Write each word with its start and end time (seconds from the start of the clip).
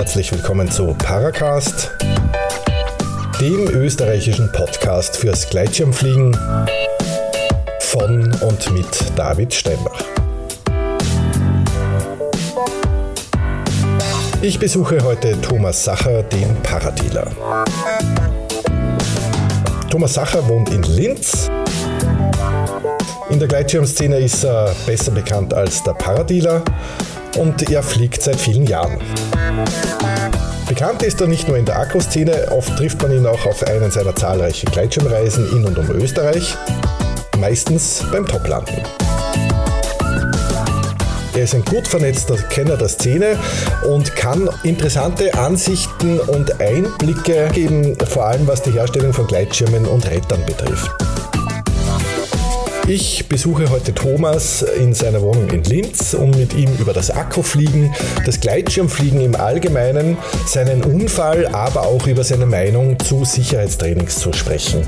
herzlich 0.00 0.32
willkommen 0.32 0.70
zu 0.70 0.94
Paracast, 0.94 1.90
dem 3.38 3.68
österreichischen 3.68 4.50
Podcast 4.50 5.14
fürs 5.14 5.50
Gleitschirmfliegen 5.50 6.34
von 7.80 8.32
und 8.40 8.72
mit 8.72 8.86
David 9.14 9.52
Steinbach. 9.52 10.02
Ich 14.40 14.58
besuche 14.58 15.04
heute 15.04 15.38
Thomas 15.42 15.84
Sacher, 15.84 16.22
den 16.22 16.56
Paradealer. 16.62 17.30
Thomas 19.90 20.14
Sacher 20.14 20.48
wohnt 20.48 20.70
in 20.70 20.82
Linz. 20.84 21.50
In 23.28 23.38
der 23.38 23.48
Gleitschirmszene 23.48 24.16
ist 24.16 24.44
er 24.44 24.74
besser 24.86 25.10
bekannt 25.10 25.52
als 25.52 25.82
der 25.82 25.92
Paradealer 25.92 26.62
und 27.38 27.70
er 27.70 27.82
fliegt 27.82 28.22
seit 28.22 28.36
vielen 28.36 28.66
Jahren. 28.66 28.98
Bekannt 30.68 31.02
ist 31.02 31.20
er 31.20 31.26
nicht 31.26 31.48
nur 31.48 31.56
in 31.56 31.64
der 31.64 31.78
Akkuszene, 31.78 32.48
oft 32.52 32.76
trifft 32.76 33.02
man 33.02 33.12
ihn 33.12 33.26
auch 33.26 33.44
auf 33.44 33.66
einen 33.66 33.90
seiner 33.90 34.14
zahlreichen 34.14 34.70
Gleitschirmreisen 34.70 35.50
in 35.50 35.64
und 35.64 35.76
um 35.76 35.90
Österreich, 35.90 36.56
meistens 37.38 38.04
beim 38.12 38.26
Toplanden. 38.26 38.76
Er 41.34 41.44
ist 41.44 41.54
ein 41.54 41.64
gut 41.64 41.86
vernetzter 41.86 42.36
Kenner 42.36 42.76
der 42.76 42.88
Szene 42.88 43.38
und 43.88 44.14
kann 44.16 44.50
interessante 44.62 45.32
Ansichten 45.34 46.18
und 46.20 46.60
Einblicke 46.60 47.48
geben, 47.52 47.96
vor 48.08 48.26
allem 48.26 48.46
was 48.46 48.62
die 48.62 48.72
Herstellung 48.72 49.12
von 49.12 49.26
Gleitschirmen 49.26 49.86
und 49.86 50.10
Rettern 50.10 50.44
betrifft. 50.44 51.09
Ich 52.86 53.28
besuche 53.28 53.70
heute 53.70 53.94
Thomas 53.94 54.62
in 54.62 54.94
seiner 54.94 55.22
Wohnung 55.22 55.48
in 55.50 55.62
Linz, 55.62 56.14
um 56.14 56.30
mit 56.30 56.54
ihm 56.54 56.70
über 56.78 56.92
das 56.92 57.10
Akkufliegen, 57.10 57.94
das 58.26 58.40
Gleitschirmfliegen 58.40 59.20
im 59.20 59.36
Allgemeinen, 59.36 60.16
seinen 60.46 60.82
Unfall, 60.82 61.46
aber 61.48 61.82
auch 61.82 62.06
über 62.06 62.24
seine 62.24 62.46
Meinung 62.46 62.98
zu 62.98 63.24
Sicherheitstrainings 63.24 64.18
zu 64.18 64.32
sprechen. 64.32 64.82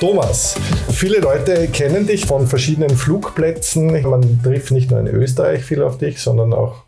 Thomas, 0.00 0.56
viele 0.90 1.18
Leute 1.18 1.68
kennen 1.68 2.06
dich 2.06 2.26
von 2.26 2.46
verschiedenen 2.46 2.96
Flugplätzen. 2.96 4.02
Man 4.02 4.42
trifft 4.42 4.72
nicht 4.72 4.90
nur 4.90 5.00
in 5.00 5.06
Österreich 5.06 5.62
viel 5.62 5.82
auf 5.82 5.98
dich, 5.98 6.20
sondern 6.20 6.52
auch 6.52 6.85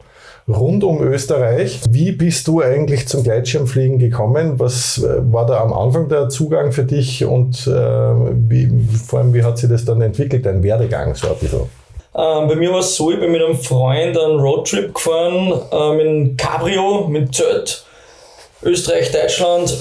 rund 0.49 0.83
um 0.83 1.03
Österreich. 1.03 1.81
Wie 1.91 2.13
bist 2.13 2.49
du 2.49 2.63
eigentlich 2.63 3.07
zum 3.07 3.23
Gleitschirmfliegen 3.23 3.99
gekommen? 3.99 4.59
Was 4.59 4.99
äh, 4.99 5.33
war 5.33 5.47
da 5.47 5.61
am 5.61 5.73
Anfang 5.73 6.09
der 6.09 6.29
Zugang 6.29 6.73
für 6.73 6.85
dich 6.85 7.25
und 7.25 7.67
äh, 7.67 7.71
wie, 7.71 8.71
vor 9.07 9.21
allem, 9.21 9.35
wie 9.35 9.43
hat 9.43 9.59
sich 9.59 9.69
das 9.69 9.85
dann 9.85 10.01
entwickelt, 10.01 10.47
dein 10.47 10.63
Werdegang 10.63 11.15
so 11.15 11.29
ein 11.29 11.37
bisschen? 11.39 11.61
Ähm, 12.15 12.49
bei 12.49 12.57
mir 12.57 12.73
war 12.73 12.81
es 12.81 12.97
so, 12.97 13.13
ich 13.13 13.21
bin 13.21 13.31
mit 13.31 13.43
einem 13.43 13.57
Freund 13.57 14.19
einen 14.19 14.41
Roadtrip 14.41 14.95
gefahren, 14.95 15.53
äh, 15.71 15.97
mit 15.97 16.07
einem 16.07 16.37
Cabrio, 16.37 17.07
mit 17.09 17.35
Zelt, 17.35 17.85
Österreich, 18.63 19.13
Deutschland, 19.13 19.77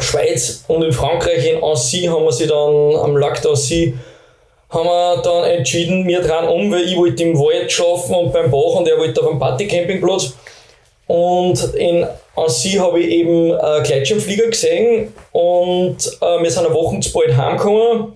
Schweiz 0.00 0.64
und 0.68 0.82
in 0.82 0.92
Frankreich, 0.92 1.50
in 1.50 1.62
Annecy, 1.62 2.06
haben 2.06 2.24
wir 2.24 2.32
sie 2.32 2.46
dann 2.46 2.96
am 2.96 3.16
Lac 3.16 3.40
d'Annecy 3.40 3.94
haben 4.72 4.86
wir 4.86 5.22
dann 5.22 5.44
entschieden, 5.44 6.06
wir 6.06 6.20
dran 6.20 6.48
um, 6.48 6.72
weil 6.72 6.82
ich 6.82 6.96
wollte 6.96 7.22
im 7.22 7.38
Wald 7.38 7.70
schlafen 7.70 8.14
und 8.14 8.32
beim 8.32 8.50
Bach 8.50 8.76
und 8.76 8.88
er 8.88 8.98
wollte 8.98 9.20
auf 9.20 9.28
einem 9.28 9.38
Partycampingplatz. 9.38 10.34
Und 11.06 11.74
in 11.74 12.06
Annecy 12.34 12.70
habe 12.72 13.00
ich 13.00 13.08
eben 13.10 13.54
einen 13.54 13.84
Gleitschirmflieger 13.84 14.48
gesehen 14.48 15.12
und 15.32 15.96
äh, 16.20 16.42
wir 16.42 16.50
sind 16.50 16.64
eine 16.64 16.74
Woche 16.74 16.98
zu 17.00 17.12
bald 17.12 17.36
heimgekommen. 17.36 18.14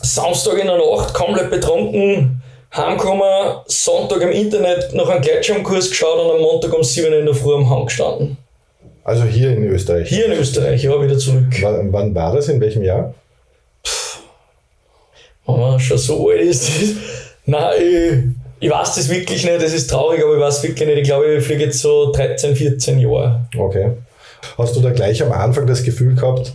Samstag 0.00 0.58
in 0.58 0.66
der 0.68 0.78
Nacht 0.78 1.12
komplett 1.12 1.50
betrunken 1.50 2.40
heimgekommen, 2.76 3.58
Sonntag 3.66 4.20
im 4.22 4.30
Internet 4.30 4.94
noch 4.94 5.08
einen 5.08 5.22
Gleitschirmkurs 5.22 5.90
geschaut 5.90 6.18
und 6.18 6.36
am 6.36 6.40
Montag 6.40 6.72
um 6.72 6.82
7 6.82 7.12
Uhr 7.12 7.18
in 7.20 7.26
der 7.26 7.34
Früh 7.34 7.54
am 7.54 7.68
Hang 7.70 7.86
gestanden. 7.86 8.36
Also 9.04 9.24
hier 9.24 9.50
in 9.50 9.64
Österreich? 9.64 10.08
Hier 10.08 10.26
in 10.26 10.32
Österreich, 10.32 10.82
ja, 10.82 11.02
wieder 11.02 11.18
zurück. 11.18 11.52
W 11.52 11.88
wann 11.90 12.14
war 12.14 12.34
das? 12.34 12.48
In 12.48 12.60
welchem 12.60 12.82
Jahr? 12.82 13.14
Oh, 15.46 15.78
schon 15.78 15.98
so 15.98 16.30
alt 16.30 16.40
ist 16.40 16.68
das. 16.68 16.88
Nein, 17.46 17.72
ich, 17.80 18.66
ich 18.66 18.70
weiß 18.70 18.94
das 18.94 19.08
wirklich 19.08 19.44
nicht, 19.44 19.62
das 19.62 19.72
ist 19.72 19.90
traurig, 19.90 20.22
aber 20.22 20.34
ich 20.34 20.40
weiß 20.40 20.62
wirklich 20.62 20.88
nicht. 20.88 20.98
Ich 20.98 21.04
glaube, 21.04 21.34
ich 21.34 21.44
fliege 21.44 21.64
jetzt 21.64 21.80
so 21.80 22.12
13, 22.12 22.56
14 22.56 22.98
Jahre. 22.98 23.46
Okay. 23.56 23.92
Hast 24.56 24.76
du 24.76 24.80
da 24.80 24.90
gleich 24.90 25.22
am 25.22 25.32
Anfang 25.32 25.66
das 25.66 25.82
Gefühl 25.82 26.14
gehabt, 26.14 26.52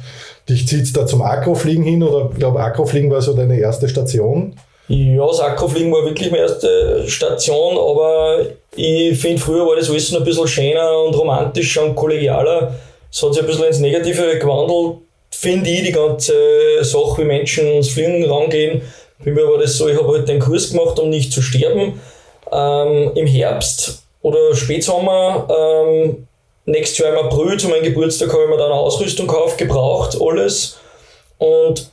dich 0.48 0.68
zieht 0.68 0.84
es 0.84 0.94
da 0.94 1.06
zum 1.06 1.22
Akrofliegen 1.22 1.84
hin 1.84 2.04
oder 2.04 2.30
ich 2.32 2.40
glaube, 2.40 2.60
Akrofliegen 2.60 3.12
war 3.12 3.22
so 3.22 3.34
deine 3.34 3.60
erste 3.60 3.88
Station? 3.90 4.56
Ja, 4.88 5.28
das 5.28 5.40
Akrofliegen 5.40 5.92
war 5.92 6.04
wirklich 6.04 6.32
meine 6.32 6.44
erste 6.44 7.08
Station, 7.08 7.78
aber 7.78 8.40
ich 8.76 9.20
finde, 9.20 9.40
früher 9.40 9.66
war 9.68 9.76
das 9.76 9.90
alles 9.90 10.12
noch 10.12 10.20
ein 10.20 10.26
bisschen 10.26 10.48
schöner 10.48 11.04
und 11.04 11.16
romantischer 11.16 11.84
und 11.84 11.96
kollegialer. 11.96 12.74
Es 13.12 13.22
hat 13.22 13.34
sich 13.34 13.44
ein 13.44 13.48
bisschen 13.48 13.66
ins 13.66 13.80
Negative 13.80 14.40
gewandelt 14.40 14.98
finde 15.32 15.70
ich, 15.70 15.84
die 15.84 15.92
ganze 15.92 16.84
Sache, 16.84 17.22
wie 17.22 17.26
Menschen 17.26 17.68
ins 17.68 17.90
Fliegen 17.90 18.30
rangehen. 18.30 18.82
Bei 19.24 19.32
mir 19.32 19.48
war 19.48 19.58
das 19.58 19.78
so, 19.78 19.88
ich 19.88 19.98
habe 19.98 20.14
halt 20.14 20.28
den 20.28 20.40
Kurs 20.40 20.72
gemacht, 20.72 21.00
um 21.00 21.10
nicht 21.10 21.34
zu 21.34 21.42
sterben. 21.42 22.02
Ähm, 22.52 23.12
Im 23.16 23.28
Herbst 23.28 24.04
oder 24.22 24.56
Spätsommer, 24.56 25.48
ähm, 25.50 26.28
nächstes 26.66 27.00
Jahr 27.00 27.14
im 27.14 27.26
April 27.26 27.58
zu 27.58 27.68
meinem 27.68 27.84
Geburtstag 27.84 28.32
habe 28.32 28.44
ich 28.44 28.50
mir 28.50 28.58
dann 28.58 28.72
eine 28.72 28.80
Ausrüstung 28.80 29.28
gekauft, 29.28 29.58
gebraucht, 29.58 30.18
alles. 30.20 30.78
Und 31.38 31.92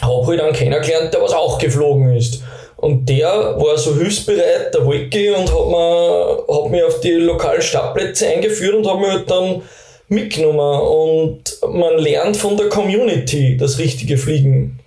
habe 0.00 0.26
halt 0.26 0.40
einen 0.40 0.52
kennengelernt, 0.52 1.14
der 1.14 1.22
was 1.22 1.32
auch 1.32 1.58
geflogen 1.58 2.14
ist. 2.16 2.42
Und 2.76 3.08
der 3.08 3.56
war 3.58 3.78
so 3.78 3.94
hilfsbereit, 3.94 4.74
der 4.74 4.84
Wolki, 4.84 5.30
und 5.30 5.50
hat, 5.50 5.66
mir, 5.66 6.44
hat 6.48 6.70
mich 6.70 6.84
auf 6.84 7.00
die 7.00 7.12
lokalen 7.12 7.62
Startplätze 7.62 8.26
eingeführt 8.26 8.74
und 8.74 8.86
hat 8.86 8.98
mir 8.98 9.12
halt 9.12 9.30
dann 9.30 9.62
mitgenommen 10.08 10.80
und 10.80 11.58
man 11.68 11.98
lernt 11.98 12.36
von 12.36 12.56
der 12.56 12.68
Community 12.68 13.56
das 13.56 13.78
richtige 13.78 14.18
Fliegen. 14.18 14.80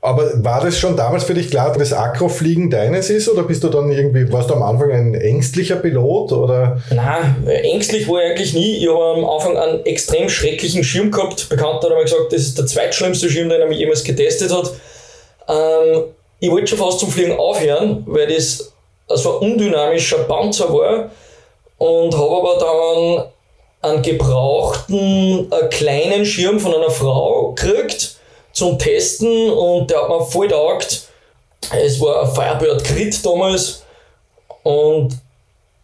Aber 0.00 0.44
war 0.44 0.62
das 0.62 0.78
schon 0.78 0.96
damals 0.96 1.24
für 1.24 1.34
dich 1.34 1.50
klar, 1.50 1.76
dass 1.76 1.92
Akrofliegen 1.92 2.70
deines 2.70 3.10
ist 3.10 3.28
oder 3.28 3.42
bist 3.42 3.64
du 3.64 3.68
dann 3.68 3.90
irgendwie, 3.90 4.30
warst 4.32 4.50
du 4.50 4.54
am 4.54 4.62
Anfang 4.62 4.92
ein 4.92 5.14
ängstlicher 5.14 5.76
Pilot 5.76 6.32
oder? 6.32 6.80
Nein, 6.94 7.46
ängstlich 7.46 8.06
war 8.06 8.22
ich 8.22 8.30
eigentlich 8.30 8.54
nie. 8.54 8.76
Ich 8.76 8.88
habe 8.88 9.18
am 9.18 9.24
Anfang 9.24 9.56
einen 9.56 9.84
extrem 9.86 10.28
schrecklichen 10.28 10.84
Schirm 10.84 11.10
gehabt. 11.10 11.48
Bekannt 11.48 11.82
hat 11.82 11.90
mir 11.90 12.02
gesagt, 12.02 12.32
das 12.32 12.42
ist 12.42 12.58
der 12.58 12.66
zweitschlimmste 12.66 13.28
Schirm, 13.28 13.48
den 13.48 13.60
er 13.60 13.66
mich 13.66 13.78
jemals 13.78 14.04
getestet 14.04 14.52
hat. 14.52 14.70
Ähm, 15.48 16.04
ich 16.38 16.50
wollte 16.50 16.68
schon 16.68 16.78
fast 16.78 17.00
zum 17.00 17.10
Fliegen 17.10 17.36
aufhören, 17.36 18.04
weil 18.06 18.26
das 18.26 18.72
so 19.08 19.40
ein 19.40 19.52
undynamischer 19.52 20.18
Panzer 20.24 20.72
war 20.72 21.10
und 21.78 22.16
habe 22.16 22.36
aber 22.36 22.58
dann 22.58 23.24
einen 23.82 24.02
gebrauchten 24.02 25.50
äh, 25.52 25.66
kleinen 25.68 26.24
Schirm 26.24 26.58
von 26.58 26.74
einer 26.74 26.90
Frau 26.90 27.52
gekriegt 27.52 28.16
zum 28.52 28.78
Testen 28.78 29.50
und 29.50 29.90
der 29.90 30.02
hat 30.02 30.08
mir 30.08 30.24
voll 30.24 30.48
taugt. 30.48 31.08
Es 31.72 32.00
war 32.00 32.22
ein 32.22 32.34
Firebird 32.34 32.84
Crit 32.84 33.24
damals 33.24 33.82
und 34.62 35.18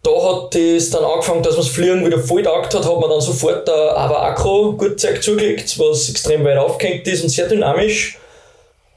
da 0.03 0.11
hat 0.11 0.53
das 0.53 0.89
dann 0.89 1.05
angefangen, 1.05 1.41
dass 1.43 1.53
man 1.53 1.63
das 1.63 1.73
Fliegen 1.73 2.05
wieder 2.05 2.19
voll 2.19 2.43
taugt 2.43 2.73
hat, 2.73 2.85
hat 2.85 2.99
man 2.99 3.09
dann 3.09 3.21
sofort 3.21 3.69
ein 3.69 3.89
Ava 3.95 4.27
Acro 4.27 4.73
Gurtzeug 4.73 5.23
zugelegt, 5.23 5.79
was 5.79 6.09
extrem 6.09 6.43
weit 6.43 6.57
aufgehängt 6.57 7.07
ist 7.07 7.23
und 7.23 7.29
sehr 7.29 7.47
dynamisch. 7.47 8.17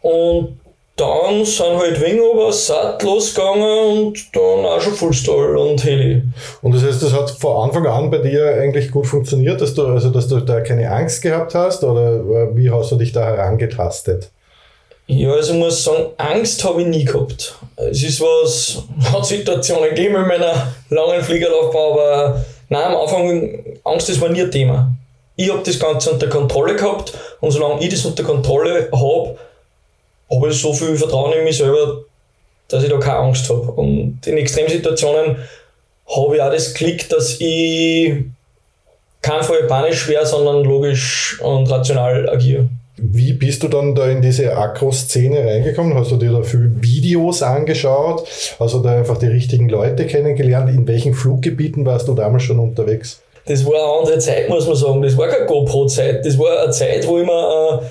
Und 0.03 0.59
dann 0.97 1.45
sind 1.45 1.77
halt 1.77 2.01
Wing 2.01 2.19
über 2.19 2.51
Sat 2.53 3.03
losgegangen 3.03 4.07
und 4.07 4.35
dann 4.35 4.65
auch 4.65 4.81
schon 4.81 4.95
Fullstall 4.95 5.57
und 5.57 5.85
Heli. 5.85 6.23
Und 6.63 6.75
das 6.75 6.83
heißt, 6.83 7.03
das 7.03 7.13
hat 7.13 7.31
von 7.31 7.69
Anfang 7.69 7.87
an 7.87 8.11
bei 8.11 8.19
dir 8.19 8.55
eigentlich 8.55 8.91
gut 8.91 9.07
funktioniert, 9.07 9.61
dass 9.61 9.75
du, 9.75 9.87
also 9.87 10.09
dass 10.09 10.27
du 10.27 10.41
da 10.41 10.63
keine 10.63 10.91
Angst 10.91 11.21
gehabt 11.21 11.55
hast 11.55 11.85
oder 11.85 12.15
äh, 12.15 12.57
wie 12.57 12.71
hast 12.71 12.93
du 12.93 12.97
dich 12.97 13.13
da 13.13 13.27
herangetastet? 13.27 14.31
Ja, 15.07 15.33
also 15.33 15.53
ich 15.53 15.59
muss 15.59 15.85
sagen, 15.85 16.07
Angst 16.17 16.65
habe 16.65 16.81
ich 16.81 16.89
nie 16.89 17.05
gehabt. 17.05 17.55
Es 17.77 18.03
ist 18.03 18.21
was, 18.21 18.83
hat 19.13 19.27
Situationen 19.27 19.91
gegeben 19.91 20.17
in 20.17 20.27
meiner 20.27 20.73
langen 20.89 21.23
Fliegerlaufbahn, 21.23 21.93
aber 21.93 22.45
nein, 22.71 22.85
am 22.85 22.97
Anfang, 22.97 23.79
Angst 23.85 24.09
das 24.09 24.19
war 24.19 24.31
nie 24.31 24.43
ein 24.43 24.51
Thema. 24.51 24.93
Ich 25.37 25.53
habe 25.53 25.63
das 25.63 25.79
Ganze 25.79 26.11
unter 26.11 26.29
Kontrolle 26.29 26.75
gehabt 26.75 27.13
und 27.41 27.51
solange 27.51 27.83
ich 27.83 27.91
das 27.91 28.07
unter 28.07 28.25
Kontrolle 28.25 28.89
habe, 28.91 29.37
habe 30.31 30.49
ich 30.49 30.61
so 30.61 30.73
viel 30.73 30.97
Vertrauen 30.97 31.33
in 31.33 31.45
mich 31.45 31.59
selber, 31.59 32.03
dass 32.69 32.83
ich 32.83 32.91
da 32.91 32.99
keine 32.99 33.19
Angst 33.19 33.49
habe. 33.49 33.73
Und 33.73 34.19
in 34.27 34.39
Extremsituationen 34.39 35.37
habe 36.09 36.37
ich 36.37 36.43
auch 36.43 36.53
das 36.53 36.75
Klick, 36.75 37.09
dass 37.09 37.41
ich 37.41 38.15
kein 39.23 39.43
Fall 39.43 39.65
panisch 39.65 40.09
wäre, 40.09 40.27
sondern 40.27 40.65
logisch 40.65 41.41
und 41.43 41.71
rational 41.71 42.29
agiere. 42.29 42.69
Wie 42.99 43.35
bist 43.35 43.63
du 43.63 43.69
dann 43.69 43.95
da 43.95 44.09
in 44.09 44.23
diese 44.23 44.57
Akro-Szene 44.57 45.45
reingekommen? 45.45 45.95
Hast 45.95 46.13
du 46.13 46.17
dir 46.17 46.33
da 46.33 46.43
viele 46.43 46.71
Videos 46.81 47.43
angeschaut? 47.43 48.27
Hast 48.59 48.75
du 48.75 48.79
da 48.79 48.97
einfach 48.97 49.19
die 49.19 49.27
richtigen 49.27 49.69
Leute 49.69 50.07
kennengelernt? 50.07 50.71
In 50.71 50.89
welchen 50.89 51.13
Fluggebieten 51.13 51.85
warst 51.85 52.09
du 52.09 52.15
damals 52.15 52.45
schon 52.45 52.59
unterwegs? 52.59 53.21
Das 53.45 53.67
war 53.67 53.75
eine 53.75 54.01
andere 54.01 54.19
Zeit, 54.19 54.49
muss 54.49 54.67
man 54.67 54.77
sagen. 54.77 55.03
Das 55.03 55.17
war 55.17 55.29
keine 55.29 55.47
GoPro-Zeit. 55.47 56.25
Das 56.25 56.39
war 56.39 56.63
eine 56.63 56.73
Zeit, 56.73 57.07
wo 57.07 57.19
ich 57.19 57.27
mir 57.27 57.83
äh, 57.83 57.87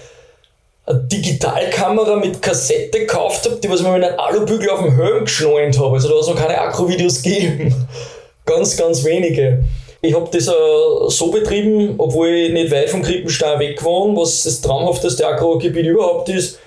eine 0.88 1.00
Digitalkamera 1.00 2.16
mit 2.18 2.42
Kassette 2.42 3.00
gekauft 3.00 3.46
habe, 3.46 3.56
die 3.58 3.70
was 3.70 3.80
ich 3.80 3.86
mir 3.86 3.94
mit 3.94 4.04
einem 4.04 4.20
Alubügel 4.20 4.70
auf 4.70 4.82
dem 4.82 4.96
Helm 4.96 5.26
geschnallt 5.26 5.78
habe. 5.80 5.96
Also 5.96 6.10
da 6.10 6.16
hat 6.16 6.22
es 6.22 6.28
noch 6.28 6.36
keine 6.36 6.60
Akku-Videos 6.60 7.22
gegeben. 7.22 7.88
ganz, 8.46 8.78
ganz 8.78 9.04
wenige. 9.04 9.64
Ich 10.02 10.14
habe 10.14 10.30
das 10.32 10.48
uh, 10.48 11.10
so 11.10 11.32
betrieben, 11.32 11.96
obwohl 11.98 12.30
ich 12.30 12.54
nicht 12.54 12.72
weit 12.72 12.90
vom 12.90 13.02
Krippenstein 13.02 13.60
weg 13.60 13.84
wohne, 13.84 14.16
was 14.16 14.44
das 14.44 14.62
traumhafteste 14.62 15.28
Agrogebiet 15.28 15.88
überhaupt 15.88 16.30
ist, 16.30 16.60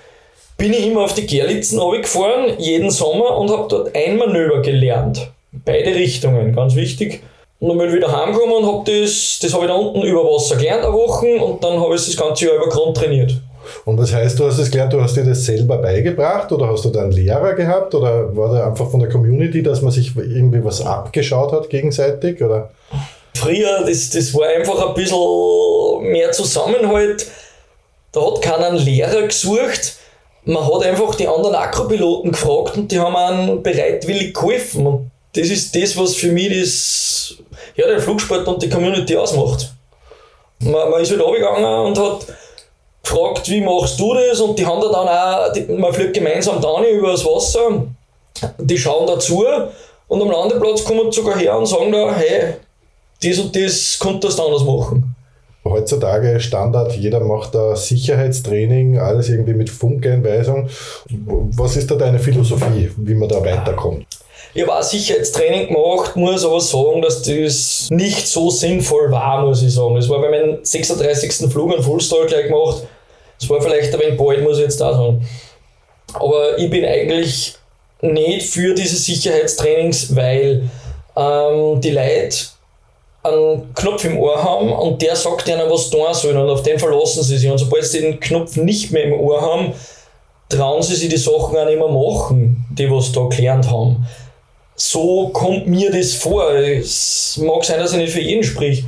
bin 0.57 0.73
ich 0.73 0.85
immer 0.85 1.05
auf 1.05 1.13
die 1.13 1.25
Gerlitzen 1.25 1.79
gefahren, 2.01 2.55
jeden 2.57 2.91
Sommer, 2.91 3.37
und 3.37 3.49
habe 3.49 3.67
dort 3.69 3.95
ein 3.95 4.17
Manöver 4.17 4.61
gelernt. 4.61 5.31
Beide 5.53 5.95
Richtungen, 5.95 6.53
ganz 6.53 6.75
wichtig. 6.75 7.23
Und 7.59 7.69
dann 7.69 7.77
bin 7.77 7.87
ich 7.87 7.95
wieder 7.95 8.11
heimgekommen 8.11 8.57
und 8.57 8.65
habe 8.65 8.91
das, 8.91 9.39
das 9.41 9.53
habe 9.53 9.65
ich 9.65 9.69
da 9.69 9.75
unten 9.75 10.01
über 10.01 10.23
Wasser 10.25 10.57
gelernt, 10.57 10.83
eine 10.83 10.93
Woche, 10.93 11.37
und 11.37 11.63
dann 11.63 11.79
habe 11.79 11.95
ich 11.95 12.05
das 12.05 12.17
ganze 12.17 12.45
Jahr 12.45 12.55
über 12.55 12.67
Grund 12.67 12.97
trainiert. 12.97 13.33
Und 13.85 13.97
das 13.97 14.13
heißt, 14.13 14.39
du 14.39 14.45
hast 14.45 14.59
es 14.59 14.71
gelernt, 14.71 14.93
du 14.93 15.01
hast 15.01 15.15
dir 15.15 15.25
das 15.25 15.45
selber 15.45 15.77
beigebracht 15.77 16.51
oder 16.51 16.67
hast 16.67 16.85
du 16.85 16.89
da 16.89 17.01
einen 17.01 17.11
Lehrer 17.11 17.53
gehabt 17.53 17.93
oder 17.95 18.35
war 18.35 18.53
da 18.53 18.67
einfach 18.67 18.89
von 18.89 18.99
der 18.99 19.09
Community, 19.09 19.63
dass 19.63 19.81
man 19.81 19.91
sich 19.91 20.15
irgendwie 20.15 20.63
was 20.63 20.81
abgeschaut 20.81 21.51
hat 21.51 21.69
gegenseitig? 21.69 22.41
Oder? 22.41 22.71
Früher, 23.35 23.83
das, 23.85 24.09
das 24.09 24.33
war 24.33 24.47
einfach 24.47 24.87
ein 24.87 24.93
bisschen 24.93 26.11
mehr 26.11 26.31
Zusammenhalt. 26.31 27.27
Da 28.11 28.25
hat 28.25 28.41
keiner 28.41 28.67
einen 28.67 28.77
Lehrer 28.77 29.23
gesucht. 29.23 29.97
Man 30.45 30.65
hat 30.65 30.83
einfach 30.83 31.15
die 31.15 31.27
anderen 31.27 31.55
Akropiloten 31.55 32.31
gefragt 32.31 32.77
und 32.77 32.91
die 32.91 32.99
haben 32.99 33.15
einen 33.15 33.61
bereitwillig 33.61 34.33
geholfen. 34.33 34.87
Und 34.87 35.11
das 35.33 35.47
ist 35.47 35.75
das, 35.75 35.95
was 35.95 36.15
für 36.15 36.31
mich 36.31 36.59
das, 36.59 37.35
ja, 37.75 37.87
den 37.87 37.99
Flugsport 37.99 38.47
und 38.47 38.61
die 38.61 38.69
Community 38.69 39.15
ausmacht. 39.15 39.73
Man, 40.59 40.89
man 40.89 41.01
ist 41.01 41.11
halt 41.11 41.21
runtergegangen 41.21 41.85
und 41.85 41.97
hat 41.97 42.25
gefragt, 43.09 43.49
wie 43.49 43.61
machst 43.61 43.99
du 43.99 44.13
das? 44.13 44.39
Und 44.39 44.57
die 44.57 44.65
haben 44.65 44.81
da 44.81 44.89
dann 44.89 45.07
auch, 45.07 45.53
die, 45.53 45.61
man 45.73 45.93
fliegt 45.93 46.13
gemeinsam 46.13 46.61
da 46.61 46.83
über 46.83 47.11
das 47.11 47.25
Wasser, 47.25 47.87
die 48.57 48.77
schauen 48.77 49.07
dazu 49.07 49.43
und 50.07 50.21
am 50.21 50.31
Landeplatz 50.31 50.83
kommen 50.83 51.11
sogar 51.11 51.37
her 51.37 51.57
und 51.57 51.65
sagen 51.65 51.91
da, 51.91 52.13
hey, 52.13 52.55
das 53.23 53.39
und 53.39 53.55
das 53.55 53.97
könntest 53.99 54.37
du 54.37 54.43
anders 54.43 54.63
machen. 54.63 55.15
Heutzutage 55.65 56.39
Standard, 56.39 56.93
jeder 56.95 57.19
macht 57.19 57.53
da 57.53 57.75
Sicherheitstraining, 57.75 58.97
alles 58.97 59.29
irgendwie 59.29 59.53
mit 59.53 59.69
Funkeinweisung. 59.69 60.69
Was 61.09 61.75
ist 61.75 61.91
da 61.91 61.95
deine 61.95 62.17
Philosophie, 62.17 62.89
wie 62.97 63.13
man 63.13 63.29
da 63.29 63.43
weiterkommt? 63.43 64.05
Ich 64.53 64.63
habe 64.63 64.75
auch 64.75 64.81
Sicherheitstraining 64.81 65.67
gemacht, 65.67 66.15
muss 66.15 66.43
aber 66.43 66.59
sagen, 66.59 67.01
dass 67.03 67.21
das 67.21 67.87
nicht 67.91 68.27
so 68.27 68.49
sinnvoll 68.49 69.11
war, 69.11 69.45
muss 69.45 69.61
ich 69.61 69.73
sagen. 69.73 69.95
Es 69.97 70.09
war 70.09 70.21
bei 70.21 70.29
meinem 70.29 70.57
36. 70.63 71.51
Flug 71.51 71.75
ein 71.75 71.83
Fullstall 71.83 72.25
gleich 72.25 72.47
gemacht. 72.47 72.87
Es 73.39 73.49
war 73.49 73.61
vielleicht 73.61 73.93
ein 73.93 73.99
wenig 73.99 74.17
bald, 74.17 74.43
muss 74.43 74.57
ich 74.57 74.63
jetzt 74.63 74.81
da 74.81 74.93
sagen. 74.93 75.25
Aber 76.13 76.57
ich 76.57 76.69
bin 76.69 76.85
eigentlich 76.85 77.55
nicht 78.01 78.49
für 78.49 78.73
diese 78.73 78.95
Sicherheitstrainings, 78.95 80.15
weil 80.15 80.69
ähm, 81.15 81.81
die 81.81 81.91
Leute 81.91 82.37
einen 83.23 83.73
Knopf 83.73 84.05
im 84.05 84.17
Ohr 84.17 84.41
haben 84.41 84.71
und 84.71 85.01
der 85.01 85.15
sagt 85.15 85.47
ihnen, 85.47 85.69
was 85.69 85.89
tun 85.89 86.13
sollen 86.13 86.37
und 86.37 86.49
auf 86.49 86.63
den 86.63 86.79
verlassen 86.79 87.23
sie 87.23 87.37
sich. 87.37 87.49
Und 87.49 87.57
sobald 87.57 87.85
sie 87.85 88.01
den 88.01 88.19
Knopf 88.19 88.55
nicht 88.55 88.91
mehr 88.91 89.03
im 89.05 89.13
Ohr 89.13 89.41
haben, 89.41 89.73
trauen 90.47 90.81
sie 90.81 90.95
sich 90.95 91.09
die 91.09 91.17
Sachen 91.17 91.57
auch 91.57 91.65
nicht 91.65 91.77
mehr 91.77 91.87
machen, 91.87 92.65
die 92.71 92.89
was 92.89 93.11
da 93.11 93.21
gelernt 93.27 93.69
haben. 93.69 94.05
So 94.75 95.27
kommt 95.29 95.67
mir 95.67 95.91
das 95.91 96.13
vor. 96.13 96.53
Es 96.53 97.37
mag 97.37 97.63
sein, 97.65 97.79
dass 97.79 97.91
ich 97.91 97.97
nicht 97.97 98.13
für 98.13 98.21
jeden 98.21 98.43
sprich. 98.43 98.85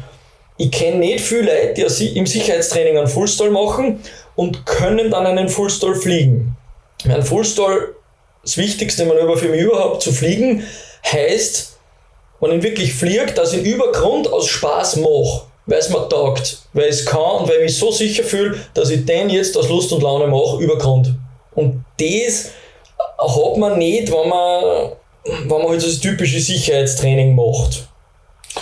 Ich 0.57 0.71
kenne 0.71 0.97
nicht 0.97 1.21
viele 1.21 1.43
Leute, 1.43 1.87
die 1.87 2.17
im 2.17 2.25
Sicherheitstraining 2.25 2.97
einen 2.97 3.07
Fullstall 3.07 3.49
machen 3.49 3.99
und 4.41 4.65
können 4.65 5.11
dann 5.11 5.27
einen 5.27 5.49
Fullstall 5.49 5.93
fliegen. 5.93 6.57
Ein 7.07 7.21
Fullstall, 7.21 7.89
das 8.41 8.57
wichtigste 8.57 9.05
Manöver 9.05 9.37
für 9.37 9.49
mich 9.49 9.61
überhaupt 9.61 10.01
zu 10.01 10.11
fliegen, 10.11 10.63
heißt, 11.05 11.77
wenn 12.39 12.57
ich 12.57 12.63
wirklich 12.63 12.91
fliegt, 12.91 13.37
dass 13.37 13.53
ich 13.53 13.63
über 13.63 13.91
Grund 13.91 14.33
aus 14.33 14.47
Spaß 14.47 14.95
mache, 14.95 15.43
weil 15.67 15.77
es 15.77 15.89
mir 15.89 16.09
taugt, 16.09 16.57
weil 16.73 16.85
ich 16.85 16.95
es 16.95 17.05
kann 17.05 17.41
und 17.41 17.49
weil 17.49 17.57
ich 17.57 17.65
mich 17.65 17.77
so 17.77 17.91
sicher 17.91 18.23
fühle, 18.23 18.57
dass 18.73 18.89
ich 18.89 19.05
den 19.05 19.29
jetzt 19.29 19.55
aus 19.55 19.69
Lust 19.69 19.93
und 19.93 20.01
Laune 20.01 20.25
mache, 20.25 20.57
über 20.59 20.79
Grund. 20.79 21.13
Und 21.53 21.85
das 21.99 22.49
hat 23.19 23.57
man 23.57 23.77
nicht, 23.77 24.11
wenn 24.11 24.27
man, 24.27 24.91
wenn 25.23 25.61
man 25.61 25.69
halt 25.69 25.81
so 25.81 25.87
das 25.87 25.99
typische 25.99 26.39
Sicherheitstraining 26.39 27.35
macht. 27.35 27.87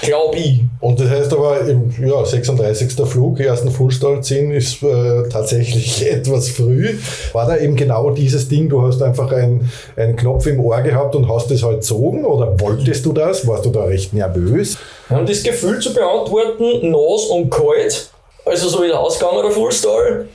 Glaube 0.01 0.37
ich. 0.37 0.61
Und 0.79 0.99
das 0.99 1.09
heißt 1.09 1.33
aber, 1.33 1.61
im 1.61 1.93
ja, 2.01 2.23
36. 2.23 2.93
Flug, 3.05 3.39
ersten 3.39 3.71
Fullstall 3.71 4.23
ziehen, 4.23 4.51
ist 4.51 4.81
äh, 4.83 5.27
tatsächlich 5.29 6.09
etwas 6.11 6.49
früh. 6.49 6.97
War 7.33 7.47
da 7.47 7.57
eben 7.57 7.75
genau 7.75 8.11
dieses 8.11 8.47
Ding, 8.47 8.69
du 8.69 8.81
hast 8.81 9.01
einfach 9.01 9.31
ein, 9.31 9.69
einen 9.95 10.15
Knopf 10.15 10.45
im 10.45 10.59
Ohr 10.59 10.81
gehabt 10.81 11.15
und 11.15 11.27
hast 11.27 11.51
es 11.51 11.63
halt 11.63 11.79
gezogen 11.79 12.25
oder 12.25 12.59
wolltest 12.59 13.05
du 13.05 13.13
das? 13.13 13.47
Warst 13.47 13.65
du 13.65 13.69
da 13.71 13.83
recht 13.83 14.13
nervös? 14.13 14.77
Um 15.09 15.25
das 15.25 15.43
Gefühl 15.43 15.79
zu 15.79 15.93
beantworten, 15.93 16.91
nass 16.91 17.25
und 17.25 17.49
kalt, 17.49 18.09
also 18.45 18.69
so 18.69 18.83
ausgegangen 18.93 19.41
der 19.43 19.51
Fullstall, 19.51 20.27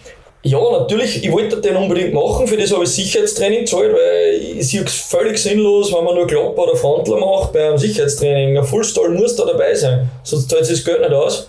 ja, 0.46 0.58
natürlich, 0.70 1.24
ich 1.24 1.32
wollte 1.32 1.58
den 1.58 1.74
unbedingt 1.74 2.12
machen, 2.12 2.46
für 2.46 2.58
das 2.58 2.70
habe 2.70 2.84
ich 2.84 2.90
Sicherheitstraining 2.90 3.60
gezahlt, 3.60 3.94
weil 3.94 4.58
ich 4.58 4.68
sehe 4.68 4.82
es 4.82 4.94
völlig 4.94 5.38
sinnlos, 5.38 5.90
wenn 5.90 6.04
man 6.04 6.14
nur 6.14 6.26
Klapper 6.26 6.64
oder 6.64 6.76
Frontler 6.76 7.16
macht 7.16 7.54
bei 7.54 7.66
einem 7.66 7.78
Sicherheitstraining. 7.78 8.58
Ein 8.58 8.64
Fullstall 8.64 9.08
muss 9.08 9.34
da 9.36 9.46
dabei 9.46 9.74
sein, 9.74 10.10
sonst 10.22 10.50
zahlt 10.50 10.66
sich 10.66 10.76
das 10.76 10.84
Geld 10.84 11.00
nicht 11.00 11.12
aus. 11.14 11.48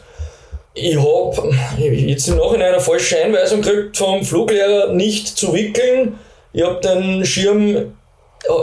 Ich 0.76 0.96
habe 0.96 1.52
jetzt 1.78 2.28
im 2.30 2.38
Nachhinein 2.38 2.74
eine 2.74 2.80
falsche 2.80 3.18
Einweisung 3.18 3.62
gekriegt 3.62 3.98
vom 3.98 4.24
Fluglehrer, 4.24 4.94
nicht 4.94 5.28
zu 5.28 5.54
wickeln. 5.54 6.18
Ich 6.54 6.64
habe 6.64 6.80
den 6.80 7.26
Schirm, 7.26 7.94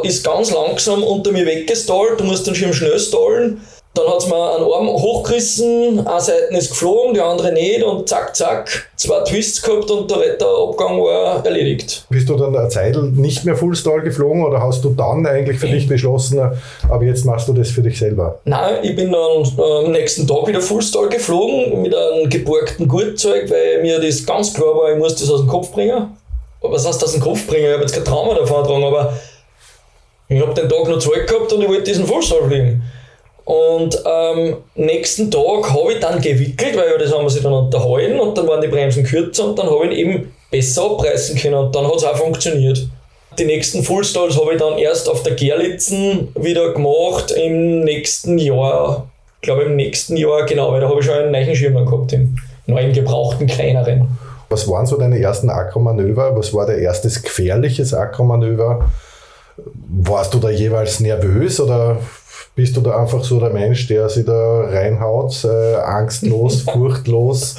ist 0.02 0.24
ganz 0.24 0.50
langsam 0.50 1.02
unter 1.02 1.30
mir 1.30 1.44
weggestallt, 1.44 2.18
du 2.18 2.24
musst 2.24 2.46
den 2.46 2.54
Schirm 2.54 2.72
schnell 2.72 2.98
stallen. 2.98 3.60
Dann 3.94 4.06
hat 4.06 4.20
es 4.20 4.26
mir 4.26 4.54
einen 4.54 4.64
Arm 4.64 4.88
hochgerissen, 4.88 6.06
eine 6.06 6.20
Seite 6.20 6.56
ist 6.56 6.70
geflogen, 6.70 7.12
die 7.12 7.20
andere 7.20 7.52
nicht 7.52 7.82
und 7.82 8.08
zack, 8.08 8.34
zack, 8.34 8.88
zwei 8.96 9.20
Twists 9.20 9.60
gehabt 9.60 9.90
und 9.90 10.10
der 10.10 10.18
Retterabgang 10.18 10.98
war 10.98 11.44
erledigt. 11.44 12.06
Bist 12.08 12.26
du 12.26 12.36
dann 12.36 12.56
eine 12.56 12.70
Zeit 12.70 12.96
nicht 12.96 13.44
mehr 13.44 13.54
Fullstall 13.54 14.00
geflogen 14.00 14.46
oder 14.46 14.62
hast 14.62 14.82
du 14.82 14.94
dann 14.94 15.26
eigentlich 15.26 15.58
für 15.58 15.66
dich 15.66 15.86
beschlossen, 15.86 16.40
aber 16.88 17.04
jetzt 17.04 17.26
machst 17.26 17.48
du 17.48 17.52
das 17.52 17.68
für 17.68 17.82
dich 17.82 17.98
selber? 17.98 18.38
Nein, 18.46 18.76
ich 18.82 18.96
bin 18.96 19.12
dann 19.12 19.42
äh, 19.58 19.84
am 19.84 19.92
nächsten 19.92 20.26
Tag 20.26 20.46
wieder 20.46 20.62
Fullstall 20.62 21.10
geflogen 21.10 21.82
mit 21.82 21.94
einem 21.94 22.30
geborgten 22.30 22.88
Gurtzeug, 22.88 23.50
weil 23.50 23.82
mir 23.82 24.00
das 24.00 24.24
ganz 24.24 24.54
klar 24.54 24.74
war, 24.74 24.90
ich 24.90 24.96
muss 24.98 25.16
das 25.16 25.30
aus 25.30 25.40
dem 25.40 25.48
Kopf 25.48 25.70
bringen. 25.70 26.16
Was 26.62 26.86
heißt 26.86 27.04
aus 27.04 27.12
dem 27.12 27.20
Kopf 27.20 27.46
bringen? 27.46 27.66
Ich 27.66 27.72
habe 27.72 27.82
jetzt 27.82 27.94
kein 27.94 28.06
Trauma 28.06 28.32
davon 28.34 28.62
getragen, 28.62 28.84
aber 28.84 29.12
ich 30.28 30.40
habe 30.40 30.54
den 30.54 30.66
Tag 30.66 30.88
noch 30.88 30.98
Zeug 30.98 31.26
gehabt 31.26 31.52
und 31.52 31.60
ich 31.60 31.68
wollte 31.68 31.82
diesen 31.82 32.06
Fullstall 32.06 32.48
fliegen. 32.48 32.82
Und 33.44 34.00
ähm, 34.06 34.56
nächsten 34.76 35.30
Tag 35.30 35.70
habe 35.70 35.94
ich 35.94 36.00
dann 36.00 36.20
gewickelt, 36.20 36.76
weil 36.76 36.96
das 36.98 37.12
haben 37.12 37.24
wir 37.24 37.30
sich 37.30 37.42
dann 37.42 37.52
unterhalten 37.52 38.20
und 38.20 38.38
dann 38.38 38.46
waren 38.46 38.60
die 38.60 38.68
Bremsen 38.68 39.04
kürzer 39.04 39.46
und 39.46 39.58
dann 39.58 39.68
habe 39.68 39.86
ich 39.86 39.98
ihn 39.98 40.10
eben 40.10 40.34
besser 40.50 40.84
abreißen 40.84 41.36
können 41.36 41.54
und 41.54 41.74
dann 41.74 41.86
hat 41.86 41.96
es 41.96 42.04
auch 42.04 42.16
funktioniert. 42.16 42.86
Die 43.38 43.44
nächsten 43.44 43.82
Fullstalls 43.82 44.38
habe 44.38 44.52
ich 44.52 44.60
dann 44.60 44.78
erst 44.78 45.08
auf 45.08 45.22
der 45.22 45.34
Gerlitzen 45.34 46.28
wieder 46.38 46.72
gemacht 46.72 47.32
im 47.32 47.80
nächsten 47.80 48.38
Jahr. 48.38 49.10
Ich 49.40 49.46
glaube 49.46 49.62
im 49.62 49.74
nächsten 49.74 50.16
Jahr, 50.16 50.44
genau, 50.44 50.70
weil 50.70 50.80
da 50.80 50.88
habe 50.88 51.00
ich 51.00 51.06
schon 51.06 51.16
einen 51.16 51.32
neuen 51.32 51.56
Schirm 51.56 51.84
gehabt, 51.84 52.12
den 52.12 52.38
neuen 52.66 52.92
gebrauchten, 52.92 53.46
kleineren. 53.46 54.06
Was 54.50 54.68
waren 54.68 54.86
so 54.86 54.98
deine 54.98 55.18
ersten 55.18 55.48
Akromanöver? 55.48 56.36
Was 56.36 56.52
war 56.52 56.66
der 56.66 56.78
erste 56.78 57.08
gefährliches 57.08 57.94
Akromanöver? 57.94 58.90
Warst 59.56 60.34
du 60.34 60.38
da 60.38 60.50
jeweils 60.50 61.00
nervös 61.00 61.58
oder 61.58 61.98
bist 62.54 62.76
du 62.76 62.80
da 62.80 63.00
einfach 63.00 63.24
so 63.24 63.40
der 63.40 63.50
Mensch, 63.50 63.86
der 63.88 64.08
sich 64.08 64.24
da 64.24 64.62
reinhaut, 64.64 65.44
äh, 65.44 65.74
angstlos, 65.76 66.62
furchtlos? 66.72 67.56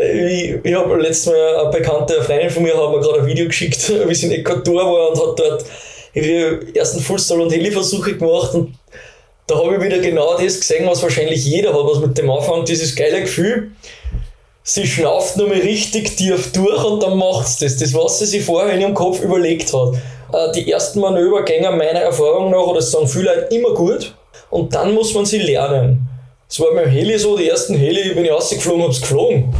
Ich, 0.00 0.56
ich 0.62 0.74
habe 0.74 0.96
letztes 0.96 1.26
Mal 1.26 1.56
eine 1.56 1.70
bekannte 1.70 2.22
Freundin 2.22 2.50
von 2.50 2.62
mir 2.62 2.76
hat 2.76 2.90
mir 2.90 3.00
gerade 3.00 3.20
ein 3.20 3.26
Video 3.26 3.46
geschickt, 3.46 3.92
wie 4.08 4.14
sie 4.14 4.26
in 4.26 4.32
Ecuador 4.32 4.84
war 4.84 5.10
und 5.10 5.18
hat 5.18 5.38
dort 5.38 5.64
ihre 6.12 6.74
ersten 6.74 7.00
Fullstall- 7.00 7.40
und 7.40 7.52
Heli-Versuche 7.52 8.16
gemacht 8.16 8.54
und 8.54 8.74
da 9.46 9.56
habe 9.56 9.76
ich 9.76 9.82
wieder 9.82 9.98
genau 9.98 10.36
das 10.36 10.58
gesehen, 10.58 10.86
was 10.86 11.02
wahrscheinlich 11.02 11.44
jeder 11.44 11.72
hat, 11.72 11.84
was 11.84 12.00
mit 12.00 12.18
dem 12.18 12.28
Anfang, 12.30 12.64
dieses 12.64 12.96
geile 12.96 13.20
Gefühl, 13.20 13.70
sie 14.64 14.86
schnauft 14.86 15.36
nur 15.36 15.48
mal 15.48 15.58
richtig 15.58 16.16
tief 16.16 16.52
durch 16.52 16.84
und 16.84 17.02
dann 17.02 17.16
macht 17.16 17.46
es 17.46 17.58
das. 17.58 17.76
Das, 17.76 17.94
was 17.94 18.18
sie 18.18 18.26
sich 18.26 18.44
vorher 18.44 18.74
in 18.74 18.80
ihrem 18.80 18.94
Kopf 18.94 19.22
überlegt 19.22 19.72
hat. 19.72 19.94
Äh, 20.32 20.52
die 20.52 20.70
ersten 20.70 21.00
Manöver 21.00 21.42
gehen 21.42 21.62
meiner 21.62 22.00
Erfahrung 22.00 22.50
nach, 22.50 22.66
oder 22.66 22.82
sagen 22.82 23.06
viele 23.06 23.34
Leute, 23.34 23.54
immer 23.54 23.74
gut. 23.74 24.14
Und 24.50 24.74
dann 24.74 24.94
muss 24.94 25.14
man 25.14 25.24
sie 25.24 25.38
lernen. 25.38 26.06
Es 26.48 26.60
war 26.60 26.72
beim 26.74 26.88
Heli 26.88 27.18
so, 27.18 27.36
die 27.36 27.48
ersten 27.48 27.74
Heli 27.74 28.14
bin 28.14 28.24
ich 28.24 28.30
rausgeflogen, 28.30 28.84
hab's 28.84 29.00
geflogen. 29.00 29.52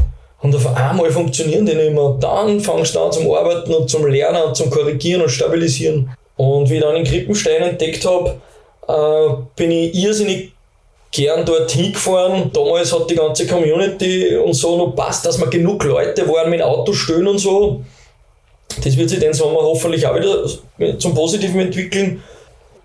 Und 0.43 0.55
auf 0.55 0.77
einmal 0.77 1.11
funktionieren 1.11 1.67
die 1.67 1.75
nicht 1.75 1.93
mehr. 1.93 2.17
Dann 2.21 2.61
fangst 2.61 2.95
du 2.95 3.01
an 3.01 3.11
zum 3.11 3.31
Arbeiten 3.33 3.75
und 3.75 3.91
zum 3.91 4.07
Lernen 4.07 4.43
und 4.43 4.57
zum 4.57 4.71
Korrigieren 4.71 5.23
und 5.23 5.31
Stabilisieren. 5.31 6.11
Und 6.37 6.71
wie 6.71 6.77
ich 6.77 6.83
dann 6.83 6.97
in 6.97 7.05
Krippenstein 7.05 7.63
entdeckt 7.63 8.05
habe, 8.05 8.37
äh, 8.87 9.35
bin 9.57 9.71
ich 9.71 9.95
irrsinnig 9.95 10.53
gern 11.11 11.45
dorthin 11.45 11.93
gefahren. 11.93 12.51
Damals 12.53 12.93
hat 12.93 13.11
die 13.11 13.15
ganze 13.15 13.47
Community 13.47 14.37
und 14.37 14.53
so 14.53 14.77
noch 14.77 14.95
passt, 14.95 15.25
dass 15.25 15.41
wir 15.41 15.49
genug 15.49 15.83
Leute 15.85 16.29
waren 16.29 16.51
mit 16.51 16.63
Autostellen 16.63 17.27
und 17.27 17.39
so. 17.39 17.81
Das 18.85 18.97
wird 18.97 19.11
sich 19.11 19.19
den 19.19 19.33
Sommer 19.33 19.61
hoffentlich 19.61 20.07
auch 20.07 20.17
wieder 20.17 20.99
zum 20.99 21.15
Positiven 21.15 21.61
entwickeln. 21.61 22.23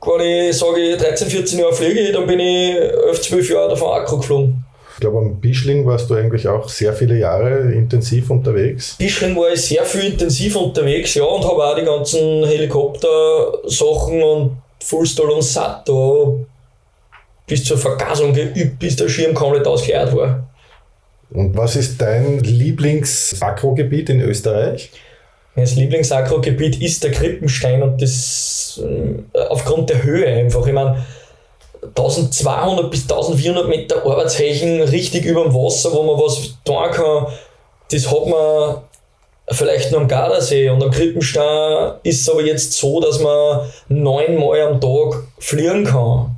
wenn 0.02 0.50
ich 0.50 0.58
sage, 0.58 0.98
13, 0.98 1.28
14 1.28 1.60
Jahre 1.60 1.74
fliege, 1.74 2.12
dann 2.12 2.26
bin 2.26 2.40
ich 2.40 2.76
11, 2.76 3.22
12 3.22 3.50
Jahre 3.52 3.70
davon 3.70 3.92
Akku 3.92 4.18
geflogen. 4.18 4.64
Ich 4.94 5.00
glaube, 5.00 5.18
am 5.18 5.40
Bischling 5.40 5.86
warst 5.86 6.10
du 6.10 6.14
eigentlich 6.14 6.48
auch 6.48 6.70
sehr 6.70 6.94
viele 6.94 7.18
Jahre 7.18 7.72
intensiv 7.72 8.30
unterwegs. 8.30 8.96
Bischling 9.00 9.36
war 9.36 9.52
ich 9.52 9.62
sehr 9.62 9.84
viel 9.84 10.12
intensiv 10.12 10.56
unterwegs, 10.56 11.16
ja, 11.16 11.24
und 11.24 11.44
habe 11.44 11.64
auch 11.64 11.76
die 11.76 11.86
ganzen 11.86 12.46
Helikopter-Sachen 12.46 14.22
und 14.22 14.58
Fullstall 14.84 15.30
und 15.32 15.44
Sat 15.44 15.88
da 15.88 16.34
bis 17.48 17.64
zur 17.64 17.78
Vergasung 17.78 18.34
geübt, 18.34 18.80
bis 18.80 18.96
der 18.96 19.10
Schirm 19.10 19.34
komplett 19.34 19.66
ausgeleert 19.66 20.16
war. 20.16 20.48
Und 21.32 21.56
was 21.56 21.76
ist 21.76 22.00
dein 22.02 22.40
Lieblings-Akrogebiet 22.40 24.10
in 24.10 24.22
Österreich? 24.22 24.92
Mein 25.56 25.66
Lieblings-Akrogebiet 25.66 26.82
ist 26.82 27.04
der 27.04 27.12
Krippenstein 27.12 27.84
und 27.84 28.02
das 28.02 28.82
äh, 28.84 29.40
aufgrund 29.50 29.90
der 29.90 30.04
Höhe 30.04 30.28
einfach. 30.28 30.66
Ich 30.66 30.74
meine, 30.74 31.06
1200 31.84 32.90
bis 32.90 33.04
1400 33.04 33.68
Meter 33.68 34.06
Arbeitsheichen 34.06 34.82
richtig 34.82 35.26
über 35.26 35.44
dem 35.44 35.54
Wasser, 35.54 35.92
wo 35.94 36.04
man 36.04 36.20
was 36.20 36.56
tun 36.64 36.92
kann, 36.92 37.28
das 37.92 38.10
hat 38.10 38.28
man 38.28 38.82
vielleicht 39.50 39.92
nur 39.92 40.02
am 40.02 40.08
Gardasee 40.08 40.70
und 40.70 40.82
am 40.84 40.92
Krippenstein 40.92 41.94
ist 42.04 42.22
es 42.22 42.30
aber 42.30 42.44
jetzt 42.44 42.74
so, 42.74 43.02
dass 43.02 43.20
man 43.20 43.62
neunmal 43.90 44.62
am 44.62 44.80
Tag 44.80 45.24
fliegen 45.40 45.84
kann. 45.84 46.36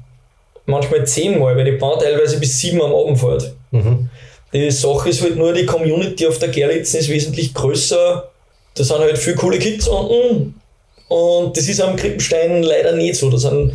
Manchmal 0.66 1.06
zehnmal, 1.06 1.56
weil 1.58 1.66
die 1.66 1.72
Bahn 1.74 2.00
teilweise 2.00 2.40
bis 2.40 2.60
sieben 2.60 2.82
am 2.82 2.94
Abend 2.94 3.20
fährt. 3.20 3.54
Mhm. 3.72 4.10
Die 4.54 4.72
Sache 4.72 5.10
ist 5.10 5.22
halt 5.22 5.36
nur, 5.36 5.52
die 5.54 5.66
Community 5.66 6.26
auf 6.28 6.40
der 6.40 6.50
Gerlitzen 6.50 7.00
ist 7.00 7.10
wesentlich 7.10 7.54
größer. 7.54 8.30
Da 8.76 8.84
sind 8.84 9.00
halt 9.00 9.18
viele 9.18 9.36
coole 9.36 9.60
Kids 9.60 9.88
unten. 9.88 10.60
Und 11.10 11.56
das 11.56 11.68
ist 11.68 11.82
am 11.82 11.96
Krippenstein 11.96 12.64
leider 12.64 12.94
nicht 12.94 13.16
so. 13.16 13.30
Da 13.30 13.38
sind 13.38 13.74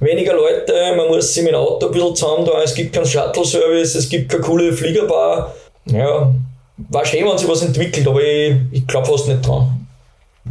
weniger 0.00 0.34
Leute, 0.34 0.72
man 0.96 1.08
muss 1.08 1.32
sich 1.32 1.42
mit 1.42 1.52
dem 1.52 1.58
Auto 1.58 1.86
ein 1.86 1.92
bisschen 1.92 2.14
zusammen 2.14 2.44
da. 2.44 2.62
Es 2.62 2.74
gibt 2.74 2.92
keinen 2.92 3.06
Shuttle-Service, 3.06 3.94
es 3.94 4.08
gibt 4.08 4.30
keine 4.30 4.42
coole 4.42 4.72
Fliegerbar. 4.72 5.54
Ja, 5.86 6.34
war 6.76 7.04
schön, 7.04 7.24
wenn 7.26 7.38
sich 7.38 7.48
was 7.48 7.62
entwickelt, 7.62 8.06
aber 8.06 8.22
ich, 8.22 8.56
ich 8.72 8.86
glaube 8.86 9.06
fast 9.06 9.28
nicht 9.28 9.46
dran. 9.46 9.86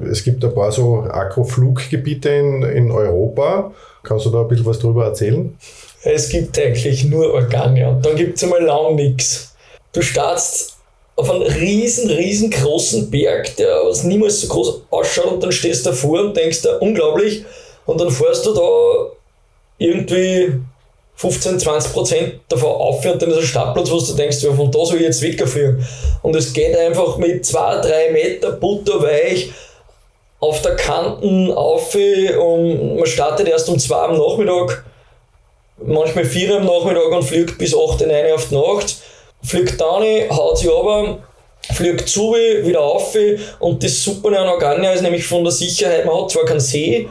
Es 0.09 0.23
gibt 0.23 0.43
ein 0.43 0.53
paar 0.53 0.71
so 0.71 1.01
Akkufluggebiete 1.01 2.29
in, 2.29 2.63
in 2.63 2.91
Europa. 2.91 3.71
Kannst 4.03 4.25
du 4.25 4.29
da 4.29 4.41
ein 4.41 4.47
bisschen 4.47 4.65
was 4.65 4.79
drüber 4.79 5.05
erzählen? 5.05 5.55
Es 6.03 6.29
gibt 6.29 6.59
eigentlich 6.59 7.05
nur 7.05 7.33
Organia. 7.33 7.97
Dann 8.01 8.15
gibt 8.15 8.37
es 8.37 8.43
einmal 8.43 8.61
lang 8.61 8.95
nichts. 8.95 9.55
Du 9.93 10.01
startest 10.01 10.74
auf 11.15 11.29
einen 11.31 11.43
riesen, 11.43 12.09
riesengroßen 12.09 13.09
Berg, 13.09 13.55
der 13.55 13.81
was 13.85 14.03
niemals 14.03 14.41
so 14.41 14.47
groß 14.47 14.81
ausschaut 14.89 15.33
und 15.33 15.43
dann 15.43 15.51
stehst 15.51 15.85
du 15.85 15.91
davor 15.91 16.21
und 16.21 16.35
denkst 16.35 16.61
da, 16.61 16.77
unglaublich, 16.77 17.45
und 17.85 18.01
dann 18.01 18.09
fährst 18.09 18.45
du 18.45 18.53
da 18.53 19.11
irgendwie 19.77 20.53
15, 21.15 21.59
20 21.59 21.93
Prozent 21.93 22.33
davon 22.49 22.71
auf 22.71 23.05
und 23.05 23.21
dann 23.21 23.31
ist 23.31 23.37
ein 23.37 23.43
Startplatz, 23.43 23.89
wo 23.89 23.99
du 23.99 24.13
denkst, 24.13 24.41
ja, 24.43 24.53
von 24.53 24.71
da 24.71 24.85
soll 24.85 24.97
ich 24.97 25.03
jetzt 25.03 25.21
wegfliegen. 25.21 25.85
Und 26.21 26.35
es 26.35 26.51
geht 26.51 26.75
einfach 26.77 27.17
mit 27.17 27.45
2, 27.45 27.81
3 27.81 28.11
Meter 28.11 28.51
butterweich 28.51 29.51
auf 30.39 30.61
der 30.61 30.75
Kanten 30.75 31.51
auf 31.51 31.95
und 31.95 32.97
man 32.97 33.05
startet 33.05 33.47
erst 33.47 33.69
um 33.69 33.79
2 33.79 33.95
am 33.95 34.17
Nachmittag, 34.17 34.83
manchmal 35.77 36.25
4 36.25 36.57
am 36.57 36.65
Nachmittag 36.65 37.11
und 37.11 37.23
fliegt 37.23 37.57
bis 37.57 37.73
8, 37.73 38.05
9 38.05 38.33
auf 38.33 38.49
die 38.49 38.55
Nacht 38.55 38.97
fliegt 39.43 39.79
da 39.79 39.97
rein, 39.97 40.29
haut 40.29 40.57
sich 40.57 40.69
runter, 40.69 41.19
fliegt 41.73 42.07
zu, 42.07 42.33
wieder 42.33 42.81
auf 42.81 43.15
und 43.59 43.83
das 43.83 44.03
Super 44.03 44.39
an 44.39 44.47
Organia 44.47 44.91
ist 44.91 45.01
nämlich 45.01 45.25
von 45.25 45.43
der 45.43 45.51
Sicherheit, 45.51 46.05
man 46.05 46.21
hat 46.21 46.31
zwar 46.31 46.45
keinen 46.45 46.59
See, 46.59 47.07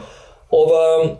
aber 0.49 1.17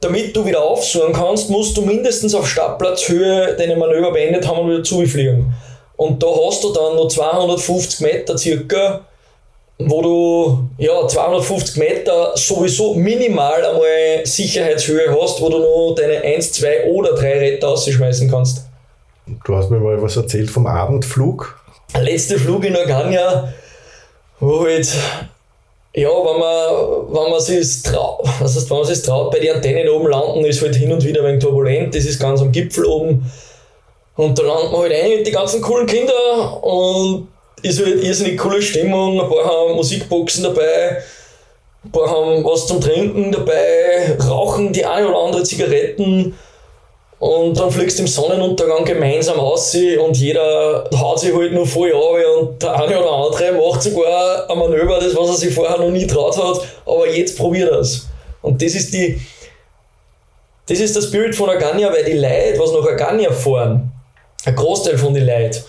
damit 0.00 0.34
du 0.36 0.44
wieder 0.44 0.62
aufsuchen 0.62 1.12
kannst, 1.12 1.50
musst 1.50 1.76
du 1.76 1.82
mindestens 1.82 2.34
auf 2.34 2.48
Startplatzhöhe 2.48 3.56
deine 3.56 3.76
Manöver 3.76 4.12
beendet 4.12 4.46
haben 4.46 4.60
und 4.60 4.70
wieder 4.70 4.82
zufliegen. 4.82 5.52
Und 5.96 6.22
da 6.22 6.28
hast 6.28 6.62
du 6.62 6.72
dann 6.72 6.94
noch 6.94 7.08
250 7.08 8.00
Meter 8.00 8.38
circa, 8.38 9.00
wo 9.78 10.02
du 10.02 10.68
ja 10.78 11.06
250 11.06 11.76
Meter 11.76 12.32
sowieso 12.36 12.94
minimal 12.94 13.64
einmal 13.64 14.24
Sicherheitshöhe 14.24 15.16
hast, 15.20 15.40
wo 15.40 15.48
du 15.48 15.58
noch 15.58 15.94
deine 15.96 16.22
1, 16.22 16.52
2 16.52 16.84
oder 16.84 17.14
3 17.14 17.38
Retter 17.38 17.70
ausschmeißen 17.70 18.30
kannst. 18.30 18.67
Du 19.44 19.56
hast 19.56 19.70
mir 19.70 19.78
mal 19.78 20.00
was 20.00 20.16
erzählt 20.16 20.50
vom 20.50 20.66
Abendflug. 20.66 21.60
Der 21.94 22.02
letzte 22.02 22.38
Flug 22.38 22.64
in 22.64 22.76
Organia, 22.76 23.52
wo 24.40 24.64
halt, 24.64 24.88
ja, 25.94 26.08
wenn 26.08 26.38
man, 26.38 27.14
wenn 27.14 27.30
man 27.30 27.40
sich 27.40 27.82
traut, 27.82 28.20
was 28.40 28.56
heißt, 28.56 28.70
wenn 28.70 28.78
man 28.78 28.86
sich 28.86 29.02
traut, 29.02 29.30
bei 29.30 29.40
den 29.40 29.56
Antennen 29.56 29.88
oben 29.88 30.08
landen, 30.08 30.44
ist 30.44 30.62
halt 30.62 30.76
hin 30.76 30.92
und 30.92 31.04
wieder 31.04 31.22
ein 31.22 31.28
wenig 31.28 31.42
turbulent, 31.42 31.94
das 31.94 32.04
ist 32.04 32.20
ganz 32.20 32.40
am 32.40 32.52
Gipfel 32.52 32.84
oben. 32.84 33.30
Und 34.16 34.38
da 34.38 34.42
landen 34.42 34.72
wir 34.72 34.78
halt 34.78 34.92
ein 34.92 35.10
mit 35.10 35.26
den 35.26 35.34
ganzen 35.34 35.60
coolen 35.60 35.86
Kindern 35.86 36.52
und 36.62 37.28
ist 37.62 37.84
halt 37.84 38.02
irrsinnig 38.02 38.38
coole 38.38 38.62
Stimmung, 38.62 39.20
ein 39.20 39.28
paar 39.28 39.44
haben 39.44 39.74
Musikboxen 39.76 40.44
dabei, 40.44 40.98
ein 41.84 41.90
paar 41.92 42.10
haben 42.10 42.44
was 42.44 42.66
zum 42.66 42.80
Trinken 42.80 43.32
dabei, 43.32 44.16
rauchen 44.28 44.72
die 44.72 44.84
eine 44.84 45.08
oder 45.08 45.18
andere 45.18 45.42
Zigaretten 45.42 46.34
und 47.18 47.58
dann 47.58 47.70
fliegst 47.70 47.98
du 47.98 48.02
im 48.02 48.08
Sonnenuntergang 48.08 48.84
gemeinsam 48.84 49.40
aus 49.40 49.74
und 49.74 50.16
jeder 50.16 50.88
haut 50.94 51.18
sich 51.18 51.34
halt 51.34 51.52
nur 51.52 51.66
voll 51.66 51.92
auf 51.92 52.16
und 52.40 52.62
der 52.62 52.74
eine 52.80 52.98
oder 52.98 53.10
andere 53.10 53.52
macht 53.52 53.82
sogar 53.82 54.48
ein 54.48 54.58
Manöver, 54.58 55.00
das 55.00 55.16
was 55.16 55.30
er 55.30 55.34
sich 55.34 55.54
vorher 55.54 55.78
noch 55.78 55.90
nie 55.90 56.06
traut 56.06 56.36
hat, 56.36 56.60
aber 56.86 57.08
jetzt 57.08 57.36
probiert 57.36 57.70
er 57.70 57.80
es. 57.80 58.06
Und 58.40 58.62
das 58.62 58.74
ist 58.74 58.94
die, 58.94 59.20
das 60.66 60.78
ist 60.78 60.94
der 60.94 61.02
Spirit 61.02 61.34
von 61.34 61.50
Agania, 61.50 61.92
weil 61.92 62.04
die 62.04 62.12
Leute, 62.12 62.58
was 62.58 62.72
nach 62.72 62.86
Agania 62.86 63.32
fahren, 63.32 63.90
ein 64.44 64.54
Großteil 64.54 64.96
von 64.96 65.12
den 65.12 65.26
Leuten, 65.26 65.64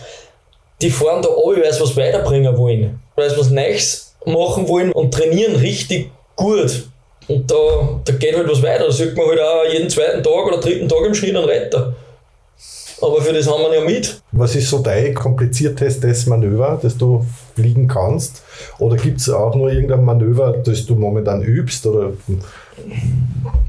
die 0.82 0.92
fahren 0.92 1.24
da 1.24 1.30
alle, 1.30 1.64
weil 1.64 1.74
sie 1.74 1.82
was 1.82 1.98
weiterbringen 1.98 2.56
wollen, 2.58 3.00
weil 3.16 3.30
sie 3.30 3.38
was 3.38 3.50
Neues 3.50 4.16
machen 4.26 4.68
wollen 4.68 4.92
und 4.92 5.14
trainieren 5.14 5.56
richtig 5.56 6.12
gut. 6.36 6.89
Und 7.30 7.50
da, 7.50 8.02
da 8.04 8.14
geht 8.14 8.36
halt 8.36 8.50
was 8.50 8.62
weiter. 8.64 8.86
Da 8.86 8.92
sieht 8.92 9.16
man 9.16 9.28
halt 9.28 9.40
auch 9.40 9.72
jeden 9.72 9.90
zweiten 9.90 10.24
Tag 10.24 10.48
oder 10.48 10.58
dritten 10.58 10.90
Tag 10.90 11.06
im 11.06 11.14
Schnitt 11.14 11.36
einen 11.36 11.46
Retter. 11.46 11.94
Aber 13.02 13.22
für 13.22 13.32
das 13.32 13.48
haben 13.48 13.62
wir 13.62 13.76
ja 13.76 13.86
mit. 13.86 14.22
Was 14.32 14.56
ist 14.56 14.70
so 14.70 14.80
dein 14.80 15.14
kompliziertestes 15.14 16.26
Manöver, 16.26 16.80
das 16.82 16.98
du 16.98 17.26
fliegen 17.56 17.88
kannst? 17.88 18.42
Oder 18.80 18.98
gibt 18.98 19.22
es 19.22 19.30
auch 19.30 19.56
nur 19.56 19.72
irgendein 19.72 20.04
Manöver, 20.04 20.56
das 20.64 20.86
du 20.86 20.96
momentan 20.96 21.42
übst? 21.42 21.86
Oder 21.86 22.12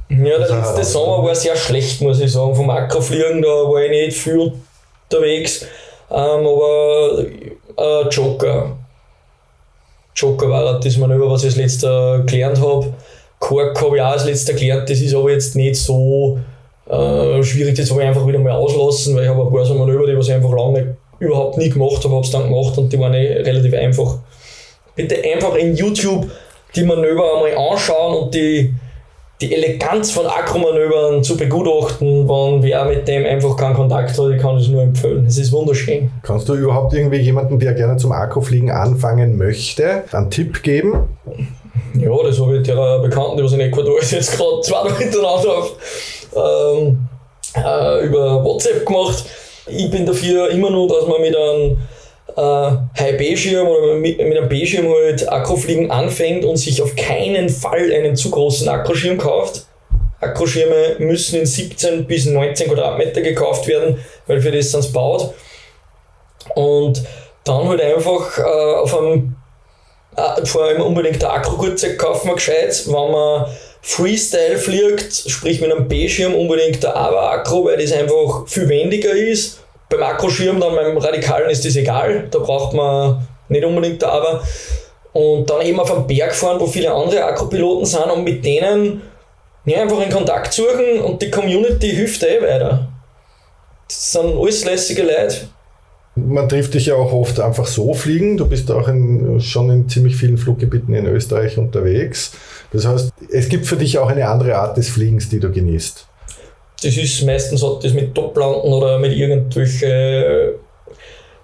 ja, 0.09 0.39
der 0.39 0.57
letzte 0.57 0.85
Sommer 0.85 1.23
war 1.23 1.35
sehr 1.35 1.55
schlecht, 1.55 2.01
muss 2.01 2.19
ich 2.19 2.33
sagen. 2.33 2.55
Vom 2.55 2.71
Akrofliegen, 2.71 3.43
da 3.43 3.49
war 3.49 3.83
ich 3.83 3.91
nicht 3.91 4.17
viel 4.17 4.53
unterwegs. 5.09 5.67
Ähm, 6.11 6.47
aber 6.47 7.25
äh, 7.77 8.09
Joker. 8.09 8.77
Joker 10.17 10.51
war 10.51 10.81
das 10.81 10.97
Manöver, 10.97 11.31
was 11.31 11.43
ich 11.43 11.51
als 11.51 11.57
letzter 11.57 12.21
gelernt 12.27 12.61
habe. 12.61 12.93
Kork 13.41 13.81
habe 13.83 13.97
ich 13.97 14.03
auch 14.03 14.13
als 14.13 14.27
letzter 14.27 14.53
gelernt, 14.53 14.89
das 14.89 15.01
ist 15.01 15.15
aber 15.15 15.33
jetzt 15.33 15.57
nicht 15.57 15.77
so 15.77 16.39
äh, 16.89 17.43
schwierig, 17.43 17.75
das 17.75 17.91
habe 17.91 18.03
ich 18.03 18.09
einfach 18.09 18.27
wieder 18.27 18.39
mal 18.39 18.53
auslassen, 18.53 19.17
weil 19.17 19.25
ich 19.25 19.29
habe 19.29 19.43
ein 19.43 19.53
paar 19.53 19.65
so 19.65 19.75
Manöver, 19.75 20.07
die 20.07 20.17
was 20.17 20.29
ich 20.29 20.35
einfach 20.35 20.53
lange 20.53 20.97
überhaupt 21.19 21.57
nie 21.59 21.71
gemacht 21.71 22.05
habe, 22.05 22.15
habe 22.15 22.25
es 22.25 22.31
dann 22.31 22.45
gemacht 22.45 22.77
und 22.79 22.93
die 22.93 22.99
waren 22.99 23.15
eh 23.15 23.41
relativ 23.43 23.75
einfach. 23.75 24.19
Bitte 24.95 25.17
einfach 25.25 25.55
in 25.55 25.75
YouTube 25.75 26.31
die 26.77 26.85
Manöver 26.85 27.25
einmal 27.35 27.73
anschauen 27.73 28.25
und 28.25 28.35
die, 28.35 28.75
die 29.41 29.55
Eleganz 29.55 30.11
von 30.11 30.27
Akromanövern 30.27 31.23
zu 31.25 31.37
begutachten, 31.37 32.29
wenn 32.29 32.63
wer 32.63 32.85
mit 32.85 33.09
dem 33.09 33.25
einfach 33.25 33.57
keinen 33.57 33.75
Kontakt 33.75 34.19
hat, 34.19 34.31
ich 34.31 34.41
kann 34.41 34.57
es 34.57 34.69
nur 34.69 34.83
empfehlen. 34.83 35.25
Es 35.27 35.39
ist 35.39 35.53
wunderschön. 35.53 36.11
Kannst 36.23 36.49
du 36.49 36.55
überhaupt 36.55 36.93
irgendwie 36.93 37.19
jemanden, 37.19 37.59
der 37.59 37.73
gerne 37.73 37.97
zum 37.97 38.13
Akrofliegen 38.13 38.71
anfangen 38.71 39.37
möchte, 39.37 40.05
einen 40.13 40.31
Tipp 40.31 40.63
geben? 40.63 41.09
Ja, 41.95 42.11
das 42.23 42.41
habe 42.41 42.59
ich 42.59 42.63
der 42.63 42.99
Bekannten, 43.01 43.37
die 43.37 43.45
was 43.45 43.53
in 43.53 43.61
Ecuador 43.61 43.99
ist, 43.99 44.13
jetzt 44.13 44.37
gerade 44.37 44.61
zweimal 44.63 44.97
hintereinander 44.97 45.59
auf, 45.59 45.77
ähm, 46.37 47.09
äh, 47.57 48.07
über 48.07 48.45
WhatsApp 48.45 48.87
gemacht. 48.87 49.25
Ich 49.67 49.91
bin 49.91 50.07
dafür 50.07 50.51
immer 50.51 50.71
nur, 50.71 50.89
dass 50.89 51.07
man 51.07 51.21
mit 51.21 51.37
einem 51.37 51.79
äh, 52.37 53.01
High-B-Schirm 53.01 53.67
oder 53.67 53.95
mit, 53.95 54.19
mit 54.19 54.37
einem 54.37 54.49
B-Schirm 54.49 54.89
halt 54.89 55.31
Akrofliegen 55.31 55.91
anfängt 55.91 56.45
und 56.45 56.57
sich 56.57 56.81
auf 56.83 56.95
keinen 56.97 57.49
Fall 57.49 57.93
einen 57.93 58.17
zu 58.17 58.31
großen 58.31 58.69
Akkuschirm 58.69 59.19
kauft. 59.19 59.67
Akkuschirme 60.21 60.97
müssen 60.99 61.41
in 61.41 61.47
17 61.47 62.07
bis 62.07 62.27
19 62.27 62.69
Quadratmeter 62.69 63.23
gekauft 63.23 63.67
werden, 63.67 63.99
weil 64.27 64.41
für 64.41 64.51
das 64.51 64.71
sonst 64.71 64.93
baut. 64.93 65.33
Und 66.55 67.03
dann 67.45 67.69
halt 67.69 67.81
einfach 67.81 68.39
äh, 68.39 68.43
auf 68.43 68.97
einem 68.99 69.37
vor 70.45 70.65
allem 70.65 70.83
unbedingt 70.83 71.23
der 71.23 71.33
Akku-Gurtzeug 71.33 71.99
kaufen 71.99 72.29
wir 72.29 72.35
gescheit. 72.35 72.83
Wenn 72.87 73.13
man 73.13 73.47
Freestyle 73.83 74.59
fliegt, 74.59 75.13
sprich 75.13 75.61
mit 75.61 75.73
einem 75.73 75.89
B-Schirm, 75.89 76.35
unbedingt 76.35 76.83
der 76.83 76.97
AVA-Akku, 76.97 77.65
weil 77.65 77.79
das 77.79 77.93
einfach 77.93 78.47
viel 78.47 78.69
wendiger 78.69 79.13
ist. 79.13 79.61
Beim 79.89 80.03
Akkuschirm, 80.03 80.61
dann 80.61 80.75
beim 80.75 80.97
Radikalen 80.99 81.51
ist 81.51 81.65
das 81.65 81.77
egal, 81.77 82.29
da 82.31 82.39
braucht 82.39 82.75
man 82.75 83.27
nicht 83.49 83.65
unbedingt 83.65 84.03
der 84.03 84.13
AVA. 84.13 84.43
Und 85.13 85.51
dann 85.51 85.63
eben 85.63 85.81
auf 85.81 85.93
einem 85.93 86.07
Berg 86.07 86.35
fahren, 86.35 86.61
wo 86.61 86.67
viele 86.67 86.93
andere 86.93 87.25
Akkupiloten 87.25 87.85
sind 87.85 88.11
und 88.11 88.23
mit 88.23 88.45
denen 88.45 89.03
Ja, 89.67 89.83
einfach 89.83 90.01
in 90.01 90.11
Kontakt 90.11 90.53
suchen 90.53 91.01
und 91.03 91.21
die 91.21 91.31
Community 91.31 91.91
hilft 91.91 92.23
eh 92.23 92.41
weiter. 92.41 92.89
Das 93.87 94.13
sind 94.13 94.39
alles 94.39 94.65
lässige 94.65 95.03
Leute. 95.03 95.49
Man 96.17 96.49
trifft 96.49 96.75
dich 96.75 96.87
ja 96.87 96.97
auch 96.97 97.13
oft 97.13 97.39
einfach 97.41 97.67
so 97.67 97.95
fliegen. 97.95 98.37
Du 98.37 98.47
bist 98.47 98.71
auch 98.71 98.89
in, 98.89 99.41
schon 99.41 99.71
in 99.71 99.89
ziemlich 99.89 100.17
vielen 100.17 100.39
Fluggebieten 100.39 100.93
in 100.93 101.07
Österreich 101.07 101.57
unterwegs. 101.57 102.33
Das 102.73 102.87
heißt, 102.87 103.13
es 103.31 103.49
gibt 103.49 103.67
für 103.67 103.77
dich 103.77 103.99
auch 103.99 104.09
eine 104.09 104.29
andere 104.29 104.57
Art 104.57 104.77
des 104.77 104.89
Fliegens, 104.89 105.29
die 105.29 105.41
du 105.41 105.51
genießt. 105.51 106.07
Das 106.83 106.97
ist 106.97 107.23
meistens 107.25 107.63
hat 107.63 107.85
das 107.85 107.93
mit 107.93 108.15
Toplanden 108.15 108.73
oder 108.73 108.99
mit 108.99 109.13
irgendwelchen 109.13 110.55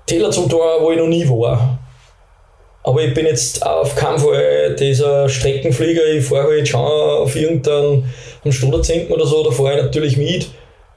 Täler 0.06 0.30
zum 0.30 0.48
Tor, 0.48 0.80
wo 0.80 0.90
ich 0.90 0.98
noch 0.98 1.08
nie 1.08 1.28
war. 1.28 1.78
Aber 2.82 3.02
ich 3.02 3.12
bin 3.12 3.26
jetzt 3.26 3.66
auf 3.66 3.96
keinen 3.96 4.18
Fall 4.18 4.76
dieser 4.76 5.28
Streckenflieger. 5.28 6.06
Ich 6.06 6.24
fahre 6.24 6.48
halt 6.48 6.68
schon 6.68 6.80
auf 6.80 7.34
irgendeinen 7.34 8.04
Stundenzinken 8.48 9.12
oder 9.12 9.26
so, 9.26 9.42
da 9.42 9.50
fahre 9.50 9.76
ich 9.76 9.82
natürlich 9.82 10.16
mit, 10.16 10.48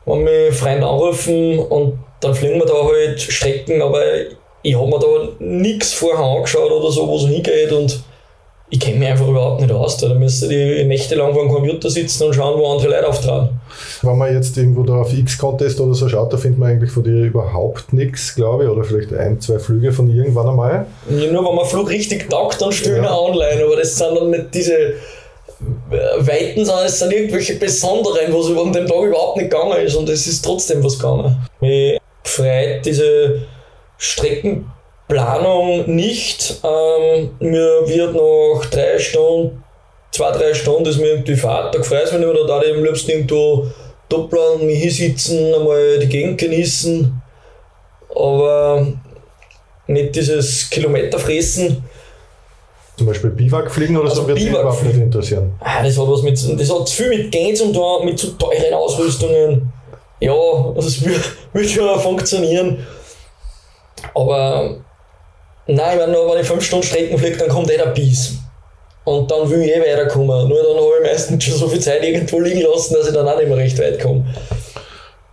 wenn 0.06 0.24
mich 0.24 0.54
Freunde 0.54 0.86
anrufen 0.86 1.58
und 1.58 1.98
dann 2.22 2.34
fliegen 2.34 2.60
wir 2.60 2.66
da 2.66 2.84
halt 2.84 3.20
Strecken, 3.20 3.82
aber 3.82 4.02
ich 4.62 4.76
habe 4.76 4.88
mir 4.88 5.00
da 5.00 5.08
nichts 5.40 5.94
vorher 5.94 6.24
angeschaut 6.24 6.72
oder 6.72 6.92
so, 6.92 7.08
wo 7.08 7.18
es 7.18 7.28
hingeht 7.28 7.72
und 7.72 8.04
ich 8.72 8.80
kenne 8.80 9.00
mich 9.00 9.08
einfach 9.08 9.28
überhaupt 9.28 9.62
nicht 9.62 9.72
aus. 9.72 9.98
Da 9.98 10.14
müsste 10.14 10.54
ich 10.54 10.86
nächtelang 10.86 11.34
vor 11.34 11.44
dem 11.44 11.52
Computer 11.52 11.90
sitzen 11.90 12.26
und 12.26 12.36
schauen, 12.36 12.60
wo 12.60 12.72
andere 12.72 12.92
Leute 12.92 13.08
auftragen. 13.08 13.50
Wenn 14.04 14.18
man 14.18 14.34
jetzt 14.34 14.56
irgendwo 14.58 14.84
da 14.84 15.02
auf 15.02 15.12
X-Contest 15.12 15.80
oder 15.80 15.96
so 15.96 16.08
schaut, 16.08 16.32
da 16.32 16.38
findet 16.38 16.60
man 16.60 16.70
eigentlich 16.70 16.92
von 16.92 17.04
dir 17.04 17.24
überhaupt 17.24 17.94
nichts, 17.94 18.36
glaube 18.36 18.66
ich, 18.66 18.70
oder 18.70 18.84
vielleicht 18.84 19.12
ein, 19.14 19.42
zwei 19.42 19.58
Flüge 19.58 19.92
von 19.92 20.14
irgendwann 20.14 20.50
einmal. 20.50 20.86
Ja, 21.10 21.32
nur 21.32 21.48
wenn 21.48 21.56
man 21.56 21.66
Flug 21.66 21.90
richtig 21.90 22.30
taugt, 22.30 22.62
dann 22.62 22.72
stellen 22.72 23.04
ja. 23.04 23.18
online, 23.18 23.64
aber 23.66 23.76
das 23.76 23.98
sind 23.98 24.16
dann 24.16 24.30
nicht 24.30 24.54
diese 24.54 24.74
äh, 24.78 24.94
Weiten, 26.20 26.64
sondern 26.64 26.86
es 26.86 27.00
sind 27.00 27.12
irgendwelche 27.12 27.56
besonderen, 27.56 28.32
wo 28.32 28.42
es 28.42 28.48
an 28.56 28.72
dem 28.72 28.86
Tag 28.86 29.04
überhaupt 29.04 29.38
nicht 29.38 29.50
gegangen 29.50 29.84
ist 29.84 29.96
und 29.96 30.08
es 30.10 30.28
ist 30.28 30.46
trotzdem 30.46 30.84
was 30.84 31.00
gegangen. 31.00 31.38
Mich 31.60 32.00
freut 32.24 32.86
diese 32.86 33.48
Strecken 33.98 34.72
Planung 35.10 35.94
nicht. 35.94 36.62
Ähm, 36.64 37.32
mir 37.40 37.82
wird 37.88 38.14
nach 38.14 38.70
drei 38.70 38.98
Stunden, 39.00 39.64
zwei, 40.12 40.32
drei 40.32 40.54
Stunden, 40.54 40.86
ist 40.86 41.00
mir 41.00 41.08
irgendwie 41.08 41.36
Fahrt, 41.36 41.76
da 41.76 41.82
freut 41.82 42.14
mich 42.14 42.22
nicht 42.22 42.34
mehr, 42.34 42.46
da 42.48 42.62
ich 42.62 42.74
am 42.74 42.84
liebsten 42.84 43.12
irgendwo 43.12 43.68
doppeln, 44.08 44.66
mich 44.66 44.80
hinsitzen, 44.82 45.54
einmal 45.54 46.00
die 46.00 46.08
Gegend 46.08 46.40
genießen. 46.40 47.22
Aber 48.16 48.88
nicht 49.88 50.16
dieses 50.16 50.70
Kilometerfressen. 50.70 51.84
Zum 52.98 53.08
Beispiel 53.08 53.30
Biwak 53.32 53.72
fliegen 53.72 53.98
oder 53.98 54.10
also 54.10 54.24
so 54.24 54.28
wird 54.28 54.40
überhaupt 54.40 54.84
nicht 54.84 54.98
interessieren. 54.98 55.54
Ah, 55.60 55.82
das 55.82 55.98
hat 55.98 56.08
was 56.08 56.22
mit, 56.22 56.60
das 56.60 56.72
hat 56.72 56.90
viel 56.90 57.10
mit 57.10 57.32
Geld 57.32 57.58
tun, 57.58 58.06
mit 58.06 58.20
zu 58.20 58.38
teuren 58.38 58.74
Ausrüstungen. 58.74 59.72
Ja, 60.20 60.74
das 60.76 61.04
wird, 61.04 61.22
wird 61.54 61.70
schon 61.70 62.00
funktionieren. 62.00 62.86
Aber 64.14 64.82
Nein, 65.72 66.00
wenn, 66.00 66.14
wenn 66.14 66.42
ich 66.42 66.48
fünf 66.48 66.64
Stunden 66.64 66.84
Strecken 66.84 67.18
fliege, 67.20 67.38
dann 67.38 67.50
kommt 67.50 67.70
eh 67.70 67.78
der 67.78 67.92
Bies. 67.92 68.40
Und 69.04 69.30
dann 69.30 69.48
will 69.50 69.62
ich 69.62 69.72
eh 69.72 69.80
weiterkommen. 69.80 70.48
Nur 70.48 70.64
dann 70.64 70.78
habe 70.78 70.94
ich 71.00 71.12
meistens 71.12 71.44
schon 71.44 71.54
so 71.54 71.68
viel 71.68 71.80
Zeit 71.80 72.04
irgendwo 72.04 72.40
liegen 72.40 72.62
lassen, 72.62 72.96
dass 72.96 73.08
ich 73.08 73.14
dann 73.14 73.28
auch 73.28 73.38
nicht 73.38 73.48
mehr 73.48 73.58
recht 73.58 73.78
weit 73.78 74.02
komme. 74.02 74.26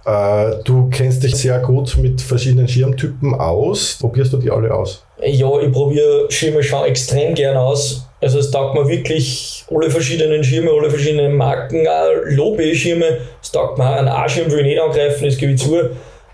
Äh, 0.04 0.62
du 0.62 0.90
kennst 0.90 1.22
dich 1.22 1.34
sehr 1.36 1.58
gut 1.60 1.96
mit 1.96 2.20
verschiedenen 2.20 2.68
Schirmtypen 2.68 3.34
aus. 3.34 3.96
Probierst 3.98 4.34
du 4.34 4.36
die 4.36 4.50
alle 4.50 4.72
aus? 4.74 5.02
Ja, 5.22 5.58
ich 5.58 5.72
probiere 5.72 6.30
Schirme 6.30 6.62
schon 6.62 6.84
extrem 6.84 7.34
gern 7.34 7.56
aus. 7.56 8.05
Also 8.20 8.38
es 8.38 8.50
taugt 8.50 8.75
mir 8.75 8.88
wirklich 8.88 9.64
alle 9.71 9.90
verschiedenen 9.90 10.43
Schirme, 10.43 10.71
alle 10.71 10.88
verschiedenen 10.88 11.36
Marken, 11.36 11.86
auch 11.86 12.08
Lobe-Schirme. 12.25 13.19
Es 13.43 13.52
taugt 13.52 13.76
mir 13.78 13.84
einen 13.84 14.08
A-Schirm, 14.08 14.50
will 14.50 14.60
ich 14.60 14.67
nicht 14.67 14.80
angreifen, 14.80 15.26
das 15.26 15.36
gebe 15.36 15.52
ich 15.52 15.60
zu. 15.60 15.90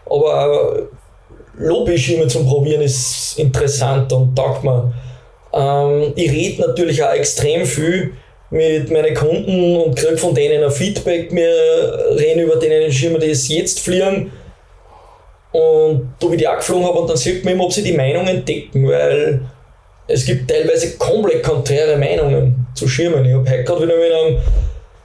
Aber 0.06 0.88
Lobbyschirme 1.58 2.26
zum 2.28 2.46
Probieren 2.46 2.82
ist 2.82 3.38
interessant 3.38 4.12
und 4.12 4.34
taugt 4.36 4.64
mir. 4.64 4.92
Ähm, 5.52 6.12
ich 6.16 6.30
rede 6.30 6.62
natürlich 6.62 7.02
auch 7.02 7.12
extrem 7.12 7.66
viel 7.66 8.12
mit 8.50 8.90
meinen 8.90 9.14
Kunden 9.14 9.76
und 9.76 9.96
kriege 9.96 10.16
von 10.16 10.34
denen 10.34 10.62
ein 10.62 10.70
Feedback. 10.70 11.32
Wir 11.32 12.16
reden 12.18 12.40
über 12.40 12.56
denen 12.56 12.92
Schirme, 12.92 13.18
die 13.18 13.30
es 13.30 13.48
jetzt 13.48 13.80
fliegen. 13.80 14.30
Und 15.52 16.14
da 16.18 16.30
wie 16.30 16.36
die 16.36 16.48
auch 16.48 16.56
geflogen 16.56 16.86
habe, 16.86 16.98
und 16.98 17.10
dann 17.10 17.16
sieht 17.16 17.44
man 17.44 17.54
immer, 17.54 17.64
ob 17.64 17.72
sie 17.72 17.82
die 17.82 17.92
Meinungen 17.92 18.44
decken, 18.44 18.88
weil 18.88 19.42
es 20.08 20.24
gibt 20.24 20.50
teilweise 20.50 20.96
komplett 20.96 21.42
konträre 21.42 21.96
Meinungen 21.96 22.66
zu 22.74 22.88
Schirmen. 22.88 23.24
Ich 23.24 23.32
habe 23.32 23.48
heute 23.48 23.64
gerade 23.64 23.82
wieder 23.82 23.96
mit 23.96 24.12
einem 24.12 24.38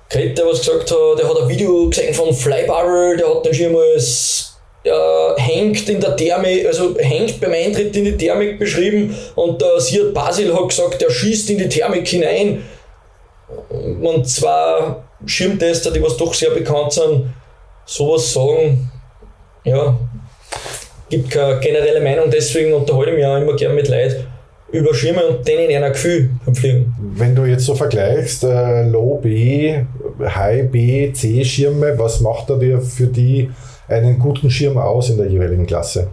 geredet, 0.10 0.38
der 0.38 0.46
was 0.46 0.60
gesagt 0.60 0.92
hat, 0.92 1.20
der 1.20 1.30
hat 1.30 1.42
ein 1.42 1.50
Video 1.50 1.90
gesehen 1.90 2.14
von 2.14 2.34
Flybarrel, 2.34 3.18
der 3.18 3.28
hat 3.28 3.46
den 3.46 3.54
Schirm 3.54 3.76
als 3.76 4.58
äh, 4.84 5.42
hängt 5.42 5.88
in 5.90 6.00
der 6.00 6.16
Thermik, 6.16 6.66
also 6.66 6.96
hängt 6.98 7.40
beim 7.40 7.52
Eintritt 7.52 7.96
in 7.96 8.06
die 8.06 8.18
Thermik 8.18 8.58
beschrieben 8.58 9.16
und 9.36 9.62
der 9.62 9.80
Siert 9.80 10.14
Basil 10.14 10.54
hat 10.54 10.70
gesagt, 10.70 11.02
er 11.02 11.12
schießt 11.12 11.50
in 11.52 11.58
die 11.58 11.70
Thermik 11.70 12.08
hinein. 12.08 12.64
Und 14.02 14.28
zwei 14.28 14.96
Schirmtester, 15.26 15.92
die 15.92 16.02
was 16.02 16.18
doch 16.18 16.34
sehr 16.34 16.52
bekannt 16.52 16.92
sind, 16.92 17.34
sowas 17.86 18.34
sagen, 18.34 18.92
ja, 19.64 19.98
gibt 21.10 21.32
keine 21.32 21.60
generelle 21.60 22.02
Meinung, 22.02 22.30
deswegen 22.30 22.74
unterhalte 22.74 23.12
ich 23.12 23.18
mich 23.18 23.26
auch 23.26 23.38
immer 23.38 23.56
gerne 23.56 23.76
mit 23.76 23.88
Leuten 23.88 24.28
über 24.72 24.94
Schirme 24.94 25.26
und 25.26 25.48
denen 25.48 25.74
einer 25.74 25.92
Gefühl 25.92 26.30
beim 26.46 26.56
Fliegen. 26.56 26.96
Wenn 27.16 27.36
du 27.36 27.46
jetzt 27.46 27.66
so 27.66 27.76
vergleichst, 27.76 28.44
äh, 28.44 28.84
Low 28.90 29.20
B, 29.22 29.76
High 30.20 30.70
B, 30.70 31.12
C 31.14 31.44
Schirme, 31.44 31.98
was 31.98 32.20
macht 32.20 32.50
er 32.50 32.58
dir 32.58 32.82
für 32.82 33.08
die 33.08 33.50
einen 33.88 34.20
guten 34.20 34.50
Schirm 34.50 34.78
aus 34.78 35.10
in 35.10 35.18
der 35.18 35.28
jeweiligen 35.28 35.66
Klasse? 35.66 36.10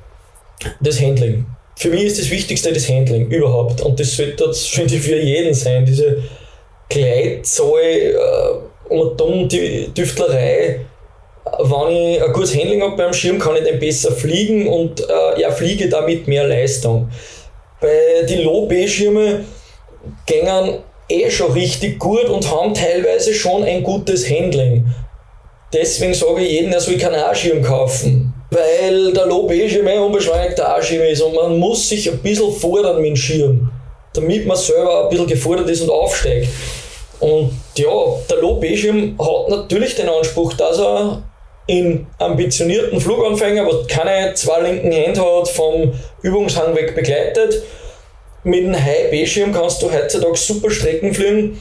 Das 0.81 1.01
Handling. 1.01 1.47
Für 1.77 1.91
mich 1.91 2.05
ist 2.05 2.21
das 2.21 2.31
Wichtigste 2.31 2.73
das 2.73 2.89
Handling 2.89 3.29
überhaupt. 3.29 3.81
Und 3.81 3.99
das 3.99 4.17
sollte 4.17 4.47
das 4.47 4.65
finde 4.67 4.95
ich 4.95 5.03
für 5.03 5.19
jeden 5.19 5.53
sein. 5.55 5.85
Diese 5.85 6.19
Gleitzahl 6.89 7.81
äh, 7.81 8.93
und 8.93 9.21
dumm 9.21 9.49
die 9.49 9.89
Düftlerei. 9.97 10.81
Wenn 11.45 11.91
ich 11.91 12.23
ein 12.23 12.33
gutes 12.33 12.57
Handling 12.57 12.83
habe 12.83 12.97
beim 12.97 13.13
Schirm, 13.13 13.39
kann 13.39 13.57
ich 13.57 13.69
dann 13.69 13.79
besser 13.79 14.13
fliegen 14.13 14.67
und 14.67 15.01
äh, 15.01 15.41
ja, 15.41 15.51
fliege 15.51 15.89
damit 15.89 16.27
mehr 16.29 16.47
Leistung. 16.47 17.11
Bei 17.85 18.23
den 18.27 18.45
Low-B-Schirmen 18.45 19.45
gängen 20.25 20.79
eh 21.07 21.31
schon 21.31 21.53
richtig 21.53 21.99
gut 21.99 22.25
und 22.31 22.51
haben 22.51 22.73
teilweise 22.73 23.35
schon 23.35 23.63
ein 23.63 23.83
gutes 23.83 24.27
Handling. 24.27 24.87
Deswegen 25.71 26.15
sage 26.15 26.41
ich 26.41 26.53
jedem, 26.53 26.73
er 26.73 26.81
soll 26.81 26.97
keinen 26.97 27.17
A-Schirm 27.17 27.63
kaufen. 27.63 28.33
Weil 28.51 29.13
der 29.13 29.27
Lob 29.27 29.51
eh 29.51 29.69
schon 29.69 29.85
mehr 29.85 30.01
unbeschleunigter 30.01 30.75
A-Schirm 30.75 31.03
ist 31.03 31.21
und 31.21 31.35
man 31.35 31.59
muss 31.59 31.87
sich 31.87 32.11
ein 32.11 32.21
bisschen 32.21 32.51
fordern 32.53 33.03
mit 33.03 33.11
dem 33.11 33.17
Schirm, 33.17 33.71
damit 34.15 34.47
man 34.47 34.57
selber 34.57 35.05
ein 35.05 35.11
bisschen 35.11 35.27
gefordert 35.27 35.69
ist 35.69 35.83
und 35.83 35.91
aufsteigt. 35.91 36.49
Und 37.21 37.53
ja, 37.77 37.91
der 38.31 38.39
Lob 38.39 38.65
schirm 38.65 39.19
hat 39.19 39.51
natürlich 39.51 39.95
den 39.95 40.09
Anspruch, 40.09 40.55
dass 40.55 40.79
er 40.79 41.23
in 41.67 42.07
ambitionierten 42.19 43.01
Fluganfänger, 43.01 43.67
was 43.67 43.87
keine 43.87 44.35
zwei 44.35 44.61
linken 44.61 44.93
Hände 44.93 45.21
hat, 45.21 45.49
vom 45.49 45.93
Übungshang 46.23 46.75
weg 46.75 46.95
begleitet. 46.95 47.63
Mit 48.43 48.65
dem 48.65 48.75
High 48.75 49.11
B-Schirm 49.11 49.53
kannst 49.53 49.81
du 49.83 49.91
heutzutage 49.91 50.37
super 50.37 50.71
Strecken 50.71 51.15
fliegen 51.15 51.59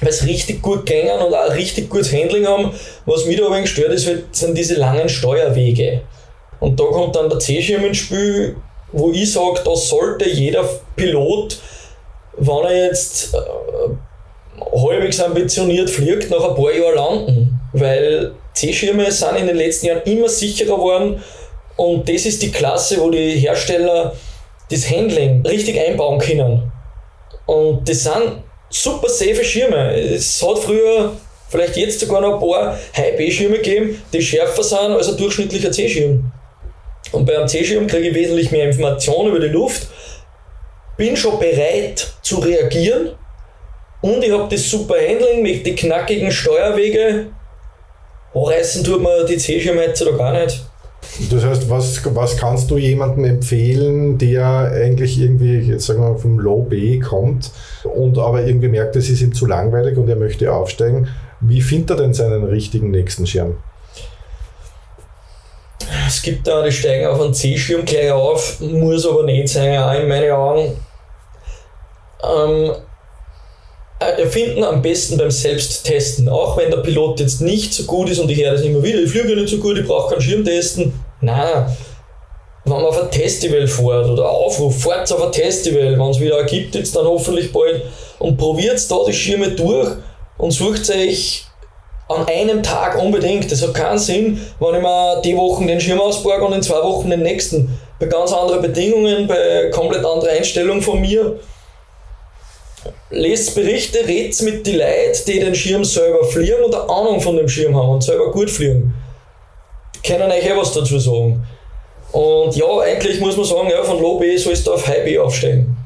weil 0.00 0.10
es 0.10 0.26
richtig 0.26 0.62
gut 0.62 0.86
gängen 0.86 1.18
und 1.20 1.34
auch 1.34 1.54
richtig 1.54 1.88
gutes 1.90 2.12
Handling 2.12 2.46
haben. 2.46 2.72
Was 3.06 3.26
mich 3.26 3.36
da 3.36 3.46
aber 3.46 3.66
stört, 3.66 3.92
ist 3.92 4.06
halt, 4.06 4.24
sind 4.34 4.56
diese 4.56 4.74
langen 4.74 5.08
Steuerwege. 5.08 6.02
Und 6.60 6.78
da 6.78 6.84
kommt 6.84 7.16
dann 7.16 7.28
der 7.28 7.38
C-Schirm 7.38 7.84
ins 7.84 7.98
Spiel, 7.98 8.56
wo 8.92 9.10
ich 9.10 9.32
sage, 9.32 9.60
da 9.64 9.74
sollte 9.76 10.28
jeder 10.28 10.64
Pilot, 10.96 11.58
wenn 12.36 12.64
er 12.64 12.86
jetzt 12.86 13.34
äh, 13.34 13.38
halbwegs 14.76 15.20
ambitioniert 15.20 15.90
fliegt, 15.90 16.30
nach 16.30 16.48
ein 16.48 16.54
paar 16.54 16.72
Jahren 16.72 16.94
landen. 16.94 17.60
Weil 17.72 18.32
C-Schirme 18.58 19.10
sind 19.10 19.36
in 19.36 19.46
den 19.46 19.56
letzten 19.56 19.86
Jahren 19.86 20.02
immer 20.04 20.28
sicherer 20.28 20.76
geworden 20.76 21.22
und 21.76 22.08
das 22.08 22.26
ist 22.26 22.42
die 22.42 22.50
Klasse, 22.50 23.00
wo 23.00 23.10
die 23.10 23.38
Hersteller 23.38 24.14
das 24.70 24.90
Handling 24.90 25.46
richtig 25.46 25.78
einbauen 25.80 26.18
können. 26.18 26.72
Und 27.46 27.88
das 27.88 28.04
sind 28.04 28.42
super 28.68 29.08
safe 29.08 29.44
Schirme. 29.44 29.94
Es 29.94 30.42
hat 30.42 30.58
früher, 30.58 31.12
vielleicht 31.48 31.76
jetzt 31.76 32.00
sogar 32.00 32.20
noch 32.20 32.34
ein 32.34 32.40
paar 32.40 32.78
High-B-Schirme 32.96 33.58
gegeben, 33.58 34.02
die 34.12 34.20
schärfer 34.20 34.62
sind 34.62 34.92
als 34.92 35.08
ein 35.08 35.16
durchschnittlicher 35.16 35.70
C-Schirm. 35.70 36.30
Und 37.12 37.24
bei 37.24 37.36
einem 37.38 37.48
C-Schirm 37.48 37.86
kriege 37.86 38.08
ich 38.08 38.14
wesentlich 38.14 38.50
mehr 38.50 38.66
Informationen 38.66 39.28
über 39.28 39.40
die 39.40 39.52
Luft, 39.52 39.86
bin 40.96 41.16
schon 41.16 41.38
bereit 41.38 42.12
zu 42.22 42.40
reagieren 42.40 43.12
und 44.00 44.22
ich 44.22 44.30
habe 44.30 44.48
das 44.50 44.68
super 44.68 44.96
Handling 44.96 45.42
mit 45.42 45.64
den 45.64 45.74
knackigen 45.74 46.30
Steuerwege. 46.30 47.28
Anreißen 48.34 48.84
tut 48.84 49.02
man 49.02 49.26
die 49.26 49.36
C-Schirme 49.36 49.82
heutzutage 49.82 50.16
gar 50.16 50.32
nicht. 50.32 50.64
Das 51.30 51.44
heißt, 51.44 51.70
was, 51.70 52.02
was 52.14 52.36
kannst 52.36 52.70
du 52.70 52.76
jemandem 52.76 53.24
empfehlen, 53.24 54.18
der 54.18 54.72
eigentlich 54.72 55.18
irgendwie, 55.18 55.58
jetzt 55.58 55.86
sagen 55.86 56.00
wir 56.00 56.10
mal, 56.10 56.18
vom 56.18 56.38
Low 56.38 56.62
B 56.62 56.98
kommt 56.98 57.50
und 57.84 58.18
aber 58.18 58.44
irgendwie 58.44 58.68
merkt, 58.68 58.94
es 58.96 59.08
ist 59.08 59.22
ihm 59.22 59.32
zu 59.32 59.46
langweilig 59.46 59.96
und 59.96 60.08
er 60.08 60.16
möchte 60.16 60.52
aufsteigen? 60.52 61.08
Wie 61.40 61.60
findet 61.60 61.90
er 61.90 61.96
denn 61.96 62.14
seinen 62.14 62.44
richtigen 62.44 62.90
nächsten 62.90 63.26
Schirm? 63.26 63.56
Es 66.06 66.22
gibt 66.22 66.46
da, 66.46 66.62
die 66.62 66.72
steigen 66.72 67.06
auf 67.06 67.20
einen 67.20 67.34
C-Schirm 67.34 67.84
gleich 67.84 68.10
auf, 68.10 68.60
muss 68.60 69.06
aber 69.06 69.24
nicht 69.24 69.48
sein, 69.48 69.78
auch 69.78 69.92
in 69.92 70.08
meinen 70.08 70.30
Augen. 70.32 70.76
Ähm, 72.22 72.70
äh, 72.70 72.87
erfinden 73.98 74.62
am 74.64 74.82
besten 74.82 75.16
beim 75.16 75.30
Selbsttesten. 75.30 76.28
Auch 76.28 76.56
wenn 76.56 76.70
der 76.70 76.78
Pilot 76.78 77.20
jetzt 77.20 77.40
nicht 77.40 77.74
so 77.74 77.84
gut 77.84 78.08
ist 78.08 78.18
und 78.18 78.30
ich 78.30 78.42
höre 78.42 78.52
das 78.52 78.62
immer 78.62 78.82
wieder, 78.82 79.00
ich 79.00 79.10
fliege 79.10 79.34
nicht 79.34 79.48
so 79.48 79.58
gut, 79.58 79.78
ich 79.78 79.86
brauche 79.86 80.10
keinen 80.10 80.22
Schirm 80.22 80.44
testen. 80.44 80.92
Nein, 81.20 81.66
wenn 82.64 82.72
man 82.72 82.84
auf 82.84 83.02
ein 83.02 83.10
Festival 83.10 83.66
fährt 83.66 84.06
oder 84.06 84.30
Aufruf, 84.30 84.82
fahrt 84.82 85.10
auf 85.12 85.22
ein 85.22 85.32
Festival, 85.32 85.98
wenn 85.98 86.10
es 86.10 86.20
wieder 86.20 86.44
gibt, 86.44 86.74
jetzt 86.74 86.94
dann 86.94 87.06
hoffentlich 87.06 87.52
bald 87.52 87.82
und 88.18 88.36
probiert 88.36 88.78
da 88.90 88.96
die 89.06 89.12
Schirme 89.12 89.50
durch 89.50 89.90
und 90.36 90.50
sucht 90.50 90.90
euch 90.90 91.44
an 92.08 92.26
einem 92.26 92.62
Tag 92.62 93.00
unbedingt. 93.00 93.50
Das 93.50 93.62
hat 93.62 93.74
keinen 93.74 93.98
Sinn, 93.98 94.40
wenn 94.60 94.74
ich 94.74 94.82
mir 94.82 95.20
die 95.24 95.36
Wochen 95.36 95.66
den 95.66 95.80
Schirm 95.80 96.00
ausborge 96.00 96.44
und 96.44 96.52
in 96.52 96.62
zwei 96.62 96.82
Wochen 96.82 97.10
den 97.10 97.22
nächsten. 97.22 97.78
Bei 97.98 98.06
ganz 98.06 98.32
anderen 98.32 98.62
Bedingungen, 98.62 99.26
bei 99.26 99.70
komplett 99.70 100.04
anderer 100.04 100.30
Einstellung 100.30 100.80
von 100.80 101.00
mir. 101.00 101.38
Lest 103.10 103.54
Berichte, 103.54 104.06
redet 104.06 104.40
mit 104.42 104.66
den 104.66 104.78
Leuten, 104.78 105.24
die 105.26 105.40
den 105.40 105.54
Schirm 105.54 105.84
selber 105.84 106.24
fliegen 106.24 106.62
und 106.64 106.74
Ahnung 106.74 107.20
von 107.20 107.36
dem 107.36 107.48
Schirm 107.48 107.74
haben 107.76 107.90
und 107.90 108.04
selber 108.04 108.30
gut 108.30 108.50
fliegen. 108.50 108.94
Die 109.94 110.08
können 110.08 110.30
euch 110.30 110.44
eh 110.44 110.56
was 110.56 110.72
dazu 110.72 110.98
sagen. 110.98 111.46
Und 112.12 112.56
ja, 112.56 112.66
eigentlich 112.80 113.20
muss 113.20 113.36
man 113.36 113.44
sagen, 113.44 113.70
ja, 113.70 113.82
von 113.82 114.00
Low 114.00 114.18
B 114.18 114.36
sollst 114.36 114.66
du 114.66 114.72
auf 114.72 114.86
High 114.86 115.04
B 115.04 115.18
aufsteigen. 115.18 115.76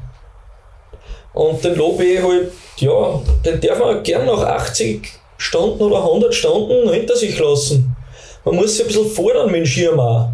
Und 1.33 1.63
den 1.63 1.75
Low 1.75 1.93
B 1.93 2.21
halt, 2.21 2.51
ja, 2.77 3.21
den 3.45 3.59
darf 3.59 3.79
man 3.79 4.03
gern 4.03 4.25
nach 4.25 4.41
80 4.41 5.07
Stunden 5.37 5.81
oder 5.81 5.97
100 5.97 6.33
Stunden 6.33 6.89
hinter 6.91 7.15
sich 7.15 7.37
lassen. 7.39 7.95
Man 8.45 8.55
muss 8.55 8.73
sich 8.73 8.81
ein 8.81 8.87
bisschen 8.87 9.09
fordern 9.09 9.47
mit 9.47 9.55
dem 9.61 9.65
Schirm 9.65 9.99
auch. 9.99 10.29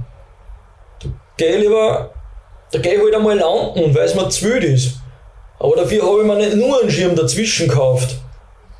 Da 1.01 1.09
geh 1.37 1.57
lieber, 1.57 2.11
da 2.71 2.79
geh 2.79 2.95
ich 2.95 3.01
halt 3.01 3.15
einmal 3.15 3.37
landen, 3.37 3.95
weil 3.95 4.05
es 4.05 4.15
mir 4.15 4.29
zu 4.29 4.49
ist. 4.49 4.98
Aber 5.59 5.75
dafür 5.75 6.03
habe 6.03 6.21
ich 6.21 6.25
mir 6.25 6.37
nicht 6.37 6.55
nur 6.55 6.81
einen 6.81 6.89
Schirm 6.89 7.15
dazwischen 7.15 7.67
gekauft. 7.67 8.17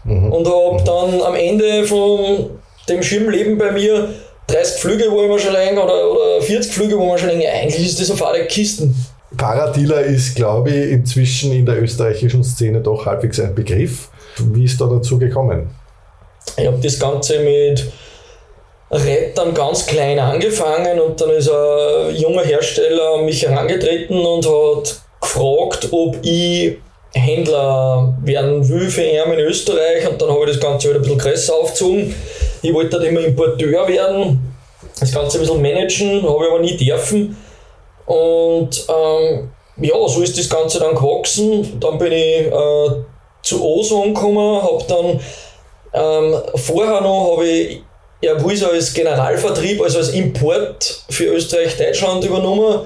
Mhm. 0.05 0.31
Und 0.31 0.47
habe 0.47 0.83
dann 0.85 1.21
am 1.21 1.35
Ende 1.35 1.83
von 1.85 2.49
dem 2.87 3.03
Schirmleben 3.03 3.57
bei 3.57 3.71
mir 3.71 4.09
30 4.47 4.81
Flüge, 4.81 5.11
wo 5.11 5.23
ich 5.23 5.29
mir 5.29 5.39
schon 5.39 5.53
länger 5.53 5.83
oder, 5.83 6.09
oder 6.09 6.41
40 6.41 6.71
Flüge, 6.71 6.97
wo 6.97 7.05
man 7.05 7.17
schon 7.17 7.29
länger, 7.29 7.49
eigentlich 7.51 7.85
ist 7.85 7.99
das 7.99 8.09
auf 8.09 8.25
alle 8.25 8.45
Kisten. 8.45 8.95
Paradealer 9.37 10.01
ist, 10.01 10.35
glaube 10.35 10.71
ich, 10.71 10.91
inzwischen 10.91 11.51
in 11.51 11.65
der 11.65 11.81
österreichischen 11.81 12.43
Szene 12.43 12.81
doch 12.81 13.05
halbwegs 13.05 13.39
ein 13.39 13.53
Begriff. 13.53 14.09
Wie 14.37 14.63
ist 14.63 14.81
da 14.81 14.85
dazu 14.85 15.19
gekommen? 15.19 15.69
Ich 16.57 16.65
habe 16.65 16.79
das 16.81 16.99
Ganze 16.99 17.39
mit 17.39 17.91
Rettern 18.89 19.53
ganz 19.53 19.85
klein 19.85 20.17
angefangen 20.17 20.99
und 20.99 21.21
dann 21.21 21.29
ist 21.29 21.49
ein 21.49 22.15
junger 22.15 22.43
Hersteller 22.43 23.15
an 23.19 23.25
mich 23.25 23.45
herangetreten 23.45 24.17
und 24.17 24.45
hat 24.47 25.01
gefragt, 25.33 25.89
ob 25.91 26.17
ich 26.23 26.77
Händler 27.13 28.17
werden 28.23 28.67
will 28.67 28.89
für 28.89 29.01
ihn 29.01 29.31
in 29.33 29.39
Österreich 29.39 30.07
und 30.07 30.21
dann 30.21 30.29
habe 30.29 30.45
ich 30.45 30.51
das 30.51 30.59
Ganze 30.59 30.89
wieder 30.89 30.99
ein 30.99 31.01
bisschen 31.01 31.17
größer 31.17 31.55
aufgezogen. 31.55 32.15
Ich 32.61 32.73
wollte 32.73 32.97
dann 32.97 33.07
immer 33.07 33.21
Importeur 33.21 33.87
werden, 33.87 34.53
das 34.99 35.11
Ganze 35.11 35.37
ein 35.37 35.41
bisschen 35.41 35.61
managen, 35.61 36.23
habe 36.23 36.45
ich 36.45 36.51
aber 36.51 36.59
nie 36.59 36.77
dürfen. 36.77 37.37
Und 38.05 38.85
ähm, 38.89 39.49
ja, 39.77 40.07
so 40.07 40.21
ist 40.21 40.37
das 40.37 40.49
Ganze 40.49 40.79
dann 40.79 40.95
gewachsen. 40.95 41.79
Dann 41.79 41.97
bin 41.97 42.11
ich 42.11 42.47
äh, 42.47 42.89
zu 43.43 43.63
Ozon 43.63 44.13
gekommen, 44.13 44.61
habe 44.61 44.83
dann 44.87 45.19
ähm, 45.93 46.41
vorher 46.55 47.01
noch 47.01 47.33
habe 47.33 47.47
ich 47.47 47.81
Airbus 48.21 48.63
als 48.63 48.93
Generalvertrieb, 48.93 49.81
also 49.81 49.99
als 49.99 50.09
Import 50.09 51.03
für 51.09 51.25
Österreich-Deutschland 51.25 52.25
übernommen 52.25 52.81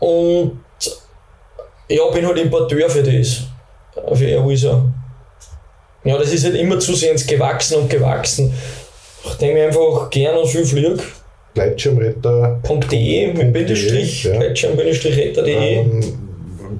und 0.00 0.60
ja, 1.88 2.06
bin 2.12 2.26
halt 2.26 2.38
Importeur 2.38 2.88
für 2.90 3.02
das, 3.02 3.42
für 4.14 4.26
Airwisa. 4.26 4.84
Ja, 6.04 6.18
das 6.18 6.32
ist 6.32 6.44
halt 6.44 6.54
immer 6.54 6.78
zusehends 6.78 7.26
gewachsen 7.26 7.78
und 7.78 7.90
gewachsen. 7.90 8.52
Nachdem 9.24 9.56
ich 9.56 9.62
einfach 9.64 10.08
gerne 10.10 10.40
und 10.40 10.48
viel 10.48 10.64
fliege. 10.64 10.98
Gleitschirmretter.de 11.54 13.32
mit 13.32 13.52
Bindestrich, 13.52 14.24
ja. 14.24 14.36
Gleitschirm-retter.de. 14.36 15.78
Ähm, 15.78 16.18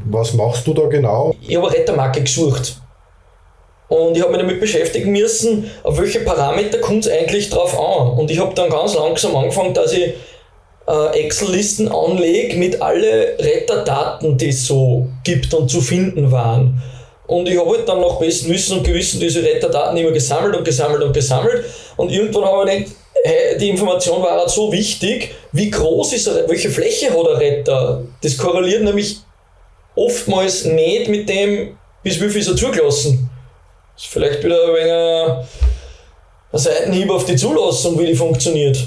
was 0.05 0.35
machst 0.35 0.67
du 0.67 0.75
da 0.75 0.87
genau? 0.87 1.35
Ich 1.41 1.57
habe 1.57 1.69
eine 1.69 1.77
Rettermarke 1.77 2.21
gesucht. 2.21 2.81
Und 3.89 4.17
ich 4.17 4.23
habe 4.23 4.33
mich 4.33 4.41
damit 4.41 4.61
beschäftigen 4.61 5.13
müssen, 5.13 5.71
auf 5.83 5.99
welche 5.99 6.21
Parameter 6.21 6.79
kommt 6.79 7.07
es 7.07 7.11
eigentlich 7.11 7.51
drauf 7.51 7.79
an. 7.79 8.19
Und 8.19 8.31
ich 8.31 8.39
habe 8.39 8.55
dann 8.55 8.69
ganz 8.69 8.95
langsam 8.95 9.35
angefangen, 9.37 9.75
dass 9.75 9.93
ich 9.93 10.15
Excel-Listen 10.87 11.89
anlege 11.89 12.57
mit 12.57 12.81
alle 12.81 13.37
Retterdaten, 13.39 14.39
die 14.39 14.51
es 14.51 14.67
so 14.67 15.09
gibt 15.25 15.53
und 15.53 15.69
zu 15.69 15.81
finden 15.81 16.31
waren. 16.31 16.81
Und 17.27 17.49
ich 17.49 17.59
habe 17.59 17.71
halt 17.71 17.89
dann 17.89 18.01
nach 18.01 18.19
bestem 18.19 18.53
Wissen 18.53 18.79
und 18.79 18.85
Gewissen 18.85 19.19
diese 19.19 19.43
Retterdaten 19.43 19.97
immer 19.97 20.13
gesammelt 20.13 20.57
und 20.57 20.65
gesammelt 20.65 21.03
und 21.03 21.13
gesammelt. 21.13 21.65
Und 21.97 22.13
irgendwann 22.13 22.45
habe 22.45 22.71
ich 22.71 22.79
gedacht, 22.79 22.97
hey, 23.25 23.59
die 23.59 23.71
Information 23.71 24.23
war 24.23 24.39
halt 24.39 24.51
so 24.51 24.71
wichtig, 24.71 25.35
wie 25.51 25.71
groß 25.71 26.13
ist 26.13 26.29
er, 26.29 26.49
welche 26.49 26.71
Fläche 26.71 27.11
hat 27.11 27.27
der 27.27 27.41
Retter. 27.41 28.03
Das 28.23 28.37
korreliert 28.37 28.85
nämlich 28.85 29.19
oftmals 29.97 30.67
nicht 30.67 31.09
mit 31.09 31.29
dem, 31.29 31.77
bis 32.05 32.21
wie 32.21 32.29
viel 32.29 32.43
ist 32.43 32.49
er 32.49 32.57
zugelassen. 32.57 33.29
Das 33.95 34.05
ist 34.05 34.13
vielleicht 34.13 34.45
wieder 34.45 34.69
ein 34.69 34.75
wenig 34.75 35.47
ein 36.53 36.59
Seitenhieb 36.59 37.11
auf 37.11 37.25
die 37.25 37.37
Zulassung, 37.37 37.99
wie 37.99 38.07
die 38.07 38.15
funktioniert. 38.15 38.79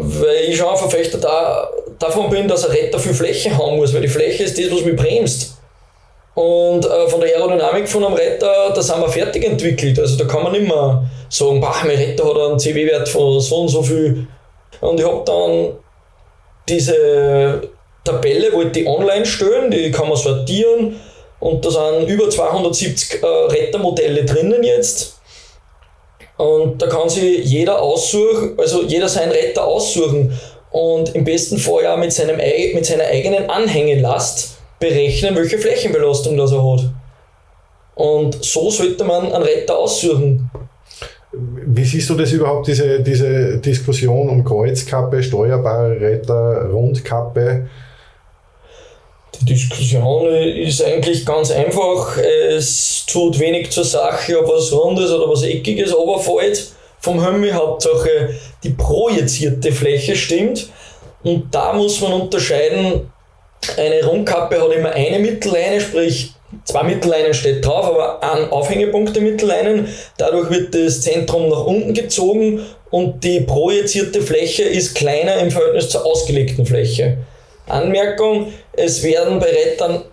Weil 0.00 0.48
ich 0.48 0.56
schon 0.56 0.68
ein 0.68 0.76
Verfechter 0.76 1.18
da, 1.18 1.70
davon 1.98 2.30
bin, 2.30 2.48
dass 2.48 2.64
ein 2.64 2.72
Retter 2.72 2.98
viel 2.98 3.14
Fläche 3.14 3.56
haben 3.56 3.76
muss, 3.76 3.92
weil 3.94 4.02
die 4.02 4.08
Fläche 4.08 4.44
ist 4.44 4.58
das, 4.58 4.70
was 4.70 4.84
mich 4.84 4.96
bremst. 4.96 5.56
Und 6.34 6.86
äh, 6.86 7.08
von 7.08 7.20
der 7.20 7.36
Aerodynamik 7.36 7.88
von 7.88 8.04
einem 8.04 8.14
Retter, 8.14 8.72
da 8.74 8.82
sind 8.82 9.00
wir 9.00 9.08
fertig 9.08 9.44
entwickelt. 9.44 9.98
Also 9.98 10.16
da 10.16 10.24
kann 10.24 10.42
man 10.42 10.52
nicht 10.52 10.66
mehr 10.66 11.04
sagen, 11.28 11.60
bah, 11.60 11.74
mein 11.84 11.96
Retter 11.96 12.24
hat 12.24 12.36
einen 12.36 12.58
CW-Wert 12.58 13.08
von 13.08 13.38
so 13.40 13.56
und 13.56 13.68
so 13.68 13.82
viel. 13.82 14.26
Und 14.80 14.98
ich 14.98 15.06
habe 15.06 15.22
dann 15.26 15.76
diese 16.68 17.68
Tabelle, 18.04 18.52
wollte 18.52 18.80
ich 18.80 18.86
online 18.86 19.26
stellen, 19.26 19.70
die 19.70 19.90
kann 19.90 20.08
man 20.08 20.16
sortieren 20.16 20.98
und 21.38 21.64
da 21.64 21.70
sind 21.70 22.08
über 22.08 22.30
270 22.30 23.22
äh, 23.22 23.26
Rettermodelle 23.26 24.24
drinnen 24.24 24.62
jetzt. 24.62 25.20
Und 26.36 26.80
da 26.80 26.86
kann 26.86 27.08
sich 27.08 27.44
jeder 27.44 27.80
aussuchen, 27.80 28.54
also 28.58 28.82
jeder 28.82 29.08
seinen 29.08 29.32
Retter 29.32 29.64
aussuchen 29.64 30.32
und 30.70 31.14
im 31.14 31.24
besten 31.24 31.58
Fall 31.58 31.84
ja 31.84 31.96
mit, 31.96 32.12
seinem, 32.12 32.36
mit 32.36 32.86
seiner 32.86 33.04
eigenen 33.04 33.48
Anhängelast 33.48 34.56
berechnen, 34.80 35.36
welche 35.36 35.58
Flächenbelastung 35.58 36.36
das 36.36 36.52
er 36.52 36.64
hat. 36.64 36.90
Und 37.94 38.42
so 38.42 38.70
sollte 38.70 39.04
man 39.04 39.32
einen 39.32 39.42
Retter 39.42 39.78
aussuchen. 39.78 40.50
Wie 41.32 41.84
siehst 41.84 42.10
du 42.10 42.14
das 42.14 42.32
überhaupt, 42.32 42.66
diese, 42.66 43.00
diese 43.00 43.58
Diskussion 43.58 44.28
um 44.28 44.44
Kreuzkappe, 44.44 45.22
steuerbare 45.22 46.00
Retter, 46.00 46.68
Rundkappe? 46.70 47.68
Die 49.40 49.46
Diskussion 49.46 50.26
ist 50.26 50.84
eigentlich 50.84 51.24
ganz 51.24 51.50
einfach. 51.50 52.16
Es 52.18 53.04
tut 53.06 53.38
wenig 53.38 53.70
zur 53.70 53.84
Sache, 53.84 54.38
ob 54.38 54.48
was 54.48 54.72
Rundes 54.72 55.10
oder 55.10 55.28
was 55.30 55.42
Eckiges 55.42 55.96
runterfällt 55.96 56.72
vom 57.00 57.24
Himmel. 57.24 57.54
Hauptsache 57.54 58.34
die 58.62 58.70
projizierte 58.70 59.72
Fläche 59.72 60.14
stimmt. 60.14 60.68
Und 61.24 61.54
da 61.54 61.72
muss 61.72 62.00
man 62.00 62.12
unterscheiden, 62.12 63.10
eine 63.76 64.04
Rundkappe 64.04 64.60
hat 64.60 64.72
immer 64.72 64.90
eine 64.90 65.18
Mittelleine, 65.18 65.80
sprich 65.80 66.32
zwei 66.64 66.82
Mittelleinen 66.82 67.32
steht 67.32 67.64
drauf, 67.64 67.86
aber 67.86 68.22
ein 68.22 68.50
Aufhängepunkt 68.50 69.14
der 69.14 69.22
Mittelleinen. 69.22 69.88
Dadurch 70.18 70.50
wird 70.50 70.74
das 70.74 71.00
Zentrum 71.00 71.48
nach 71.48 71.64
unten 71.64 71.94
gezogen 71.94 72.60
und 72.90 73.24
die 73.24 73.40
projizierte 73.40 74.20
Fläche 74.20 74.64
ist 74.64 74.94
kleiner 74.94 75.36
im 75.36 75.50
Verhältnis 75.50 75.88
zur 75.88 76.04
ausgelegten 76.04 76.66
Fläche. 76.66 77.18
Anmerkung, 77.66 78.52
es 78.72 79.02
werden 79.02 79.38
bei 79.38 79.46
Rettern 79.46 80.04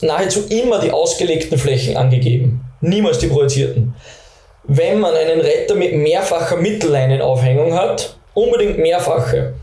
nahezu 0.00 0.44
immer 0.48 0.80
die 0.80 0.90
ausgelegten 0.90 1.58
Flächen 1.58 1.96
angegeben, 1.96 2.60
niemals 2.80 3.18
die 3.18 3.28
projizierten. 3.28 3.94
Wenn 4.64 5.00
man 5.00 5.14
einen 5.14 5.40
Retter 5.40 5.74
mit 5.74 5.94
mehrfacher 5.94 6.56
Mittelleinenaufhängung 6.56 7.74
hat, 7.74 8.16
unbedingt 8.34 8.78
mehrfache, 8.78 9.54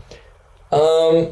ähm, 0.70 1.28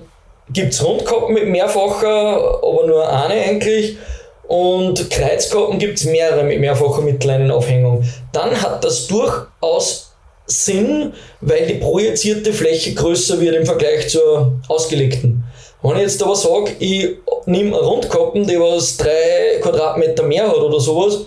gibt 0.51 0.73
es 0.73 0.85
Rundkappen 0.85 1.35
mit 1.35 1.47
mehrfacher, 1.49 2.61
aber 2.63 2.87
nur 2.87 3.09
eine 3.09 3.35
eigentlich. 3.35 3.99
Und 4.47 5.11
Kreuzkappen 5.11 5.79
gibt 5.79 5.99
es 5.99 6.07
mehrere 6.07 6.43
mit 6.43 6.59
mehrfacher 6.59 7.03
Mittelleinenaufhängung. 7.03 8.03
Dann 8.33 8.61
hat 8.61 8.83
das 8.83 9.07
durchaus 9.07 10.15
Sinn, 10.47 11.13
weil 11.43 11.67
die 11.67 11.75
projizierte 11.75 12.55
Fläche 12.55 12.95
größer 12.95 13.39
wird 13.41 13.55
im 13.55 13.67
Vergleich 13.67 14.09
zur 14.09 14.59
ausgelegten. 14.69 15.45
Wenn 15.83 15.97
ich 15.97 16.03
jetzt 16.03 16.23
aber 16.23 16.35
sage, 16.35 16.73
ich 16.79 17.17
nehme 17.47 17.77
eine 17.77 17.87
Rundkappen, 17.87 18.47
die 18.47 18.59
was 18.59 18.97
3 18.97 19.61
Quadratmeter 19.63 20.25
mehr 20.25 20.49
hat 20.49 20.57
oder 20.57 20.81
sowas, 20.81 21.27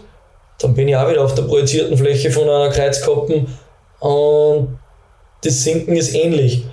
dann 0.60 0.74
bin 0.74 0.88
ich 0.88 0.96
auch 0.96 1.10
wieder 1.10 1.24
auf 1.24 1.36
der 1.36 1.44
projizierten 1.44 1.98
Fläche 1.98 2.32
von 2.32 2.50
einer 2.50 2.70
Kreuzkappen 2.70 3.58
und 4.00 4.80
das 5.44 5.64
Sinken 5.64 5.96
ist 5.96 6.14
ähnlich. 6.14 6.66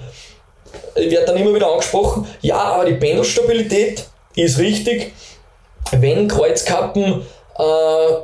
Ich 0.95 1.11
werde 1.11 1.27
dann 1.27 1.37
immer 1.37 1.55
wieder 1.55 1.71
angesprochen, 1.71 2.27
ja, 2.43 2.57
aber 2.57 2.85
die 2.85 2.95
Pendelstabilität 2.95 4.05
ist 4.35 4.59
richtig. 4.59 5.13
Wenn 5.93 6.29
Kreuzkappen 6.29 7.23
äh, 7.59 8.15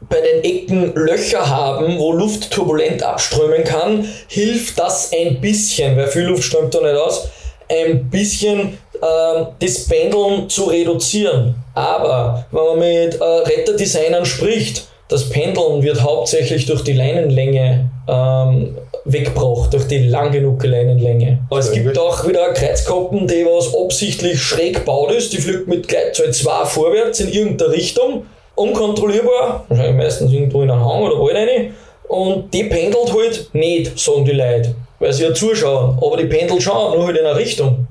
bei 0.00 0.20
den 0.20 0.44
Ecken 0.44 0.94
Löcher 0.94 1.48
haben, 1.48 1.98
wo 1.98 2.12
Luft 2.12 2.50
turbulent 2.50 3.02
abströmen 3.02 3.64
kann, 3.64 4.06
hilft 4.28 4.78
das 4.78 5.12
ein 5.12 5.40
bisschen, 5.40 5.96
weil 5.96 6.08
viel 6.08 6.24
Luft 6.24 6.44
strömt 6.44 6.74
da 6.74 6.80
nicht 6.80 6.96
aus, 6.96 7.28
ein 7.68 8.08
bisschen 8.10 8.78
äh, 8.94 9.44
das 9.58 9.86
Pendeln 9.86 10.48
zu 10.48 10.64
reduzieren. 10.64 11.54
Aber 11.74 12.46
wenn 12.50 12.64
man 12.64 12.78
mit 12.78 13.20
äh, 13.20 13.24
Retterdesignern 13.24 14.24
spricht, 14.24 14.88
das 15.08 15.28
Pendeln 15.28 15.82
wird 15.82 16.02
hauptsächlich 16.02 16.66
durch 16.66 16.82
die 16.82 16.94
Leinenlänge 16.94 17.90
ähm, 18.08 18.76
weggebracht, 19.04 19.72
durch 19.72 19.86
die 19.86 19.98
lang 20.08 20.32
genug 20.32 20.64
Leinenlänge. 20.64 21.38
Aber 21.48 21.60
es 21.60 21.70
gibt 21.70 21.96
auch 21.96 22.26
wieder 22.26 22.52
Kreuzkappen, 22.52 23.26
die 23.26 23.44
was 23.44 23.72
absichtlich 23.74 24.40
schräg 24.42 24.74
gebaut 24.76 25.12
ist, 25.12 25.32
die 25.32 25.38
fliegt 25.38 25.68
mit 25.68 25.86
Gleitzahl 25.86 26.32
2 26.32 26.64
vorwärts 26.64 27.20
in 27.20 27.32
irgendeine 27.32 27.72
Richtung, 27.72 28.26
unkontrollierbar, 28.56 29.64
wahrscheinlich 29.68 29.96
meistens 29.96 30.32
irgendwo 30.32 30.62
in 30.62 30.70
einen 30.70 30.84
Hang 30.84 31.02
oder 31.02 31.20
Wald 31.20 31.36
rein, 31.36 31.74
und 32.08 32.52
die 32.52 32.64
pendelt 32.64 33.12
halt 33.12 33.48
nicht, 33.52 33.98
sagen 33.98 34.24
die 34.24 34.32
Leute, 34.32 34.74
weil 34.98 35.12
sie 35.12 35.24
ja 35.24 35.34
zuschauen, 35.34 35.98
aber 36.00 36.16
die 36.16 36.26
pendelt 36.26 36.62
schon, 36.62 36.96
nur 36.96 37.06
halt 37.06 37.16
in 37.16 37.26
eine 37.26 37.36
Richtung. 37.36 37.86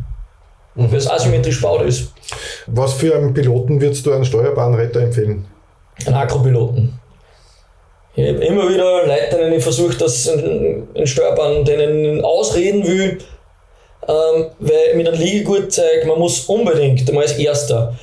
Mhm. 0.76 0.92
Weil 0.92 0.98
es 0.98 1.10
asymmetrisch 1.10 1.58
gebaut 1.62 1.84
ist. 1.84 2.14
Was 2.68 2.94
für 2.94 3.16
einen 3.16 3.34
Piloten 3.34 3.80
würdest 3.80 4.06
du 4.06 4.12
einen 4.12 4.26
steuerbaren 4.26 4.74
Retter 4.76 5.02
empfehlen? 5.02 5.46
Einen 6.06 6.16
Akropiloten. 6.16 7.00
Ich 8.16 8.28
habe 8.28 8.46
immer 8.46 8.70
wieder 8.70 9.06
Leute, 9.06 9.38
denen 9.38 9.54
ich 9.54 9.64
versuche, 9.64 9.98
das 9.98 10.28
in, 10.28 10.88
in 10.94 11.08
Steuerbahn 11.08 11.66
denen 11.66 12.24
ausreden 12.24 12.88
will, 12.88 13.18
ähm, 14.08 14.46
weil 14.60 14.96
mit 14.96 15.08
einem 15.08 15.20
Liegegurt 15.20 15.72
zeigt, 15.72 16.06
man 16.06 16.20
muss 16.20 16.46
unbedingt, 16.46 17.08
einmal 17.10 17.24
als 17.24 17.38
erster, 17.38 17.94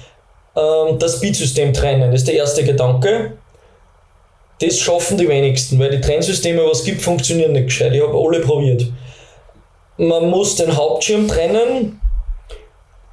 ähm, 0.54 0.98
das 0.98 1.20
Beatsystem 1.20 1.72
trennen. 1.72 2.10
Das 2.10 2.20
ist 2.20 2.28
der 2.28 2.34
erste 2.34 2.62
Gedanke. 2.62 3.32
Das 4.62 4.78
schaffen 4.78 5.18
die 5.18 5.28
wenigsten, 5.28 5.78
weil 5.80 5.90
die 5.90 6.00
Trennsysteme, 6.00 6.64
was 6.64 6.80
es 6.80 6.84
gibt, 6.84 7.02
funktionieren 7.02 7.52
nicht 7.52 7.66
gescheit. 7.66 7.92
Ich 7.94 8.00
habe 8.00 8.16
alle 8.16 8.40
probiert. 8.40 8.84
Man 9.96 10.30
muss 10.30 10.54
den 10.54 10.76
Hauptschirm 10.76 11.26
trennen. 11.26 12.00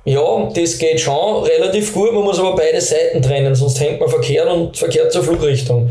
Ja, 0.06 0.50
das 0.54 0.78
geht 0.78 1.00
schon 1.00 1.44
relativ 1.44 1.94
gut, 1.94 2.14
man 2.14 2.24
muss 2.24 2.40
aber 2.40 2.56
beide 2.56 2.80
Seiten 2.80 3.22
trennen, 3.22 3.54
sonst 3.56 3.80
hängt 3.80 4.00
man 4.00 4.10
verkehrt 4.10 4.48
und 4.48 4.78
verkehrt 4.78 5.12
zur 5.12 5.24
Flugrichtung. 5.24 5.90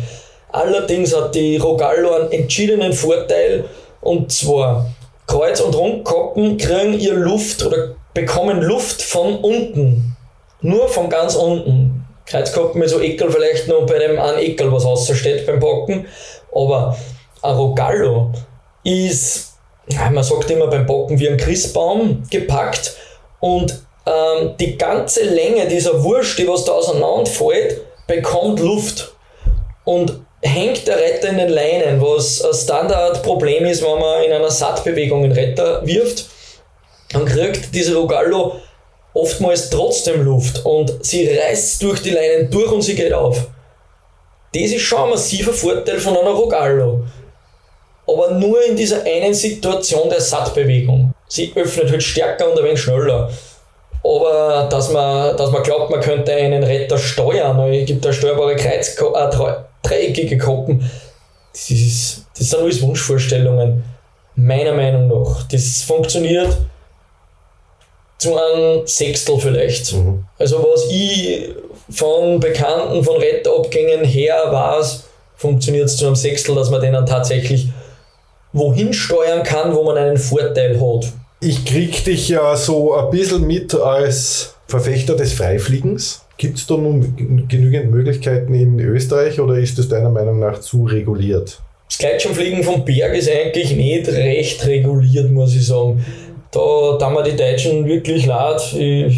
Allerdings 0.51 1.15
hat 1.15 1.35
die 1.35 1.57
Rogallo 1.57 2.15
einen 2.15 2.33
entschiedenen 2.33 2.93
Vorteil 2.93 3.65
und 4.01 4.33
zwar 4.33 4.87
Kreuz- 5.27 5.61
und 5.61 5.77
Rundkappen 5.77 6.57
kriegen 6.57 6.99
ihr 6.99 7.15
Luft 7.15 7.65
oder 7.65 7.97
bekommen 8.15 8.63
Luft 8.63 9.03
von 9.03 9.37
unten. 9.39 10.17
Nur 10.63 10.89
von 10.89 11.11
ganz 11.11 11.35
unten. 11.35 11.98
Kreuzkappen 12.29 12.81
mit 12.81 12.89
so 12.89 13.01
Eckel 13.01 13.31
vielleicht 13.31 13.69
noch 13.69 13.87
bei 13.87 13.99
dem 13.99 14.19
einen 14.19 14.39
Eckel, 14.39 14.71
was 14.73 14.85
außersteht 14.85 15.47
beim 15.47 15.61
Backen. 15.61 16.07
Aber 16.53 16.97
ein 17.43 17.55
Rogallo 17.55 18.33
ist, 18.85 19.55
man 20.13 20.23
sagt 20.23 20.51
immer 20.51 20.67
beim 20.67 20.87
Backen 20.87 21.19
wie 21.19 21.29
ein 21.29 21.37
Christbaum 21.37 22.23
gepackt 22.31 22.97
und 23.41 23.83
ähm, 24.07 24.55
die 24.59 24.77
ganze 24.77 25.25
Länge 25.25 25.67
dieser 25.69 26.03
Wurst, 26.03 26.39
die 26.39 26.49
was 26.49 26.65
da 26.65 26.73
auseinanderfällt, 26.73 27.81
bekommt 28.07 28.61
Luft. 28.61 29.15
Und 29.85 30.21
hängt 30.43 30.87
der 30.87 30.99
Retter 30.99 31.31
in 31.31 31.39
den 31.39 31.49
Leinen, 31.49 32.01
was 32.01 32.43
ein 32.43 32.55
Standardproblem 32.55 33.65
ist, 33.67 33.83
wenn 33.83 33.99
man 33.99 34.23
in 34.23 34.33
einer 34.33 34.51
Sattbewegung 34.51 35.23
den 35.23 35.33
Retter 35.33 35.85
wirft, 35.87 36.27
dann 37.13 37.25
kriegt 37.25 37.75
diese 37.75 37.97
Rogallo 37.97 38.57
oftmals 39.19 39.71
trotzdem 39.71 40.23
Luft 40.25 40.65
und 40.65 41.05
sie 41.05 41.29
reißt 41.29 41.83
durch 41.83 42.03
die 42.03 42.11
Leinen 42.11 42.51
durch 42.51 42.71
und 42.71 42.83
sie 42.83 42.95
geht 42.95 43.13
auf. 43.13 43.49
Das 44.55 44.63
ist 44.63 44.83
schon 44.83 45.01
ein 45.01 45.11
massiver 45.11 45.53
Vorteil 45.53 45.99
von 45.99 46.17
einer 46.17 46.31
Rogallo. 46.31 47.05
Aber 48.07 48.31
nur 48.31 48.65
in 48.65 48.77
dieser 48.77 49.05
einen 49.05 49.35
Situation 49.35 50.09
der 50.09 50.21
Sattbewegung. 50.21 51.13
Sie 51.29 51.53
öffnet 51.55 51.91
halt 51.91 52.03
stärker 52.03 52.51
und 52.51 52.59
ein 52.59 52.65
wenig 52.65 52.81
schneller. 52.81 53.31
Aber 54.03 54.67
dass 54.71 54.91
man, 54.91 55.37
dass 55.37 55.51
man 55.51 55.63
glaubt, 55.63 55.91
man 55.91 56.01
könnte 56.01 56.33
einen 56.33 56.63
Retter 56.63 56.97
steuern, 56.97 57.59
es 57.71 57.87
gibt 57.87 58.05
da 58.05 58.13
steuerbare 58.13 58.57
Kreuz, 58.57 58.97
äh, 58.97 59.53
dreieckige 59.83 60.39
Koppen, 60.39 60.89
das, 61.53 61.71
ist, 61.71 62.27
das 62.37 62.49
sind 62.49 62.61
alles 62.61 62.81
Wunschvorstellungen. 62.81 63.85
Meiner 64.37 64.73
Meinung 64.73 65.09
nach. 65.09 65.43
Das 65.49 65.83
funktioniert 65.83 66.57
zu 68.19 68.37
einem 68.37 68.87
Sechstel 68.87 69.39
vielleicht. 69.39 69.95
Mhm. 69.95 70.25
Also 70.39 70.59
was 70.59 70.91
ich 70.91 71.51
von 71.91 72.41
Bekannten, 72.41 73.03
von 73.03 73.17
Retterabgängen 73.17 74.05
her 74.05 74.37
weiß, 74.51 75.05
funktioniert 75.37 75.87
es 75.87 75.97
zu 75.97 76.07
einem 76.07 76.17
Sechstel, 76.17 76.55
dass 76.55 76.71
man 76.71 76.81
den 76.81 76.93
dann 76.93 77.07
tatsächlich 77.07 77.69
wohin 78.53 78.93
steuern 78.93 79.43
kann, 79.43 79.75
wo 79.75 79.85
man 79.85 79.97
einen 79.97 80.17
Vorteil 80.17 80.81
hat. 80.81 81.13
Ich 81.41 81.65
krieg 81.65 82.05
dich 82.05 82.29
ja 82.29 82.57
so 82.57 82.95
ein 82.95 83.11
bisschen 83.11 83.47
mit 83.47 83.75
als 83.75 84.55
Verfechter 84.67 85.15
des 85.15 85.33
Freifliegens. 85.33 86.23
Gibt 86.37 86.59
es 86.59 86.67
da 86.67 86.77
nun 86.77 87.47
genügend 87.49 87.91
Möglichkeiten 87.91 88.55
in 88.55 88.79
Österreich 88.81 89.41
oder 89.41 89.55
ist 89.55 89.79
es 89.79 89.89
deiner 89.89 90.11
Meinung 90.11 90.41
nach 90.41 90.61
zu 90.61 90.85
reguliert? 90.85 91.61
Das 91.89 91.99
Gleitschirmfliegen 91.99 92.63
vom 92.63 92.85
Berg 92.85 93.15
ist 93.17 93.31
eigentlich 93.31 93.75
nicht 93.75 94.09
recht 94.09 94.67
reguliert, 94.67 95.31
muss 95.31 95.55
ich 95.55 95.67
sagen. 95.67 96.05
Da 96.51 96.99
tun 96.99 97.15
mir 97.15 97.23
die 97.23 97.37
Deutschen 97.37 97.87
wirklich 97.87 98.27
leid. 98.27 98.61
Ich 98.75 99.17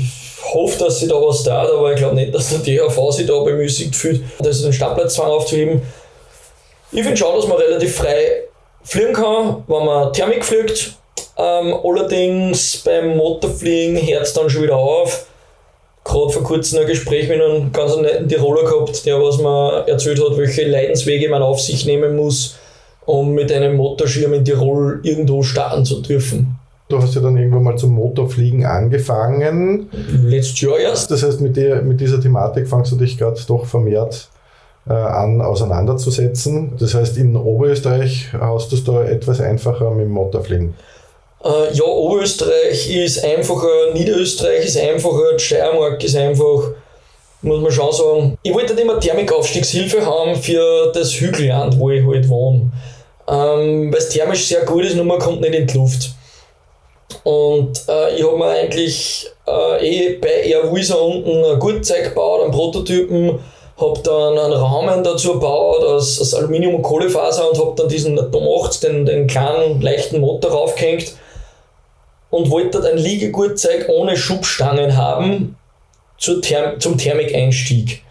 hoffe, 0.52 0.84
dass 0.84 0.98
sie 0.98 1.08
da 1.08 1.14
was 1.14 1.44
da 1.44 1.62
aber 1.62 1.92
ich 1.92 1.98
glaube 1.98 2.14
nicht, 2.14 2.34
dass 2.34 2.50
der 2.50 2.58
DHV 2.58 3.10
sich 3.12 3.26
da 3.26 3.38
bemüßigt 3.38 3.94
fühlt, 3.94 4.22
das 4.40 4.62
den 4.62 4.72
Startplatzzwang 4.72 5.30
aufzuheben. 5.30 5.82
Ich 6.92 7.02
finde 7.02 7.16
schon, 7.16 7.36
dass 7.36 7.46
man 7.46 7.58
relativ 7.58 7.96
frei 7.96 8.42
fliegen 8.82 9.12
kann, 9.12 9.62
wenn 9.66 9.84
man 9.84 10.12
Thermik 10.12 10.44
fliegt. 10.44 10.94
Ähm, 11.36 11.74
allerdings 11.84 12.78
beim 12.78 13.16
Motorfliegen 13.16 13.96
hört 13.96 14.22
es 14.22 14.32
dann 14.32 14.50
schon 14.50 14.62
wieder 14.62 14.76
auf 14.76 15.26
gerade 16.04 16.30
vor 16.30 16.42
kurzem 16.42 16.80
ein 16.80 16.86
Gespräch 16.86 17.28
mit 17.28 17.40
einem 17.40 17.72
ganz 17.72 17.96
netten 17.96 18.28
Tiroler 18.28 18.64
gehabt, 18.64 19.04
der 19.06 19.22
was 19.22 19.38
mir 19.38 19.84
erzählt 19.86 20.20
hat, 20.20 20.36
welche 20.36 20.66
Leidenswege 20.66 21.28
man 21.28 21.42
auf 21.42 21.60
sich 21.60 21.84
nehmen 21.86 22.16
muss, 22.16 22.56
um 23.06 23.32
mit 23.32 23.52
einem 23.52 23.76
Motorschirm 23.76 24.34
in 24.34 24.44
Tirol 24.44 25.00
irgendwo 25.02 25.42
starten 25.42 25.84
zu 25.84 26.00
dürfen. 26.00 26.59
Du 26.90 27.00
hast 27.00 27.14
ja 27.14 27.20
dann 27.20 27.36
irgendwann 27.36 27.62
mal 27.62 27.76
zum 27.76 27.92
Motorfliegen 27.92 28.66
angefangen. 28.66 29.88
Letztes 30.24 30.60
Jahr 30.60 30.78
erst. 30.78 31.10
Das 31.12 31.22
heißt, 31.22 31.40
mit, 31.40 31.56
der, 31.56 31.82
mit 31.82 32.00
dieser 32.00 32.20
Thematik 32.20 32.66
fangst 32.66 32.90
du 32.90 32.96
dich 32.96 33.16
gerade 33.16 33.40
doch 33.46 33.64
vermehrt 33.64 34.28
äh, 34.88 34.92
an, 34.92 35.40
auseinanderzusetzen. 35.40 36.72
Das 36.80 36.94
heißt, 36.94 37.16
in 37.16 37.36
Oberösterreich 37.36 38.30
hast 38.32 38.72
du 38.72 38.76
es 38.76 38.82
da 38.82 39.04
etwas 39.04 39.40
einfacher 39.40 39.88
mit 39.92 40.06
dem 40.06 40.10
Motorfliegen. 40.10 40.74
Äh, 41.44 41.72
ja, 41.72 41.84
Oberösterreich 41.84 42.90
ist 42.92 43.24
einfacher, 43.24 43.94
Niederösterreich 43.94 44.66
ist 44.66 44.76
einfacher, 44.76 45.38
Steiermark 45.38 46.02
ist 46.02 46.16
einfach, 46.16 46.72
muss 47.42 47.62
man 47.62 47.70
schon 47.70 47.92
sagen. 47.92 48.38
Ich 48.42 48.52
wollte 48.52 48.70
halt 48.70 48.80
immer 48.80 48.98
Thermikaufstiegshilfe 48.98 50.04
haben 50.04 50.34
für 50.34 50.90
das 50.92 51.12
Hügelland, 51.12 51.78
wo 51.78 51.90
ich 51.90 52.04
halt 52.04 52.28
wohne. 52.28 52.72
Ähm, 53.28 53.92
Weil 53.92 53.98
es 53.98 54.08
thermisch 54.08 54.48
sehr 54.48 54.64
gut 54.64 54.84
ist, 54.84 54.96
nur 54.96 55.04
man 55.04 55.20
kommt 55.20 55.40
nicht 55.40 55.54
in 55.54 55.68
die 55.68 55.78
Luft. 55.78 56.14
Und 57.24 57.82
äh, 57.88 58.16
ich 58.16 58.26
habe 58.26 58.36
mir 58.36 58.48
eigentlich 58.48 59.26
äh, 59.46 59.86
eh 59.86 60.18
bei 60.18 60.44
Airwuisa 60.44 60.94
unten 60.94 61.44
ein 61.44 61.58
Gutzeug 61.58 62.04
gebaut, 62.04 62.42
einen 62.42 62.52
Prototypen, 62.52 63.38
habe 63.78 64.00
dann 64.02 64.38
einen 64.38 64.52
Rahmen 64.52 65.02
dazu 65.02 65.34
gebaut 65.34 65.82
aus, 65.82 66.20
aus 66.20 66.34
Aluminium 66.34 66.76
und 66.76 66.82
Kohlefaser 66.82 67.50
und 67.50 67.58
habe 67.58 67.74
dann 67.76 67.88
diesen 67.88 68.18
Atom 68.18 68.46
8, 68.62 68.82
den, 68.82 69.06
den 69.06 69.26
kleinen 69.26 69.80
leichten 69.80 70.20
Motor 70.20 70.52
raufgehängt 70.52 71.14
und 72.30 72.50
wollte 72.50 72.86
ein 72.88 72.98
Liegegurtzeug 72.98 73.88
ohne 73.88 74.16
Schubstangen 74.16 74.96
haben 74.96 75.56
zur 76.18 76.42
Therm 76.42 76.78
zum 76.78 76.96
Thermikeinstieg. 76.98 78.02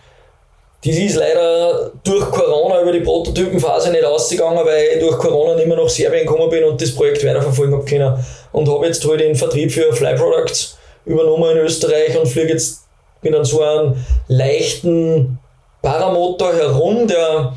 Das 0.84 0.96
ist 0.96 1.16
leider 1.18 1.92
durch 2.04 2.32
Corona 2.32 2.82
über 2.82 2.94
die 2.94 3.02
Prototypenphase 3.02 3.92
nicht 3.92 4.06
ausgegangen, 4.06 4.62
weil 4.64 4.92
ich 4.94 5.00
durch 5.00 5.18
Corona 5.18 5.56
nicht 5.56 5.68
mehr 5.68 5.78
nach 5.78 5.90
Serbien 5.90 6.26
gekommen 6.26 6.50
bin 6.50 6.64
und 6.64 6.82
das 6.82 6.96
Projekt 6.96 7.26
weiterverfolgen 7.26 7.76
habe 7.76 7.86
können. 7.86 8.26
Und 8.54 8.70
habe 8.70 8.86
jetzt 8.86 9.06
halt 9.06 9.20
den 9.20 9.36
Vertrieb 9.36 9.72
für 9.72 9.92
Fly 9.92 10.16
Products 10.16 10.78
übernommen 11.06 11.52
in 11.52 11.58
Österreich 11.58 12.18
und 12.18 12.28
fliege 12.28 12.54
jetzt 12.54 12.84
mit 13.22 13.36
einem 13.36 13.44
so 13.44 13.62
einem 13.62 13.96
leichten 14.30 15.38
Paramotor 15.82 16.54
herum, 16.54 17.08
der 17.08 17.54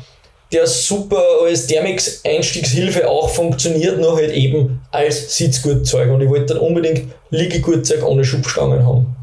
der 0.51 0.67
super 0.67 1.21
als 1.43 1.65
Thermix-Einstiegshilfe 1.67 3.09
auch 3.09 3.29
funktioniert, 3.29 3.99
nur 3.99 4.15
halt 4.15 4.31
eben 4.31 4.81
als 4.91 5.35
Sitzgurtzeug. 5.35 6.11
Und 6.11 6.21
ich 6.21 6.29
wollte 6.29 6.53
dann 6.53 6.57
unbedingt 6.59 7.11
Liegegurtzeug 7.31 8.05
ohne 8.05 8.23
Schubstangen 8.23 8.85
haben. 8.85 9.15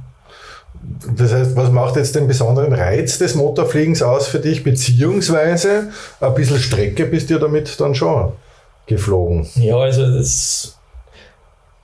Das 1.17 1.33
heißt, 1.33 1.57
was 1.57 1.71
macht 1.71 1.97
jetzt 1.97 2.15
den 2.15 2.27
besonderen 2.27 2.73
Reiz 2.73 3.19
des 3.19 3.35
Motorfliegens 3.35 4.03
aus 4.03 4.29
für 4.29 4.39
dich? 4.39 4.65
Beziehungsweise 4.65 5.91
ein 6.21 6.35
bisschen 6.35 6.59
Strecke 6.59 7.07
bist 7.07 7.31
du 7.31 7.39
damit 7.39 7.79
dann 7.79 7.95
schon 7.95 8.33
geflogen. 8.87 9.49
Ja, 9.55 9.77
also 9.77 10.07
das. 10.07 10.77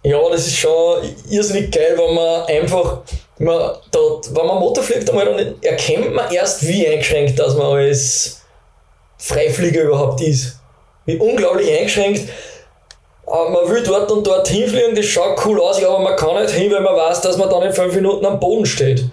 Ja, 0.03 0.19
das 0.31 0.47
ist 0.47 0.57
schon 0.57 1.03
irrsinnig 1.29 1.73
geil, 1.73 1.97
wenn 1.97 2.15
man 2.15 2.47
einfach, 2.47 3.03
man, 3.39 3.73
da, 3.91 3.99
wenn 4.31 4.47
man 4.47 4.61
Motor 4.61 4.85
fliegt, 4.85 5.11
einmal, 5.11 5.25
dann 5.25 5.55
erkennt 5.63 6.15
man 6.15 6.31
erst, 6.31 6.67
wie 6.67 6.87
eingeschränkt 6.87 7.39
dass 7.39 7.57
man 7.57 7.67
als 7.67 8.43
Freiflieger 9.19 9.83
überhaupt 9.83 10.21
ist. 10.21 10.61
Wie 11.07 11.17
unglaublich 11.17 11.77
eingeschränkt. 11.77 12.29
Aber 13.27 13.51
man 13.51 13.69
will 13.69 13.83
dort 13.83 14.11
und 14.11 14.25
dort 14.27 14.47
hinfliegen, 14.47 14.95
das 14.95 15.07
schaut 15.07 15.45
cool 15.45 15.61
aus, 15.61 15.83
aber 15.83 15.99
man 15.99 16.17
kann 16.17 16.41
nicht 16.41 16.55
hin, 16.55 16.71
weil 16.71 16.81
man 16.81 16.95
weiß, 16.95 17.21
dass 17.23 17.37
man 17.37 17.51
dann 17.51 17.63
in 17.63 17.73
fünf 17.73 17.95
Minuten 17.95 18.25
am 18.25 18.39
Boden 18.39 18.65
steht. 18.65 19.05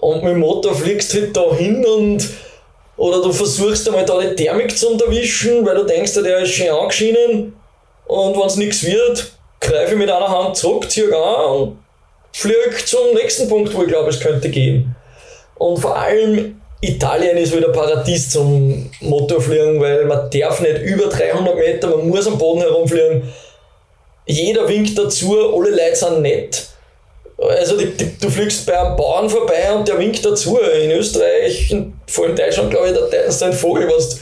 Und 0.00 0.24
mit 0.24 0.32
dem 0.32 0.40
Motor 0.40 0.74
fliegst 0.74 1.14
du 1.14 1.20
halt 1.20 1.36
da 1.36 1.54
hin 1.54 1.84
und 1.84 2.28
oder 2.96 3.22
du 3.22 3.32
versuchst 3.32 3.88
einmal 3.88 4.04
da 4.04 4.18
die 4.20 4.34
Thermik 4.34 4.76
zu 4.76 4.90
unterwischen, 4.90 5.64
weil 5.64 5.76
du 5.76 5.84
denkst, 5.84 6.14
der 6.14 6.40
ist 6.40 6.50
schön 6.50 6.70
angeschienen 6.70 7.54
und 8.08 8.36
wenn 8.36 8.46
es 8.46 8.56
nichts 8.56 8.84
wird, 8.84 9.30
greife 9.60 9.92
ich 9.92 9.98
mit 9.98 10.10
einer 10.10 10.28
Hand 10.28 10.56
zurück, 10.56 10.90
ziehe 10.90 11.06
an 11.16 11.50
und 11.50 11.78
fliege 12.32 12.76
zum 12.84 13.14
nächsten 13.14 13.48
Punkt, 13.48 13.72
wo 13.72 13.82
ich 13.82 13.88
glaube, 13.88 14.10
es 14.10 14.18
könnte 14.18 14.48
gehen. 14.48 14.96
Und 15.56 15.78
vor 15.78 15.96
allem 15.96 16.60
Italien 16.80 17.36
ist 17.36 17.56
wieder 17.56 17.70
Paradies 17.70 18.30
zum 18.30 18.88
Motorfliegen, 19.00 19.80
weil 19.80 20.04
man 20.04 20.30
darf 20.30 20.60
nicht 20.60 20.82
über 20.82 21.06
300 21.06 21.56
Meter, 21.56 21.88
man 21.88 22.08
muss 22.08 22.26
am 22.26 22.38
Boden 22.38 22.60
herumfliegen. 22.60 23.22
Jeder 24.26 24.68
winkt 24.68 24.96
dazu, 24.96 25.36
alle 25.54 25.70
Leute 25.70 25.96
sind 25.96 26.22
nett. 26.22 26.68
Also 27.38 27.76
die, 27.76 27.86
die, 27.86 28.18
du 28.20 28.28
fliegst 28.30 28.66
bei 28.66 28.78
einem 28.78 28.96
Bauern 28.96 29.28
vorbei 29.30 29.72
und 29.74 29.88
der 29.88 29.98
winkt 29.98 30.24
dazu. 30.24 30.58
In 30.58 30.90
Österreich, 30.90 31.74
vor 32.06 32.26
allem 32.26 32.36
Deutschland, 32.36 32.70
glaube 32.70 32.88
ich, 32.88 32.92
der 32.92 33.10
teilst 33.10 33.42
ein 33.42 33.52
Vogel, 33.52 33.88
was 33.88 34.20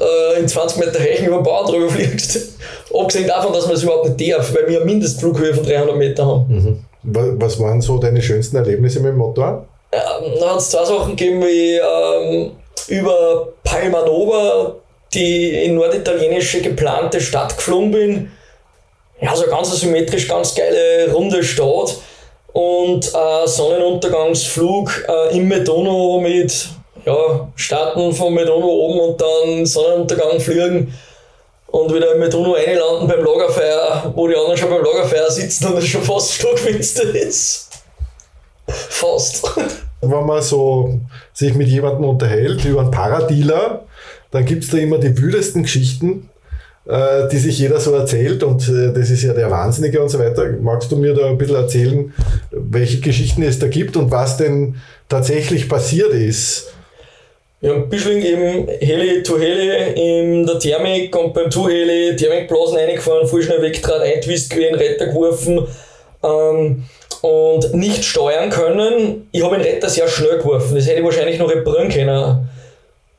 äh, 0.00 0.40
in 0.40 0.48
20 0.48 0.78
Meter 0.78 0.98
Hechen 0.98 1.26
über 1.26 1.36
den 1.36 1.42
Bauern 1.42 1.66
drüber 1.66 1.90
fliegst. 1.90 2.52
Abgesehen 2.94 3.26
davon, 3.26 3.52
dass 3.52 3.66
man 3.66 3.74
es 3.74 3.82
überhaupt 3.82 4.16
nicht 4.18 4.32
darf, 4.32 4.54
weil 4.54 4.68
wir 4.68 4.78
eine 4.78 4.86
Mindestflughöhe 4.86 5.54
von 5.54 5.64
300 5.64 5.96
Meter 5.96 6.26
haben. 6.26 6.46
Mhm. 6.48 6.84
Was 7.38 7.58
waren 7.58 7.80
so 7.80 7.98
deine 7.98 8.22
schönsten 8.22 8.56
Erlebnisse 8.56 9.00
mit 9.00 9.10
dem 9.10 9.16
Motor? 9.16 9.66
Ähm, 9.92 10.38
da 10.40 10.50
hat 10.50 10.58
es 10.58 10.70
zwei 10.70 10.84
Sachen 10.84 11.16
gegeben, 11.16 11.42
wie 11.42 11.76
ähm, 11.76 12.52
über 12.88 13.48
Palma 13.62 14.02
Nova, 14.04 14.76
die 15.12 15.64
in 15.64 15.74
norditalienische 15.74 16.62
geplante 16.62 17.20
Stadt 17.20 17.56
geflogen 17.56 17.90
bin. 17.90 18.32
Ja, 19.20 19.36
so 19.36 19.46
ganz 19.46 19.70
symmetrisch, 19.78 20.26
ganz 20.26 20.54
geile 20.54 21.12
runde 21.12 21.44
Stadt 21.44 21.96
und 22.52 23.06
äh, 23.14 23.46
Sonnenuntergangsflug 23.46 25.06
äh, 25.08 25.36
im 25.36 25.48
Medono 25.48 26.18
mit 26.20 26.68
ja, 27.04 27.48
starten 27.54 28.12
von 28.12 28.34
Medono 28.34 28.66
oben 28.66 29.00
und 29.00 29.20
dann 29.20 29.66
Sonnenuntergang 29.66 30.40
fliegen 30.40 30.94
und 31.66 31.94
wieder 31.94 32.14
im 32.14 32.20
Medono 32.20 32.54
einlanden 32.54 33.08
beim 33.08 33.24
Lagerfeuer, 33.24 34.12
wo 34.14 34.26
die 34.26 34.36
anderen 34.36 34.56
schon 34.56 34.70
beim 34.70 34.84
Lagerfeuer 34.84 35.30
sitzen 35.30 35.66
und 35.68 35.78
es 35.78 35.86
schon 35.86 36.02
fast 36.02 36.32
stockfinster 36.34 37.14
ist. 37.14 37.68
Fast. 38.72 39.42
Wenn 40.00 40.26
man 40.26 40.42
so 40.42 41.00
sich 41.32 41.54
mit 41.54 41.68
jemandem 41.68 42.04
unterhält 42.04 42.64
über 42.64 42.80
einen 42.80 42.90
Paradealer, 42.90 43.84
dann 44.30 44.44
gibt 44.44 44.64
es 44.64 44.70
da 44.70 44.78
immer 44.78 44.98
die 44.98 45.16
wüdesten 45.16 45.62
Geschichten 45.62 46.28
äh, 46.86 47.28
die 47.30 47.38
sich 47.38 47.60
jeder 47.60 47.78
so 47.78 47.94
erzählt 47.94 48.42
und 48.42 48.68
äh, 48.68 48.92
das 48.92 49.10
ist 49.10 49.22
ja 49.22 49.32
der 49.32 49.50
Wahnsinnige 49.50 50.02
und 50.02 50.08
so 50.08 50.18
weiter. 50.18 50.50
Magst 50.60 50.90
du 50.90 50.96
mir 50.96 51.14
da 51.14 51.26
ein 51.26 51.38
bisschen 51.38 51.56
erzählen, 51.56 52.12
welche 52.50 53.00
Geschichten 53.00 53.42
es 53.42 53.58
da 53.58 53.68
gibt 53.68 53.96
und 53.96 54.10
was 54.10 54.36
denn 54.36 54.76
tatsächlich 55.08 55.68
passiert 55.68 56.12
ist? 56.12 56.72
Ja, 57.60 57.74
ein 57.74 57.88
bisschen 57.88 58.20
eben 58.20 58.66
Heli 58.80 59.22
to 59.22 59.38
Heli 59.38 59.92
in 59.94 60.44
der 60.44 60.58
Thermik 60.58 61.14
und 61.14 61.32
beim 61.32 61.48
to 61.48 61.68
Heli 61.68 62.16
Thermikblasen 62.16 62.76
reingefahren, 62.76 63.28
voll 63.28 63.44
schnell 63.44 63.62
weggetragen, 63.62 64.02
eintwist 64.02 64.50
gewesen, 64.50 64.74
Retter 64.74 65.06
geworfen 65.06 65.68
ähm, 66.24 66.84
und 67.22 67.74
nicht 67.74 68.04
steuern 68.04 68.50
können. 68.50 69.28
Ich 69.32 69.42
habe 69.42 69.56
den 69.56 69.64
Retter 69.64 69.88
sehr 69.88 70.08
schnell 70.08 70.38
geworfen, 70.38 70.74
das 70.74 70.86
hätte 70.86 70.98
ich 70.98 71.04
wahrscheinlich 71.04 71.38
noch 71.38 71.50
reparieren 71.50 71.88
können 71.88 72.48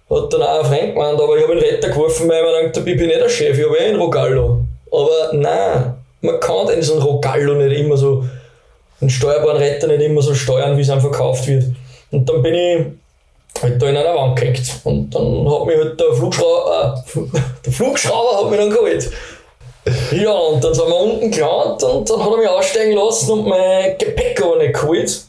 hat 0.09 0.33
dann 0.33 0.41
auch 0.41 0.59
ein 0.59 0.65
Freund 0.65 0.93
gemeint, 0.93 1.21
aber 1.21 1.37
ich 1.37 1.43
habe 1.43 1.53
ihn 1.53 1.59
Retter 1.59 1.89
geworfen, 1.89 2.29
weil 2.29 2.43
ich 2.43 2.43
mir 2.43 2.67
gedacht 2.69 2.87
ich 2.87 2.97
bin 2.97 3.07
nicht 3.07 3.21
der 3.21 3.29
Chef, 3.29 3.57
ich 3.57 3.65
habe 3.65 3.77
eh 3.77 3.87
einen 3.87 3.99
Rogallo. 3.99 4.59
Aber 4.91 5.31
nein, 5.33 5.93
man 6.21 6.39
kann 6.39 6.67
den 6.67 6.81
so 6.81 6.93
einen 6.93 7.01
Rogallo 7.01 7.55
nicht 7.55 7.79
immer 7.79 7.97
so, 7.97 8.23
einen 9.01 9.09
steuerbaren 9.09 9.57
Retter 9.57 9.87
nicht 9.87 10.01
immer 10.01 10.21
so 10.21 10.33
steuern, 10.33 10.77
wie 10.77 10.81
es 10.81 10.89
einem 10.89 11.01
verkauft 11.01 11.47
wird. 11.47 11.65
Und 12.11 12.27
dann 12.29 12.41
bin 12.41 12.53
ich 12.53 12.85
halt 13.61 13.81
da 13.81 13.87
in 13.87 13.97
einer 13.97 14.15
Wand 14.15 14.39
gehängt. 14.39 14.61
Und 14.83 15.13
dann 15.13 15.49
hat 15.49 15.65
mich 15.65 15.77
halt 15.77 15.99
der 15.99 16.13
Flugschrauber, 16.13 17.03
äh, 17.07 17.19
der 17.65 17.73
Flugschrauber 17.73 18.43
hat 18.43 18.51
mich 18.51 18.59
dann 18.59 18.69
geholt. 18.69 19.09
Ja, 20.12 20.32
und 20.32 20.63
dann 20.63 20.74
sind 20.74 20.88
wir 20.88 20.96
unten 20.96 21.30
gelandet 21.30 21.84
und 21.84 22.10
dann 22.10 22.24
hat 22.24 22.32
er 22.32 22.38
mich 22.38 22.48
aussteigen 22.48 22.93
lassen 22.93 23.32
und 23.32 23.48
mein 23.48 23.98
Gepäck 23.98 24.41
aber 24.41 24.58
nicht 24.58 24.74
geholt. 24.74 25.26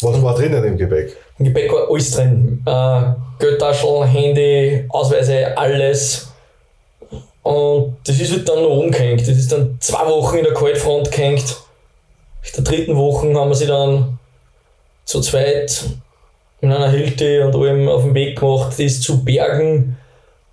Was 0.00 0.22
war 0.22 0.34
drinnen 0.34 0.64
im 0.64 0.76
Gepäck? 0.78 1.16
Im 1.38 1.46
Gepäck 1.46 1.72
war 1.72 1.90
alles 1.90 2.10
drin. 2.10 2.62
Äh, 2.66 3.02
Geldtaschen, 3.38 4.04
Handy, 4.04 4.84
Ausweise, 4.88 5.56
alles. 5.56 6.28
Und 7.42 7.96
das 8.04 8.18
ist 8.18 8.32
halt 8.32 8.48
dann 8.48 8.62
noch 8.62 8.76
umgehängt. 8.76 9.20
Das 9.20 9.28
ist 9.28 9.52
dann 9.52 9.76
zwei 9.80 10.06
Wochen 10.06 10.38
in 10.38 10.44
der 10.44 10.54
Kaltfront 10.54 11.10
gehängt. 11.10 11.56
In 12.44 12.50
der 12.56 12.64
dritten 12.64 12.96
Woche 12.96 13.34
haben 13.34 13.50
wir 13.50 13.54
sie 13.54 13.66
dann 13.66 14.18
zu 15.04 15.20
zweit 15.20 15.84
in 16.60 16.72
einer 16.72 16.90
Hilti 16.90 17.40
und 17.40 17.54
allem 17.54 17.88
auf 17.88 18.02
den 18.02 18.14
Weg 18.14 18.38
gemacht, 18.38 18.74
das 18.78 19.00
zu 19.00 19.24
bergen. 19.24 19.96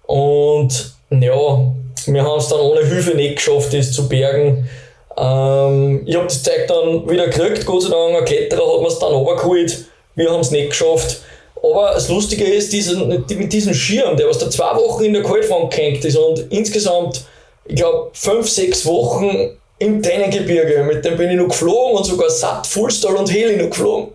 Und 0.04 0.96
ja, 1.12 1.72
wir 2.08 2.24
haben 2.24 2.40
es 2.40 2.48
dann 2.48 2.60
ohne 2.60 2.86
Hilfe 2.86 3.16
nicht 3.16 3.38
geschafft, 3.38 3.74
das 3.74 3.92
zu 3.92 4.08
bergen. 4.08 4.70
Ähm, 5.18 6.04
ich 6.06 6.16
habe 6.16 6.28
das 6.28 6.44
Zeug 6.44 6.68
dann 6.68 7.10
wieder 7.10 7.28
gekriegt, 7.28 7.66
Gott 7.66 7.84
sei 7.84 7.90
Dank. 7.90 8.18
Ein 8.18 8.26
Kletterer 8.26 8.74
hat 8.74 8.82
mir 8.82 8.88
es 8.88 9.00
dann 9.00 9.12
runtergeholt. 9.12 9.86
Wir 10.16 10.32
haben 10.32 10.42
es 10.42 10.52
nicht 10.52 10.70
geschafft. 10.70 11.22
Aber 11.62 11.92
das 11.94 12.08
Lustige 12.08 12.46
ist, 12.46 12.72
diesen, 12.72 13.08
mit 13.10 13.54
diesem 13.54 13.74
Schirm, 13.74 14.16
der 14.16 14.30
was 14.30 14.38
da 14.38 14.50
zwei 14.50 14.76
Wochen 14.76 15.04
in 15.04 15.14
der 15.14 15.24
Kaltfront 15.24 15.74
gehängt 15.74 16.06
ist 16.06 16.16
und 16.16 16.46
insgesamt, 16.52 17.22
ich 17.66 17.76
glaube, 17.76 18.12
fünf, 18.14 18.50
sechs 18.50 18.86
Wochen 18.86 19.58
im 19.78 20.02
Tennengebirge, 20.02 20.84
mit 20.84 21.04
dem 21.04 21.18
bin 21.18 21.30
ich 21.30 21.36
noch 21.36 21.50
geflogen 21.50 21.98
und 21.98 22.06
sogar 22.06 22.30
satt, 22.30 22.66
Fullstall 22.66 23.16
und 23.16 23.32
Heli 23.32 23.58
noch 23.58 23.70
geflogen. 23.70 24.14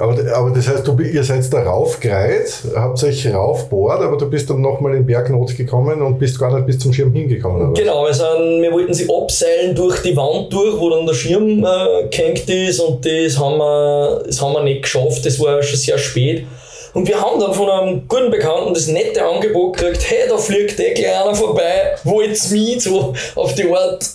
Aber, 0.00 0.16
aber 0.34 0.50
das 0.50 0.66
heißt, 0.66 0.86
du, 0.86 0.98
ihr 0.98 1.22
seid 1.22 1.52
da 1.52 1.62
raufgereiht, 1.62 2.62
habt 2.74 3.04
euch 3.04 3.26
raufbohrt, 3.32 4.00
aber 4.00 4.16
du 4.16 4.30
bist 4.30 4.48
dann 4.48 4.62
nochmal 4.62 4.94
in 4.94 5.04
Bergnot 5.04 5.54
gekommen 5.54 6.00
und 6.00 6.18
bist 6.18 6.38
gar 6.38 6.54
nicht 6.54 6.66
bis 6.66 6.78
zum 6.78 6.90
Schirm 6.90 7.12
hingekommen. 7.12 7.70
Oder? 7.70 7.80
Genau, 7.80 8.10
sind, 8.10 8.62
wir 8.62 8.72
wollten 8.72 8.94
sie 8.94 9.06
abseilen 9.10 9.74
durch 9.74 10.00
die 10.00 10.16
Wand 10.16 10.50
durch, 10.50 10.80
wo 10.80 10.88
dann 10.88 11.04
der 11.04 11.12
Schirm 11.12 11.62
äh, 11.62 12.08
gehängt 12.08 12.48
ist 12.48 12.80
und 12.80 13.04
das 13.04 13.38
haben, 13.38 13.58
wir, 13.58 14.22
das 14.26 14.40
haben 14.40 14.54
wir 14.54 14.62
nicht 14.62 14.84
geschafft, 14.84 15.26
das 15.26 15.38
war 15.38 15.62
schon 15.62 15.78
sehr 15.78 15.98
spät. 15.98 16.46
Und 16.94 17.06
wir 17.06 17.20
haben 17.20 17.38
dann 17.38 17.52
von 17.52 17.68
einem 17.68 18.08
guten 18.08 18.30
Bekannten 18.30 18.72
das 18.72 18.88
nette 18.88 19.22
Angebot 19.22 19.76
gekriegt, 19.76 20.02
hey, 20.08 20.28
da 20.30 20.38
fliegt 20.38 20.80
eh 20.80 20.94
gleich 20.94 21.14
einer 21.14 21.34
vorbei, 21.34 21.94
wollt's 22.04 22.50
mich 22.50 22.82
so 22.82 23.12
auf 23.34 23.54
die 23.54 23.70
Art. 23.70 24.08